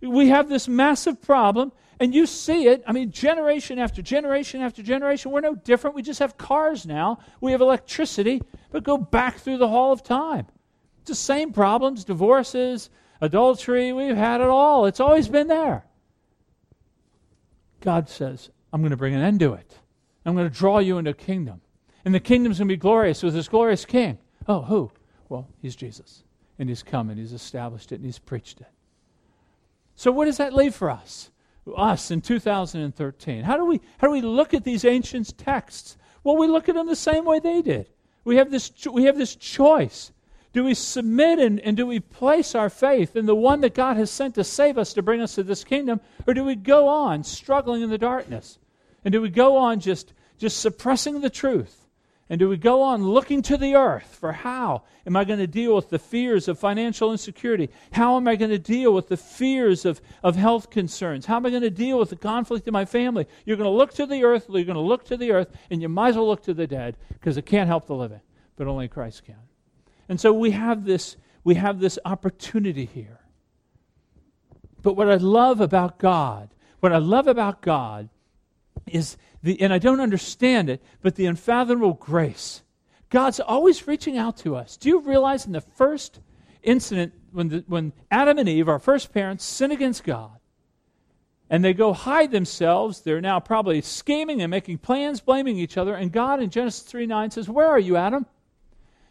We 0.02 0.30
have 0.30 0.47
this 0.47 0.68
massive 0.68 1.22
problem, 1.22 1.72
and 2.00 2.14
you 2.14 2.26
see 2.26 2.68
it. 2.68 2.84
I 2.88 2.93
mean, 2.93 3.12
generation 3.12 3.80
after 3.80 4.02
generation 4.02 4.62
after 4.62 4.82
generation. 4.82 5.32
We're 5.32 5.41
no 5.41 5.56
different. 5.56 5.95
We 5.95 6.02
just 6.02 6.20
have 6.20 6.38
cars 6.38 6.86
now. 6.86 7.20
We 7.41 7.52
have 7.52 7.62
electricity, 7.62 8.41
but 8.72 8.84
go 8.84 8.97
back 8.97 9.39
through 9.39 9.58
the 9.58 9.68
hall 9.68 9.91
of 9.91 10.04
time. 10.04 10.47
It's 11.02 11.10
the 11.10 11.16
same 11.16 11.52
problems 11.52 12.06
divorces, 12.06 12.89
adultery. 13.20 13.91
We've 13.91 14.16
had 14.16 14.41
it 14.41 14.47
all. 14.47 14.86
It's 14.86 15.00
always 15.00 15.28
been 15.28 15.47
there. 15.47 15.86
God 17.82 18.10
says, 18.10 18.50
I'm 18.72 18.82
going 18.82 18.91
to 18.91 18.97
bring 18.97 19.16
an 19.16 19.22
end 19.22 19.39
to 19.41 19.54
it. 19.54 19.80
I'm 20.26 20.36
going 20.36 20.50
to 20.50 20.56
draw 20.56 20.80
you 20.80 20.97
into 20.97 21.12
a 21.12 21.16
kingdom. 21.16 21.62
And 22.06 22.14
the 22.14 22.20
kingdom's 22.20 22.60
going 22.60 22.68
to 22.68 22.74
be 22.74 22.78
glorious 22.78 23.24
with 23.24 23.34
this 23.34 23.47
glorious 23.47 23.86
king. 23.86 24.18
Oh, 24.47 24.62
who? 24.62 24.91
Well, 25.28 25.47
he's 25.62 25.76
Jesus. 25.76 26.24
And 26.58 26.70
he's 26.70 26.84
come 26.84 27.10
and 27.10 27.20
he's 27.20 27.34
established 27.34 27.91
it 27.91 27.95
and 27.95 28.06
he's 28.06 28.20
preached 28.20 28.62
it. 28.62 28.68
So, 30.00 30.14
what 30.14 30.26
does 30.26 30.38
that 30.38 30.54
leave 30.54 30.76
for 30.76 30.89
us? 30.89 31.30
us 31.76 32.10
in 32.10 32.22
2013? 32.22 33.43
How 33.43 33.58
do 33.58 33.66
we 33.66 33.82
how 33.97 34.08
do 34.08 34.14
we 34.14 34.22
look 34.22 34.54
at 34.54 34.64
these 34.64 34.86
ancient 34.86 35.38
texts? 35.38 35.97
Well, 36.24 36.38
we 36.38 36.47
look 36.47 36.70
at 36.70 36.76
them 36.76 36.88
the 36.88 36.95
same 36.95 37.26
way 37.26 37.39
they 37.39 37.62
did. 37.62 37.89
We 38.24 38.38
have 38.38 38.50
this 38.50 38.72
we 38.89 39.04
have 39.04 39.18
this 39.18 39.36
choice. 39.36 40.14
Do 40.54 40.64
we 40.64 40.74
submit 40.74 41.39
and, 41.39 41.60
and 41.60 41.76
do 41.76 41.86
we 41.86 42.00
place 42.00 42.56
our 42.56 42.70
faith 42.70 43.18
in 43.18 43.26
the 43.26 43.36
one 43.36 43.60
that 43.60 43.76
God 43.76 43.97
has 43.97 44.10
sent 44.10 44.36
to 44.36 44.43
save 44.45 44.78
us 44.78 44.93
to 44.93 45.02
bring 45.02 45.20
us 45.20 45.36
to 45.36 45.43
this 45.43 45.66
kingdom, 45.66 46.00
or 46.26 46.34
do 46.34 46.45
we 46.45 46.56
go 46.56 46.88
on 46.88 47.26
struggling 47.26 47.82
in 47.82 47.89
the 47.89 47.97
darkness? 47.97 48.58
And 49.04 49.12
do 49.12 49.22
we 49.22 49.30
go 49.30 49.58
on 49.58 49.82
just 49.82 50.14
just 50.38 50.62
suppressing 50.62 51.20
the 51.20 51.30
truth? 51.30 51.89
And 52.32 52.38
do 52.38 52.48
we 52.48 52.58
go 52.58 52.84
on 52.84 53.04
looking 53.04 53.42
to 53.44 53.58
the 53.58 53.74
earth 53.74 54.16
for 54.20 54.32
how 54.32 54.84
am 55.08 55.16
I 55.16 55.24
going 55.24 55.40
to 55.40 55.48
deal 55.48 55.76
with 55.76 55.90
the 55.90 55.98
fears 55.98 56.48
of 56.48 56.60
financial 56.60 57.12
insecurity? 57.12 57.72
How 57.92 58.18
am 58.18 58.28
I 58.28 58.36
going 58.36 58.52
to 58.52 58.60
deal 58.60 58.94
with 58.94 59.08
the 59.08 59.18
fears 59.18 59.84
of, 59.84 60.00
of 60.22 60.36
health 60.36 60.70
concerns? 60.70 61.26
How 61.26 61.38
am 61.38 61.48
I 61.48 61.50
going 61.50 61.64
to 61.64 61.72
deal 61.72 61.98
with 61.98 62.12
the 62.12 62.16
conflict 62.16 62.68
in 62.68 62.72
my 62.72 62.86
family? 62.86 63.26
You're 63.46 63.58
going 63.58 63.70
to 63.70 63.76
look 63.76 63.96
to 63.96 64.06
the 64.06 64.24
earth, 64.24 64.46
you're 64.48 64.64
going 64.64 64.76
to 64.76 64.80
look 64.80 65.06
to 65.06 65.18
the 65.18 65.32
earth, 65.32 65.50
and 65.72 65.82
you 65.82 65.90
might 65.90 66.10
as 66.10 66.16
well 66.18 66.28
look 66.28 66.44
to 66.44 66.54
the 66.54 66.68
dead 66.68 66.98
because 67.14 67.36
it 67.36 67.48
can't 67.48 67.68
help 67.68 67.88
the 67.88 67.96
living, 67.96 68.22
but 68.58 68.68
only 68.68 68.88
Christ 68.88 69.26
can. 69.26 69.36
And 70.08 70.22
so 70.22 70.32
we 70.32 70.52
have 70.52 70.86
this, 70.86 71.18
we 71.44 71.56
have 71.56 71.80
this 71.80 71.98
opportunity 72.06 72.86
here. 72.86 73.22
But 74.84 74.94
what 74.94 75.10
I 75.10 75.16
love 75.16 75.62
about 75.62 75.98
God, 75.98 76.52
what 76.80 76.94
I 76.94 77.00
love 77.00 77.28
about 77.28 77.62
God 77.62 78.10
is 78.94 79.18
the, 79.42 79.60
and 79.62 79.74
I 79.74 79.80
don't 79.80 80.00
understand 80.00 80.70
it, 80.70 80.82
but 81.02 81.16
the 81.16 81.26
unfathomable 81.26 81.94
grace. 81.94 82.62
God's 83.10 83.40
always 83.40 83.88
reaching 83.88 84.18
out 84.18 84.38
to 84.38 84.56
us. 84.56 84.78
Do 84.78 84.90
you 84.90 85.00
realize 85.00 85.46
in 85.46 85.52
the 85.52 85.62
first 85.62 86.20
incident, 86.62 87.14
when, 87.32 87.50
the, 87.50 87.64
when 87.68 87.94
Adam 88.12 88.38
and 88.38 88.48
Eve, 88.48 88.68
our 88.68 88.80
first 88.80 89.14
parents, 89.14 89.44
sin 89.44 89.72
against 89.72 90.04
God, 90.04 90.32
and 91.50 91.64
they 91.64 91.74
go 91.74 91.94
hide 91.94 92.32
themselves, 92.32 93.02
they're 93.02 93.22
now 93.22 93.40
probably 93.40 93.82
scheming 93.82 94.42
and 94.42 94.52
making 94.52 94.78
plans, 94.78 95.22
blaming 95.22 95.58
each 95.58 95.78
other, 95.78 95.96
and 95.96 96.12
God 96.12 96.42
in 96.42 96.50
Genesis 96.52 96.84
3 96.84 97.08
9 97.08 97.32
says, 97.32 97.50
Where 97.50 97.68
are 97.68 97.80
you, 97.80 97.98
Adam? 97.98 98.26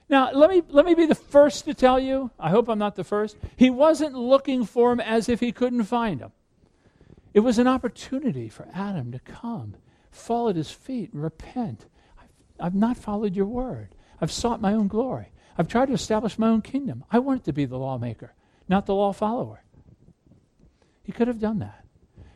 Now, 0.08 0.30
let 0.32 0.48
me, 0.48 0.62
let 0.68 0.86
me 0.86 0.94
be 0.94 1.06
the 1.06 1.14
first 1.14 1.64
to 1.66 1.74
tell 1.74 1.98
you, 1.98 2.30
I 2.38 2.50
hope 2.50 2.68
I'm 2.68 2.78
not 2.78 2.96
the 2.96 3.04
first. 3.04 3.36
He 3.56 3.68
wasn't 3.68 4.14
looking 4.14 4.64
for 4.64 4.92
him 4.92 5.00
as 5.00 5.28
if 5.28 5.40
he 5.40 5.52
couldn't 5.52 5.84
find 5.84 6.20
him. 6.20 6.32
It 7.38 7.44
was 7.44 7.60
an 7.60 7.68
opportunity 7.68 8.48
for 8.48 8.66
Adam 8.74 9.12
to 9.12 9.20
come 9.20 9.76
fall 10.10 10.48
at 10.48 10.56
his 10.56 10.72
feet 10.72 11.12
and 11.12 11.22
repent. 11.22 11.86
I've, 12.20 12.32
I've 12.58 12.74
not 12.74 12.96
followed 12.96 13.36
your 13.36 13.46
word. 13.46 13.94
I've 14.20 14.32
sought 14.32 14.60
my 14.60 14.74
own 14.74 14.88
glory. 14.88 15.30
I've 15.56 15.68
tried 15.68 15.86
to 15.86 15.92
establish 15.92 16.36
my 16.36 16.48
own 16.48 16.62
kingdom. 16.62 17.04
I 17.12 17.20
wanted 17.20 17.44
to 17.44 17.52
be 17.52 17.64
the 17.64 17.78
lawmaker, 17.78 18.34
not 18.68 18.86
the 18.86 18.94
law 18.96 19.12
follower. 19.12 19.62
He 21.04 21.12
could 21.12 21.28
have 21.28 21.38
done 21.38 21.60
that. 21.60 21.84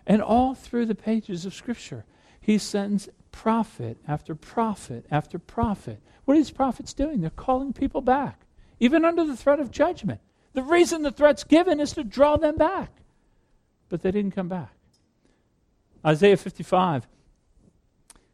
And 0.07 0.23
all 0.23 0.55
through 0.55 0.87
the 0.87 0.95
pages 0.95 1.45
of 1.45 1.53
Scripture, 1.53 2.05
he 2.41 2.57
sends 2.57 3.09
prophet 3.33 3.99
after 4.07 4.37
prophet 4.37 5.05
after 5.11 5.41
prophet. 5.41 6.01
What 6.27 6.35
are 6.35 6.37
these 6.37 6.53
prophets 6.53 6.95
doing? 6.95 7.23
They're 7.23 7.31
calling 7.31 7.73
people 7.73 8.03
back, 8.03 8.47
even 8.79 9.05
under 9.05 9.25
the 9.25 9.37
threat 9.37 9.59
of 9.59 9.73
judgment. 9.73 10.21
The 10.53 10.63
reason 10.63 11.03
the 11.03 11.11
threat's 11.11 11.43
given 11.43 11.81
is 11.81 11.93
to 11.95 12.05
draw 12.05 12.37
them 12.37 12.57
back. 12.57 12.93
But 13.89 14.03
they 14.03 14.13
didn't 14.13 14.37
come 14.37 14.49
back. 14.49 14.77
Isaiah 16.05 16.37
55 16.37 17.07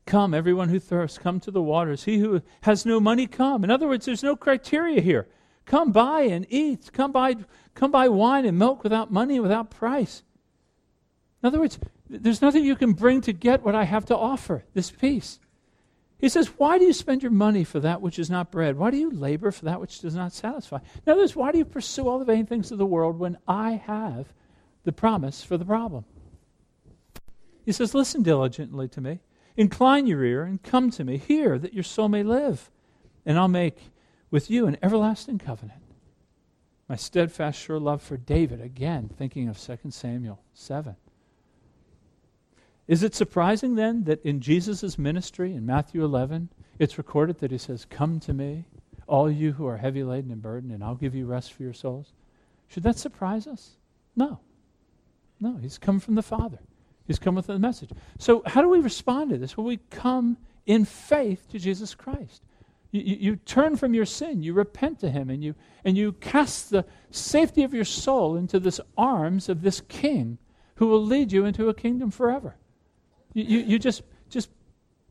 Come, 0.06 0.32
everyone 0.32 0.70
who 0.70 0.80
thirsts, 0.80 1.18
come 1.18 1.38
to 1.40 1.50
the 1.50 1.60
waters. 1.60 2.04
He 2.04 2.18
who 2.18 2.40
has 2.62 2.86
no 2.86 2.98
money, 2.98 3.26
come. 3.26 3.62
In 3.62 3.70
other 3.70 3.86
words, 3.86 4.06
there's 4.06 4.22
no 4.22 4.36
criteria 4.36 5.02
here. 5.02 5.28
Come 5.66 5.92
buy 5.92 6.22
and 6.22 6.46
eat. 6.48 6.90
Come 6.94 7.12
buy, 7.12 7.36
come 7.74 7.90
buy 7.90 8.08
wine 8.08 8.46
and 8.46 8.58
milk 8.58 8.82
without 8.82 9.12
money, 9.12 9.38
without 9.38 9.68
price. 9.68 10.22
In 11.42 11.46
other 11.46 11.60
words, 11.60 11.78
there's 12.08 12.40
nothing 12.40 12.64
you 12.64 12.74
can 12.74 12.94
bring 12.94 13.20
to 13.20 13.34
get 13.34 13.62
what 13.62 13.74
I 13.74 13.84
have 13.84 14.06
to 14.06 14.16
offer, 14.16 14.64
this 14.72 14.90
peace. 14.90 15.38
He 16.18 16.30
says, 16.30 16.48
Why 16.56 16.78
do 16.78 16.86
you 16.86 16.94
spend 16.94 17.22
your 17.22 17.30
money 17.30 17.62
for 17.62 17.78
that 17.80 18.00
which 18.00 18.18
is 18.18 18.30
not 18.30 18.50
bread? 18.50 18.78
Why 18.78 18.90
do 18.90 18.96
you 18.96 19.10
labor 19.10 19.50
for 19.50 19.66
that 19.66 19.78
which 19.78 20.00
does 20.00 20.14
not 20.14 20.32
satisfy? 20.32 20.78
In 21.04 21.12
other 21.12 21.20
words, 21.20 21.36
why 21.36 21.52
do 21.52 21.58
you 21.58 21.66
pursue 21.66 22.08
all 22.08 22.18
the 22.18 22.24
vain 22.24 22.46
things 22.46 22.72
of 22.72 22.78
the 22.78 22.86
world 22.86 23.18
when 23.18 23.36
I 23.46 23.72
have 23.72 24.32
the 24.84 24.92
promise 24.92 25.44
for 25.44 25.58
the 25.58 25.66
problem? 25.66 26.06
He 27.68 27.72
says, 27.72 27.94
Listen 27.94 28.22
diligently 28.22 28.88
to 28.88 29.00
me. 29.02 29.20
Incline 29.54 30.06
your 30.06 30.24
ear 30.24 30.42
and 30.42 30.62
come 30.62 30.90
to 30.92 31.04
me. 31.04 31.18
Hear 31.18 31.58
that 31.58 31.74
your 31.74 31.84
soul 31.84 32.08
may 32.08 32.22
live, 32.22 32.70
and 33.26 33.38
I'll 33.38 33.46
make 33.46 33.76
with 34.30 34.48
you 34.50 34.66
an 34.66 34.78
everlasting 34.82 35.36
covenant. 35.36 35.82
My 36.88 36.96
steadfast, 36.96 37.60
sure 37.60 37.78
love 37.78 38.00
for 38.00 38.16
David, 38.16 38.62
again, 38.62 39.10
thinking 39.14 39.50
of 39.50 39.60
2 39.60 39.90
Samuel 39.90 40.40
7. 40.54 40.96
Is 42.86 43.02
it 43.02 43.14
surprising 43.14 43.74
then 43.74 44.04
that 44.04 44.24
in 44.24 44.40
Jesus' 44.40 44.96
ministry 44.96 45.52
in 45.52 45.66
Matthew 45.66 46.02
11, 46.02 46.48
it's 46.78 46.96
recorded 46.96 47.40
that 47.40 47.50
he 47.50 47.58
says, 47.58 47.84
Come 47.84 48.18
to 48.20 48.32
me, 48.32 48.64
all 49.06 49.30
you 49.30 49.52
who 49.52 49.66
are 49.66 49.76
heavy 49.76 50.04
laden 50.04 50.30
and 50.30 50.40
burdened, 50.40 50.72
and 50.72 50.82
I'll 50.82 50.94
give 50.94 51.14
you 51.14 51.26
rest 51.26 51.52
for 51.52 51.64
your 51.64 51.74
souls? 51.74 52.14
Should 52.68 52.84
that 52.84 52.96
surprise 52.96 53.46
us? 53.46 53.72
No. 54.16 54.40
No, 55.38 55.58
he's 55.58 55.76
come 55.76 56.00
from 56.00 56.14
the 56.14 56.22
Father. 56.22 56.60
He's 57.08 57.18
come 57.18 57.34
with 57.34 57.48
a 57.48 57.58
message. 57.58 57.90
So, 58.18 58.42
how 58.44 58.60
do 58.60 58.68
we 58.68 58.80
respond 58.80 59.30
to 59.30 59.38
this? 59.38 59.56
Well, 59.56 59.66
we 59.66 59.78
come 59.90 60.36
in 60.66 60.84
faith 60.84 61.48
to 61.50 61.58
Jesus 61.58 61.94
Christ. 61.94 62.42
You, 62.92 63.00
you, 63.00 63.16
you, 63.16 63.36
turn 63.36 63.76
from 63.76 63.94
your 63.94 64.04
sin, 64.04 64.42
you 64.42 64.52
repent 64.52 65.00
to 65.00 65.10
Him, 65.10 65.30
and 65.30 65.42
you, 65.42 65.54
and 65.86 65.96
you 65.96 66.12
cast 66.12 66.68
the 66.68 66.84
safety 67.10 67.62
of 67.62 67.72
your 67.72 67.86
soul 67.86 68.36
into 68.36 68.60
the 68.60 68.78
arms 68.96 69.48
of 69.48 69.62
this 69.62 69.80
King 69.80 70.36
who 70.74 70.86
will 70.86 71.02
lead 71.02 71.32
you 71.32 71.46
into 71.46 71.70
a 71.70 71.74
kingdom 71.74 72.10
forever. 72.10 72.56
You, 73.32 73.44
you, 73.44 73.58
you 73.60 73.78
just, 73.78 74.02
just 74.28 74.50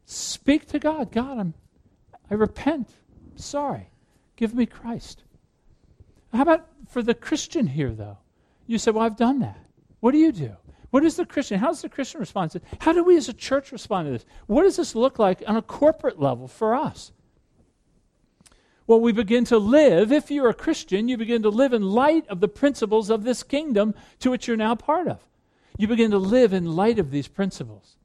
speak 0.05 0.67
to 0.67 0.79
God 0.79 1.11
God, 1.11 1.39
I'm, 1.39 1.53
I 2.29 2.35
repent. 2.35 2.89
sorry. 3.35 3.89
Give 4.35 4.53
me 4.53 4.67
Christ. 4.67 5.23
How 6.31 6.43
about 6.43 6.67
for 6.89 7.01
the 7.01 7.15
Christian 7.15 7.65
here, 7.65 7.91
though? 7.91 8.19
You 8.67 8.77
say, 8.77 8.91
Well, 8.91 9.03
I've 9.03 9.17
done 9.17 9.39
that. 9.39 9.59
What 9.99 10.11
do 10.11 10.19
you 10.19 10.31
do? 10.31 10.55
What 10.89 11.03
is 11.03 11.15
the 11.15 11.25
Christian? 11.25 11.59
How 11.59 11.67
does 11.67 11.81
the 11.81 11.89
Christian 11.89 12.19
respond 12.19 12.51
to 12.51 12.59
this? 12.59 12.69
How 12.79 12.93
do 12.93 13.03
we 13.03 13.17
as 13.17 13.27
a 13.27 13.33
church 13.33 13.71
respond 13.71 14.07
to 14.07 14.11
this? 14.11 14.25
What 14.45 14.63
does 14.63 14.77
this 14.77 14.95
look 14.95 15.19
like 15.19 15.43
on 15.45 15.57
a 15.57 15.61
corporate 15.61 16.19
level 16.19 16.47
for 16.47 16.75
us? 16.75 17.11
Well, 18.85 19.01
we 19.01 19.11
begin 19.11 19.43
to 19.45 19.57
live, 19.57 20.13
if 20.13 20.31
you're 20.31 20.47
a 20.47 20.53
Christian, 20.53 21.09
you 21.09 21.17
begin 21.17 21.43
to 21.43 21.49
live 21.49 21.73
in 21.73 21.81
light 21.81 22.25
of 22.29 22.39
the 22.39 22.47
principles 22.47 23.09
of 23.09 23.23
this 23.23 23.43
kingdom 23.43 23.93
to 24.19 24.31
which 24.31 24.47
you're 24.47 24.55
now 24.55 24.75
part 24.75 25.09
of. 25.09 25.27
You 25.77 25.89
begin 25.89 26.11
to 26.11 26.17
live 26.17 26.53
in 26.53 26.75
light 26.75 26.97
of 26.97 27.11
these 27.11 27.27
principles. 27.27 27.97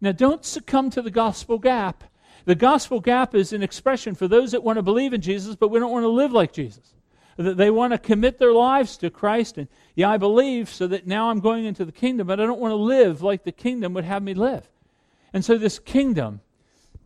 Now, 0.00 0.10
don't 0.10 0.44
succumb 0.44 0.90
to 0.90 1.02
the 1.02 1.10
gospel 1.10 1.58
gap. 1.58 2.02
The 2.46 2.56
gospel 2.56 3.00
gap 3.00 3.34
is 3.34 3.52
an 3.52 3.62
expression 3.62 4.16
for 4.16 4.26
those 4.26 4.50
that 4.50 4.64
want 4.64 4.76
to 4.76 4.82
believe 4.82 5.12
in 5.12 5.20
Jesus, 5.20 5.54
but 5.54 5.68
we 5.68 5.78
don't 5.78 5.92
want 5.92 6.02
to 6.02 6.08
live 6.08 6.32
like 6.32 6.52
Jesus. 6.52 6.93
They 7.36 7.70
want 7.70 7.92
to 7.92 7.98
commit 7.98 8.38
their 8.38 8.52
lives 8.52 8.96
to 8.98 9.10
Christ. 9.10 9.58
And 9.58 9.68
yeah, 9.94 10.10
I 10.10 10.16
believe 10.16 10.68
so 10.68 10.86
that 10.86 11.06
now 11.06 11.30
I'm 11.30 11.40
going 11.40 11.64
into 11.64 11.84
the 11.84 11.92
kingdom, 11.92 12.26
but 12.26 12.40
I 12.40 12.46
don't 12.46 12.60
want 12.60 12.72
to 12.72 12.76
live 12.76 13.22
like 13.22 13.44
the 13.44 13.52
kingdom 13.52 13.94
would 13.94 14.04
have 14.04 14.22
me 14.22 14.34
live. 14.34 14.68
And 15.32 15.44
so 15.44 15.58
this 15.58 15.78
kingdom 15.78 16.40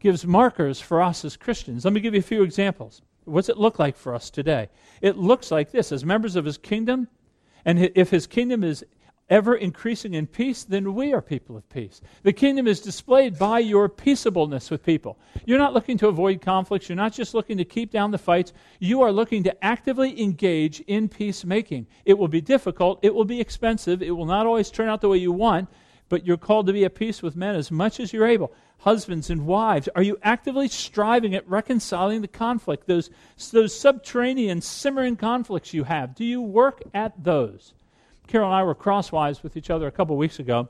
gives 0.00 0.26
markers 0.26 0.80
for 0.80 1.02
us 1.02 1.24
as 1.24 1.36
Christians. 1.36 1.84
Let 1.84 1.94
me 1.94 2.00
give 2.00 2.14
you 2.14 2.20
a 2.20 2.22
few 2.22 2.42
examples. 2.42 3.02
What's 3.24 3.48
it 3.48 3.58
look 3.58 3.78
like 3.78 3.96
for 3.96 4.14
us 4.14 4.30
today? 4.30 4.68
It 5.00 5.16
looks 5.16 5.50
like 5.50 5.70
this 5.70 5.92
as 5.92 6.04
members 6.04 6.36
of 6.36 6.44
his 6.44 6.58
kingdom, 6.58 7.08
and 7.64 7.90
if 7.94 8.10
his 8.10 8.26
kingdom 8.26 8.64
is 8.64 8.84
ever 9.30 9.54
increasing 9.54 10.14
in 10.14 10.26
peace, 10.26 10.64
then 10.64 10.94
we 10.94 11.12
are 11.12 11.20
people 11.20 11.56
of 11.56 11.68
peace. 11.68 12.00
The 12.22 12.32
kingdom 12.32 12.66
is 12.66 12.80
displayed 12.80 13.38
by 13.38 13.58
your 13.58 13.88
peaceableness 13.88 14.70
with 14.70 14.84
people. 14.84 15.18
You're 15.44 15.58
not 15.58 15.74
looking 15.74 15.98
to 15.98 16.08
avoid 16.08 16.40
conflicts, 16.40 16.88
you're 16.88 16.96
not 16.96 17.12
just 17.12 17.34
looking 17.34 17.58
to 17.58 17.64
keep 17.64 17.90
down 17.90 18.10
the 18.10 18.18
fights, 18.18 18.52
you 18.78 19.02
are 19.02 19.12
looking 19.12 19.42
to 19.44 19.64
actively 19.64 20.20
engage 20.22 20.80
in 20.80 21.08
peacemaking. 21.08 21.86
It 22.04 22.16
will 22.16 22.28
be 22.28 22.40
difficult, 22.40 23.00
it 23.02 23.14
will 23.14 23.24
be 23.24 23.40
expensive, 23.40 24.02
it 24.02 24.12
will 24.12 24.26
not 24.26 24.46
always 24.46 24.70
turn 24.70 24.88
out 24.88 25.00
the 25.00 25.08
way 25.08 25.18
you 25.18 25.32
want, 25.32 25.68
but 26.08 26.26
you're 26.26 26.38
called 26.38 26.66
to 26.66 26.72
be 26.72 26.84
at 26.84 26.94
peace 26.94 27.22
with 27.22 27.36
men 27.36 27.54
as 27.54 27.70
much 27.70 28.00
as 28.00 28.12
you're 28.12 28.26
able. 28.26 28.52
Husbands 28.78 29.28
and 29.28 29.46
wives, 29.46 29.88
are 29.94 30.02
you 30.02 30.18
actively 30.22 30.68
striving 30.68 31.34
at 31.34 31.48
reconciling 31.48 32.22
the 32.22 32.28
conflict, 32.28 32.86
those, 32.86 33.10
those 33.50 33.78
subterranean, 33.78 34.62
simmering 34.62 35.16
conflicts 35.16 35.74
you 35.74 35.84
have? 35.84 36.14
Do 36.14 36.24
you 36.24 36.40
work 36.40 36.82
at 36.94 37.22
those? 37.22 37.74
Carol 38.28 38.46
and 38.46 38.54
I 38.54 38.62
were 38.62 38.74
crosswise 38.74 39.42
with 39.42 39.56
each 39.56 39.70
other 39.70 39.86
a 39.86 39.90
couple 39.90 40.16
weeks 40.16 40.38
ago, 40.38 40.68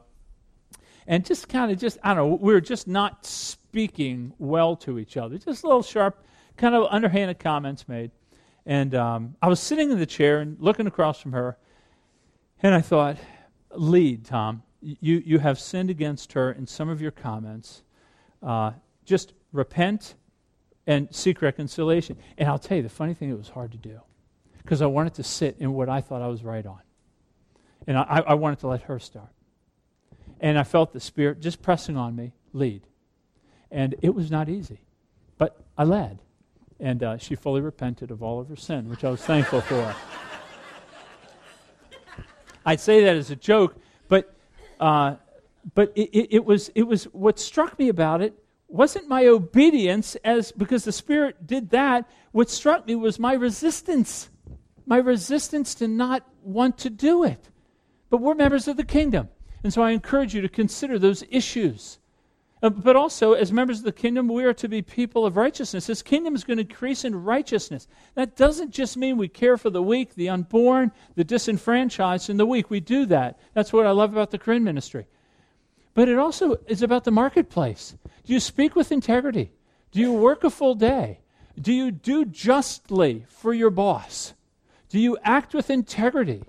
and 1.06 1.24
just 1.24 1.48
kind 1.48 1.70
of 1.70 1.78
just 1.78 1.98
I 2.02 2.14
don't 2.14 2.30
know, 2.30 2.36
we 2.40 2.52
were 2.52 2.60
just 2.60 2.88
not 2.88 3.26
speaking 3.26 4.32
well 4.38 4.76
to 4.76 4.98
each 4.98 5.16
other. 5.16 5.36
Just 5.36 5.64
little 5.64 5.82
sharp, 5.82 6.24
kind 6.56 6.74
of 6.74 6.86
underhanded 6.90 7.38
comments 7.38 7.86
made. 7.88 8.12
And 8.64 8.94
um, 8.94 9.36
I 9.42 9.48
was 9.48 9.60
sitting 9.60 9.90
in 9.90 9.98
the 9.98 10.06
chair 10.06 10.40
and 10.40 10.56
looking 10.60 10.86
across 10.86 11.20
from 11.20 11.32
her, 11.32 11.58
and 12.62 12.74
I 12.74 12.80
thought, 12.80 13.18
lead, 13.74 14.24
Tom. 14.24 14.62
You, 14.80 15.20
you 15.26 15.38
have 15.40 15.58
sinned 15.58 15.90
against 15.90 16.34
her 16.34 16.52
in 16.52 16.66
some 16.66 16.88
of 16.88 17.00
your 17.02 17.10
comments. 17.10 17.82
Uh, 18.40 18.72
just 19.04 19.32
repent 19.52 20.14
and 20.86 21.08
seek 21.10 21.42
reconciliation. 21.42 22.16
And 22.36 22.48
I'll 22.48 22.60
tell 22.60 22.76
you, 22.76 22.84
the 22.84 22.88
funny 22.88 23.12
thing, 23.14 23.30
it 23.30 23.36
was 23.36 23.48
hard 23.48 23.72
to 23.72 23.78
do 23.78 24.00
because 24.62 24.80
I 24.80 24.86
wanted 24.86 25.14
to 25.14 25.24
sit 25.24 25.56
in 25.58 25.72
what 25.72 25.88
I 25.88 26.00
thought 26.00 26.22
I 26.22 26.28
was 26.28 26.44
right 26.44 26.64
on. 26.64 26.80
And 27.88 27.96
I, 27.96 28.22
I 28.26 28.34
wanted 28.34 28.58
to 28.60 28.68
let 28.68 28.82
her 28.82 28.98
start. 28.98 29.30
And 30.40 30.58
I 30.58 30.62
felt 30.62 30.92
the 30.92 31.00
Spirit 31.00 31.40
just 31.40 31.62
pressing 31.62 31.96
on 31.96 32.14
me, 32.14 32.34
lead. 32.52 32.82
And 33.70 33.94
it 34.02 34.14
was 34.14 34.30
not 34.30 34.50
easy. 34.50 34.82
But 35.38 35.58
I 35.76 35.84
led. 35.84 36.18
And 36.78 37.02
uh, 37.02 37.16
she 37.16 37.34
fully 37.34 37.62
repented 37.62 38.10
of 38.10 38.22
all 38.22 38.40
of 38.40 38.48
her 38.50 38.56
sin, 38.56 38.90
which 38.90 39.04
I 39.04 39.10
was 39.10 39.22
thankful 39.22 39.62
for. 39.62 39.96
I'd 42.66 42.78
say 42.78 43.04
that 43.04 43.16
as 43.16 43.30
a 43.30 43.36
joke, 43.36 43.74
but, 44.06 44.36
uh, 44.78 45.14
but 45.74 45.90
it, 45.96 46.10
it, 46.10 46.28
it, 46.34 46.44
was, 46.44 46.68
it 46.74 46.82
was 46.82 47.04
what 47.04 47.38
struck 47.38 47.78
me 47.78 47.88
about 47.88 48.20
it 48.20 48.34
wasn't 48.68 49.08
my 49.08 49.26
obedience 49.26 50.14
as 50.16 50.52
because 50.52 50.84
the 50.84 50.92
Spirit 50.92 51.46
did 51.46 51.70
that. 51.70 52.06
What 52.32 52.50
struck 52.50 52.86
me 52.86 52.96
was 52.96 53.18
my 53.18 53.32
resistance, 53.32 54.28
my 54.84 54.98
resistance 54.98 55.74
to 55.76 55.88
not 55.88 56.28
want 56.42 56.76
to 56.78 56.90
do 56.90 57.24
it. 57.24 57.48
But 58.10 58.18
we're 58.18 58.34
members 58.34 58.68
of 58.68 58.76
the 58.76 58.84
kingdom. 58.84 59.28
And 59.62 59.72
so 59.72 59.82
I 59.82 59.90
encourage 59.90 60.34
you 60.34 60.40
to 60.40 60.48
consider 60.48 60.98
those 60.98 61.24
issues. 61.30 61.98
Uh, 62.62 62.70
but 62.70 62.96
also, 62.96 63.34
as 63.34 63.52
members 63.52 63.78
of 63.78 63.84
the 63.84 63.92
kingdom, 63.92 64.28
we 64.28 64.44
are 64.44 64.54
to 64.54 64.68
be 64.68 64.82
people 64.82 65.24
of 65.24 65.36
righteousness. 65.36 65.86
This 65.86 66.02
kingdom 66.02 66.34
is 66.34 66.42
going 66.42 66.56
to 66.56 66.64
increase 66.64 67.04
in 67.04 67.22
righteousness. 67.22 67.86
That 68.14 68.36
doesn't 68.36 68.72
just 68.72 68.96
mean 68.96 69.16
we 69.16 69.28
care 69.28 69.56
for 69.56 69.70
the 69.70 69.82
weak, 69.82 70.14
the 70.14 70.28
unborn, 70.28 70.90
the 71.14 71.24
disenfranchised, 71.24 72.28
and 72.28 72.38
the 72.38 72.46
weak. 72.46 72.68
We 72.68 72.80
do 72.80 73.06
that. 73.06 73.38
That's 73.54 73.72
what 73.72 73.86
I 73.86 73.92
love 73.92 74.12
about 74.12 74.32
the 74.32 74.38
Korean 74.38 74.64
ministry. 74.64 75.06
But 75.94 76.08
it 76.08 76.18
also 76.18 76.56
is 76.66 76.82
about 76.82 77.04
the 77.04 77.10
marketplace. 77.10 77.94
Do 78.24 78.32
you 78.32 78.40
speak 78.40 78.74
with 78.74 78.90
integrity? 78.90 79.52
Do 79.92 80.00
you 80.00 80.12
work 80.12 80.42
a 80.44 80.50
full 80.50 80.74
day? 80.74 81.20
Do 81.60 81.72
you 81.72 81.90
do 81.90 82.24
justly 82.24 83.24
for 83.28 83.52
your 83.52 83.70
boss? 83.70 84.34
Do 84.88 84.98
you 84.98 85.16
act 85.22 85.54
with 85.54 85.70
integrity? 85.70 86.44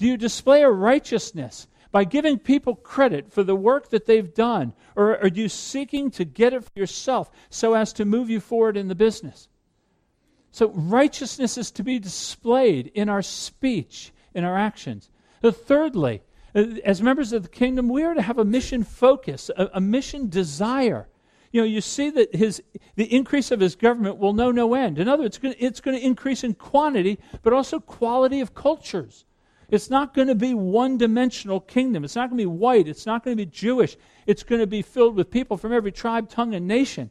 Do 0.00 0.06
you 0.06 0.16
display 0.16 0.62
a 0.62 0.70
righteousness 0.70 1.68
by 1.92 2.04
giving 2.04 2.38
people 2.38 2.74
credit 2.74 3.30
for 3.30 3.42
the 3.42 3.54
work 3.54 3.90
that 3.90 4.06
they've 4.06 4.32
done? 4.32 4.72
Or 4.96 5.18
are 5.18 5.28
you 5.28 5.50
seeking 5.50 6.10
to 6.12 6.24
get 6.24 6.54
it 6.54 6.64
for 6.64 6.70
yourself 6.74 7.30
so 7.50 7.74
as 7.74 7.92
to 7.94 8.06
move 8.06 8.30
you 8.30 8.40
forward 8.40 8.78
in 8.78 8.88
the 8.88 8.94
business? 8.94 9.48
So, 10.52 10.70
righteousness 10.70 11.58
is 11.58 11.70
to 11.72 11.82
be 11.82 11.98
displayed 11.98 12.90
in 12.94 13.10
our 13.10 13.20
speech, 13.20 14.10
in 14.34 14.42
our 14.42 14.56
actions. 14.56 15.10
But 15.42 15.66
thirdly, 15.66 16.22
as 16.54 17.02
members 17.02 17.34
of 17.34 17.42
the 17.42 17.48
kingdom, 17.50 17.90
we 17.90 18.02
are 18.02 18.14
to 18.14 18.22
have 18.22 18.38
a 18.38 18.44
mission 18.44 18.84
focus, 18.84 19.50
a, 19.54 19.68
a 19.74 19.80
mission 19.82 20.30
desire. 20.30 21.08
You 21.52 21.60
know, 21.60 21.66
you 21.66 21.82
see 21.82 22.08
that 22.08 22.34
his, 22.34 22.62
the 22.96 23.14
increase 23.14 23.50
of 23.50 23.60
his 23.60 23.76
government 23.76 24.16
will 24.16 24.32
know 24.32 24.50
no 24.50 24.72
end. 24.72 24.98
In 24.98 25.08
other 25.08 25.24
words, 25.24 25.38
it's 25.42 25.80
going 25.80 25.98
to 25.98 26.04
increase 26.04 26.42
in 26.42 26.54
quantity, 26.54 27.18
but 27.42 27.52
also 27.52 27.80
quality 27.80 28.40
of 28.40 28.54
cultures. 28.54 29.26
It's 29.70 29.88
not 29.88 30.14
going 30.14 30.28
to 30.28 30.34
be 30.34 30.52
one 30.52 30.98
dimensional 30.98 31.60
kingdom. 31.60 32.04
It's 32.04 32.16
not 32.16 32.28
going 32.28 32.38
to 32.38 32.42
be 32.42 32.46
white. 32.46 32.88
It's 32.88 33.06
not 33.06 33.24
going 33.24 33.36
to 33.36 33.46
be 33.46 33.50
Jewish. 33.50 33.96
It's 34.26 34.42
going 34.42 34.60
to 34.60 34.66
be 34.66 34.82
filled 34.82 35.14
with 35.14 35.30
people 35.30 35.56
from 35.56 35.72
every 35.72 35.92
tribe, 35.92 36.28
tongue, 36.28 36.54
and 36.54 36.66
nation. 36.66 37.10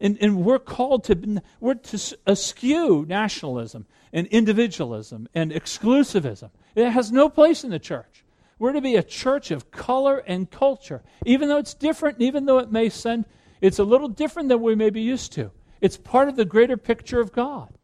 And, 0.00 0.16
and 0.20 0.44
we're 0.44 0.60
called 0.60 1.04
to, 1.04 1.42
we're 1.58 1.74
to 1.74 2.16
eschew 2.26 3.04
nationalism 3.06 3.86
and 4.12 4.28
individualism 4.28 5.28
and 5.34 5.50
exclusivism. 5.50 6.50
It 6.76 6.90
has 6.90 7.10
no 7.10 7.28
place 7.28 7.64
in 7.64 7.70
the 7.70 7.80
church. 7.80 8.24
We're 8.60 8.72
to 8.72 8.80
be 8.80 8.96
a 8.96 9.02
church 9.02 9.50
of 9.50 9.70
color 9.70 10.18
and 10.18 10.50
culture. 10.50 11.02
Even 11.26 11.48
though 11.48 11.58
it's 11.58 11.74
different, 11.74 12.20
even 12.20 12.46
though 12.46 12.58
it 12.58 12.70
may 12.70 12.88
send, 12.88 13.24
it's 13.60 13.78
a 13.78 13.84
little 13.84 14.08
different 14.08 14.48
than 14.48 14.62
we 14.62 14.76
may 14.76 14.90
be 14.90 15.02
used 15.02 15.32
to. 15.32 15.50
It's 15.80 15.96
part 15.96 16.28
of 16.28 16.36
the 16.36 16.44
greater 16.44 16.76
picture 16.76 17.20
of 17.20 17.32
God. 17.32 17.77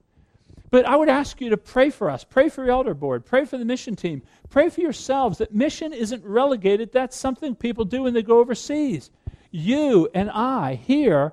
But 0.71 0.87
I 0.87 0.97
would 0.97 1.09
ask 1.09 1.41
you 1.41 1.51
to 1.51 1.57
pray 1.57 1.91
for 1.91 2.11
us. 2.11 2.25
Pray 2.25 2.49
for 2.49 2.65
your 2.65 2.73
elder 2.73 2.95
board. 2.95 3.25
Pray 3.25 3.45
for 3.45 3.59
the 3.59 3.65
mission 3.65 3.97
team. 3.97 4.23
Pray 4.51 4.69
for 4.69 4.81
yourselves 4.81 5.39
that 5.39 5.55
mission 5.55 5.93
isn't 5.93 6.25
relegated. 6.25 6.93
That's 6.93 7.17
something 7.17 7.55
people 7.55 7.85
do 7.85 8.03
when 8.03 8.15
they 8.15 8.23
go 8.23 8.39
overseas. 8.39 9.11
You 9.51 10.09
and 10.15 10.31
I 10.31 10.75
here 10.75 11.33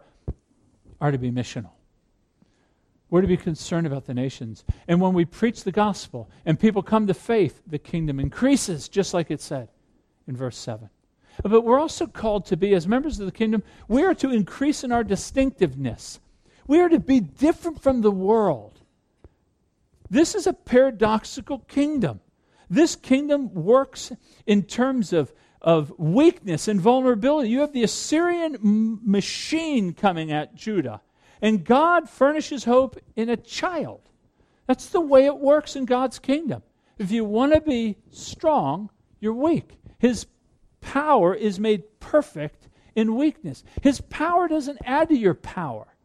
are 0.99 1.11
to 1.11 1.17
be 1.17 1.31
missional. 1.31 1.71
We're 3.09 3.21
to 3.21 3.27
be 3.27 3.37
concerned 3.37 3.87
about 3.87 4.05
the 4.05 4.13
nations. 4.13 4.63
And 4.87 5.01
when 5.01 5.13
we 5.13 5.25
preach 5.25 5.63
the 5.63 5.71
gospel 5.71 6.29
and 6.45 6.59
people 6.59 6.81
come 6.81 7.07
to 7.07 7.13
faith, 7.13 7.61
the 7.67 7.79
kingdom 7.79 8.19
increases, 8.19 8.87
just 8.87 9.13
like 9.13 9.31
it 9.31 9.41
said 9.41 9.69
in 10.27 10.37
verse 10.37 10.57
7. 10.57 10.89
But 11.43 11.61
we're 11.61 11.79
also 11.79 12.07
called 12.07 12.45
to 12.47 12.57
be, 12.57 12.73
as 12.73 12.87
members 12.87 13.19
of 13.19 13.25
the 13.25 13.31
kingdom, 13.31 13.63
we 13.87 14.03
are 14.03 14.13
to 14.15 14.29
increase 14.29 14.83
in 14.83 14.91
our 14.91 15.03
distinctiveness. 15.03 16.19
We 16.67 16.79
are 16.79 16.89
to 16.89 16.99
be 16.99 17.19
different 17.19 17.81
from 17.81 18.01
the 18.01 18.11
world. 18.11 18.80
This 20.11 20.35
is 20.35 20.45
a 20.45 20.51
paradoxical 20.51 21.59
kingdom. 21.59 22.19
This 22.69 22.97
kingdom 22.97 23.53
works 23.53 24.11
in 24.45 24.63
terms 24.63 25.13
of, 25.13 25.33
of 25.61 25.97
weakness 25.97 26.67
and 26.67 26.81
vulnerability. 26.81 27.49
You 27.49 27.61
have 27.61 27.71
the 27.71 27.83
Assyrian 27.83 28.55
m- 28.55 28.99
machine 29.03 29.93
coming 29.93 30.29
at 30.29 30.53
Judah, 30.53 30.99
and 31.41 31.63
God 31.63 32.09
furnishes 32.09 32.65
hope 32.65 32.99
in 33.15 33.29
a 33.29 33.37
child. 33.37 34.01
That's 34.67 34.89
the 34.89 34.99
way 34.99 35.25
it 35.25 35.37
works 35.37 35.77
in 35.77 35.85
God's 35.85 36.19
kingdom. 36.19 36.61
If 36.97 37.09
you 37.09 37.23
want 37.23 37.53
to 37.53 37.61
be 37.61 37.95
strong, 38.11 38.89
you're 39.21 39.33
weak. 39.33 39.79
His 39.97 40.27
power 40.81 41.33
is 41.33 41.57
made 41.57 42.01
perfect 42.01 42.67
in 42.95 43.15
weakness. 43.15 43.63
His 43.81 44.01
power 44.01 44.49
doesn't 44.49 44.79
add 44.83 45.07
to 45.07 45.17
your 45.17 45.35
power, 45.35 45.95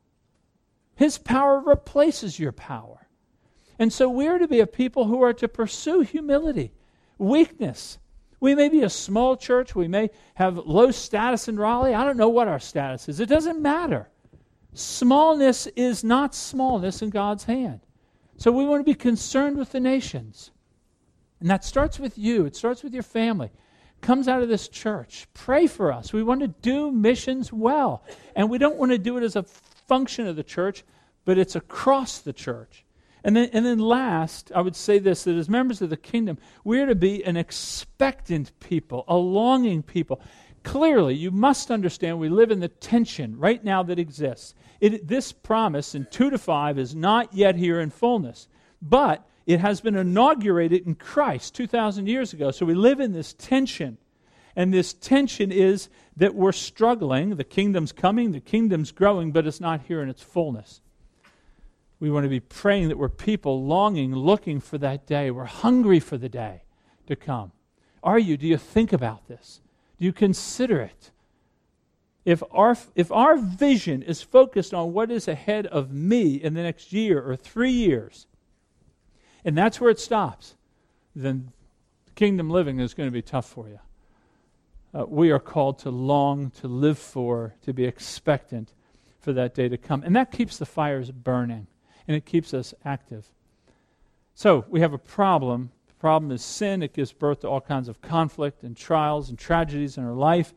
His 0.94 1.18
power 1.18 1.58
replaces 1.58 2.38
your 2.38 2.52
power. 2.52 3.05
And 3.78 3.92
so 3.92 4.08
we're 4.08 4.38
to 4.38 4.48
be 4.48 4.60
a 4.60 4.66
people 4.66 5.06
who 5.06 5.22
are 5.22 5.34
to 5.34 5.48
pursue 5.48 6.00
humility, 6.00 6.72
weakness. 7.18 7.98
We 8.40 8.54
may 8.54 8.68
be 8.68 8.82
a 8.82 8.90
small 8.90 9.36
church. 9.36 9.74
We 9.74 9.88
may 9.88 10.10
have 10.34 10.56
low 10.56 10.90
status 10.90 11.48
in 11.48 11.58
Raleigh. 11.58 11.94
I 11.94 12.04
don't 12.04 12.16
know 12.16 12.28
what 12.28 12.48
our 12.48 12.58
status 12.58 13.08
is. 13.08 13.20
It 13.20 13.28
doesn't 13.28 13.60
matter. 13.60 14.08
Smallness 14.72 15.66
is 15.68 16.04
not 16.04 16.34
smallness 16.34 17.02
in 17.02 17.10
God's 17.10 17.44
hand. 17.44 17.80
So 18.36 18.52
we 18.52 18.66
want 18.66 18.80
to 18.80 18.90
be 18.90 18.94
concerned 18.94 19.56
with 19.56 19.72
the 19.72 19.80
nations. 19.80 20.50
And 21.40 21.50
that 21.50 21.64
starts 21.64 21.98
with 21.98 22.16
you, 22.18 22.46
it 22.46 22.56
starts 22.56 22.82
with 22.82 22.94
your 22.94 23.02
family. 23.02 23.50
Comes 24.02 24.28
out 24.28 24.42
of 24.42 24.48
this 24.48 24.68
church. 24.68 25.26
Pray 25.32 25.66
for 25.66 25.92
us. 25.92 26.12
We 26.12 26.22
want 26.22 26.40
to 26.40 26.48
do 26.48 26.90
missions 26.90 27.52
well. 27.52 28.04
And 28.34 28.50
we 28.50 28.58
don't 28.58 28.76
want 28.76 28.92
to 28.92 28.98
do 28.98 29.16
it 29.16 29.22
as 29.22 29.36
a 29.36 29.42
function 29.42 30.26
of 30.26 30.36
the 30.36 30.44
church, 30.44 30.84
but 31.24 31.38
it's 31.38 31.56
across 31.56 32.18
the 32.18 32.32
church. 32.32 32.85
And 33.26 33.34
then, 33.34 33.50
and 33.52 33.66
then 33.66 33.80
last, 33.80 34.52
I 34.54 34.60
would 34.60 34.76
say 34.76 35.00
this 35.00 35.24
that 35.24 35.34
as 35.34 35.48
members 35.48 35.82
of 35.82 35.90
the 35.90 35.96
kingdom, 35.96 36.38
we're 36.62 36.86
to 36.86 36.94
be 36.94 37.24
an 37.24 37.36
expectant 37.36 38.52
people, 38.60 39.04
a 39.08 39.16
longing 39.16 39.82
people. 39.82 40.20
Clearly, 40.62 41.16
you 41.16 41.32
must 41.32 41.72
understand 41.72 42.20
we 42.20 42.28
live 42.28 42.52
in 42.52 42.60
the 42.60 42.68
tension 42.68 43.36
right 43.36 43.64
now 43.64 43.82
that 43.82 43.98
exists. 43.98 44.54
It, 44.80 45.08
this 45.08 45.32
promise 45.32 45.96
in 45.96 46.06
2 46.08 46.30
to 46.30 46.38
5 46.38 46.78
is 46.78 46.94
not 46.94 47.34
yet 47.34 47.56
here 47.56 47.80
in 47.80 47.90
fullness. 47.90 48.46
but 48.80 49.26
it 49.44 49.58
has 49.58 49.80
been 49.80 49.96
inaugurated 49.96 50.86
in 50.86 50.94
Christ 50.94 51.56
2,000 51.56 52.06
years 52.06 52.32
ago. 52.32 52.52
So 52.52 52.64
we 52.64 52.74
live 52.74 53.00
in 53.00 53.12
this 53.12 53.32
tension. 53.32 53.98
And 54.54 54.72
this 54.72 54.92
tension 54.92 55.50
is 55.50 55.88
that 56.16 56.36
we're 56.36 56.52
struggling. 56.52 57.30
The 57.30 57.44
kingdom's 57.44 57.90
coming, 57.90 58.30
the 58.30 58.40
kingdom's 58.40 58.92
growing, 58.92 59.32
but 59.32 59.48
it's 59.48 59.60
not 59.60 59.82
here 59.82 60.00
in 60.00 60.08
its 60.08 60.22
fullness. 60.22 60.80
We 61.98 62.10
want 62.10 62.24
to 62.24 62.30
be 62.30 62.40
praying 62.40 62.88
that 62.88 62.98
we're 62.98 63.08
people 63.08 63.64
longing, 63.64 64.14
looking 64.14 64.60
for 64.60 64.78
that 64.78 65.06
day. 65.06 65.30
We're 65.30 65.44
hungry 65.44 66.00
for 66.00 66.18
the 66.18 66.28
day 66.28 66.62
to 67.06 67.16
come. 67.16 67.52
Are 68.02 68.18
you? 68.18 68.36
Do 68.36 68.46
you 68.46 68.58
think 68.58 68.92
about 68.92 69.28
this? 69.28 69.60
Do 69.98 70.04
you 70.04 70.12
consider 70.12 70.80
it? 70.80 71.10
If 72.24 72.42
our, 72.50 72.76
if 72.94 73.10
our 73.12 73.36
vision 73.36 74.02
is 74.02 74.20
focused 74.20 74.74
on 74.74 74.92
what 74.92 75.10
is 75.10 75.28
ahead 75.28 75.66
of 75.68 75.92
me 75.92 76.34
in 76.34 76.54
the 76.54 76.62
next 76.62 76.92
year 76.92 77.22
or 77.22 77.36
three 77.36 77.70
years, 77.70 78.26
and 79.44 79.56
that's 79.56 79.80
where 79.80 79.90
it 79.90 80.00
stops, 80.00 80.56
then 81.14 81.52
kingdom 82.14 82.50
living 82.50 82.80
is 82.80 82.94
going 82.94 83.06
to 83.06 83.12
be 83.12 83.22
tough 83.22 83.46
for 83.46 83.68
you. 83.68 83.78
Uh, 84.92 85.06
we 85.06 85.30
are 85.30 85.38
called 85.38 85.78
to 85.78 85.90
long, 85.90 86.50
to 86.50 86.68
live 86.68 86.98
for, 86.98 87.54
to 87.62 87.72
be 87.72 87.84
expectant 87.84 88.72
for 89.20 89.32
that 89.32 89.54
day 89.54 89.68
to 89.68 89.78
come. 89.78 90.02
And 90.02 90.16
that 90.16 90.32
keeps 90.32 90.58
the 90.58 90.66
fires 90.66 91.10
burning 91.10 91.68
and 92.06 92.16
it 92.16 92.24
keeps 92.24 92.54
us 92.54 92.74
active. 92.84 93.26
So 94.34 94.64
we 94.68 94.80
have 94.80 94.92
a 94.92 94.98
problem. 94.98 95.70
The 95.88 95.94
problem 95.94 96.30
is 96.30 96.42
sin. 96.42 96.82
It 96.82 96.92
gives 96.92 97.12
birth 97.12 97.40
to 97.40 97.48
all 97.48 97.60
kinds 97.60 97.88
of 97.88 98.00
conflict 98.00 98.62
and 98.62 98.76
trials 98.76 99.30
and 99.30 99.38
tragedies 99.38 99.96
in 99.96 100.04
our 100.04 100.12
life. 100.12 100.54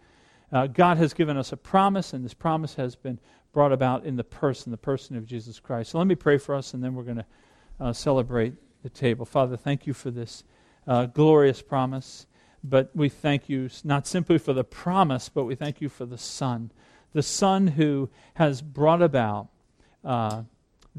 Uh, 0.51 0.67
God 0.67 0.97
has 0.97 1.13
given 1.13 1.37
us 1.37 1.51
a 1.51 1.57
promise, 1.57 2.13
and 2.13 2.25
this 2.25 2.33
promise 2.33 2.75
has 2.75 2.95
been 2.95 3.19
brought 3.53 3.71
about 3.71 4.05
in 4.05 4.15
the 4.15 4.23
person, 4.23 4.71
the 4.71 4.77
person 4.77 5.15
of 5.15 5.25
Jesus 5.25 5.59
Christ. 5.59 5.91
So 5.91 5.97
let 5.97 6.07
me 6.07 6.15
pray 6.15 6.37
for 6.37 6.55
us, 6.55 6.73
and 6.73 6.83
then 6.83 6.93
we're 6.93 7.03
going 7.03 7.17
to 7.17 7.25
uh, 7.79 7.93
celebrate 7.93 8.53
the 8.83 8.89
table. 8.89 9.25
Father, 9.25 9.57
thank 9.57 9.87
you 9.87 9.93
for 9.93 10.11
this 10.11 10.43
uh, 10.87 11.05
glorious 11.05 11.61
promise. 11.61 12.25
But 12.63 12.91
we 12.93 13.09
thank 13.09 13.47
you 13.47 13.69
not 13.83 14.05
simply 14.05 14.37
for 14.37 14.53
the 14.53 14.63
promise, 14.63 15.29
but 15.29 15.45
we 15.45 15.55
thank 15.55 15.81
you 15.81 15.89
for 15.89 16.05
the 16.05 16.17
Son, 16.17 16.71
the 17.13 17.23
Son 17.23 17.67
who 17.67 18.09
has 18.33 18.61
brought 18.61 19.01
about 19.01 19.47
uh, 20.03 20.43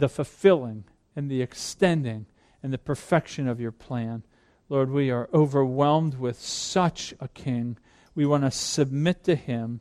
the 0.01 0.09
fulfilling 0.09 0.85
and 1.15 1.31
the 1.31 1.43
extending 1.43 2.27
and 2.63 2.73
the 2.73 2.79
perfection 2.79 3.49
of 3.49 3.61
your 3.61 3.73
plan. 3.73 4.23
Lord, 4.69 4.91
we 4.91 5.11
are 5.11 5.29
overwhelmed 5.33 6.19
with 6.19 6.39
such 6.39 7.15
a 7.21 7.29
King. 7.29 7.77
We 8.15 8.27
want 8.27 8.45
to 8.45 8.51
submit 8.51 9.25
to 9.25 9.35
him 9.35 9.81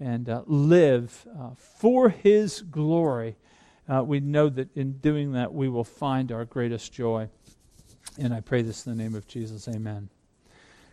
and 0.00 0.28
uh, 0.28 0.42
live 0.46 1.26
uh, 1.38 1.50
for 1.56 2.08
his 2.08 2.62
glory. 2.62 3.36
Uh, 3.88 4.02
we 4.02 4.20
know 4.20 4.48
that 4.48 4.74
in 4.76 4.94
doing 4.98 5.32
that, 5.32 5.52
we 5.52 5.68
will 5.68 5.84
find 5.84 6.32
our 6.32 6.44
greatest 6.44 6.92
joy. 6.92 7.28
And 8.18 8.34
I 8.34 8.40
pray 8.40 8.62
this 8.62 8.86
in 8.86 8.96
the 8.96 9.02
name 9.02 9.14
of 9.14 9.26
Jesus. 9.26 9.68
Amen. 9.68 10.13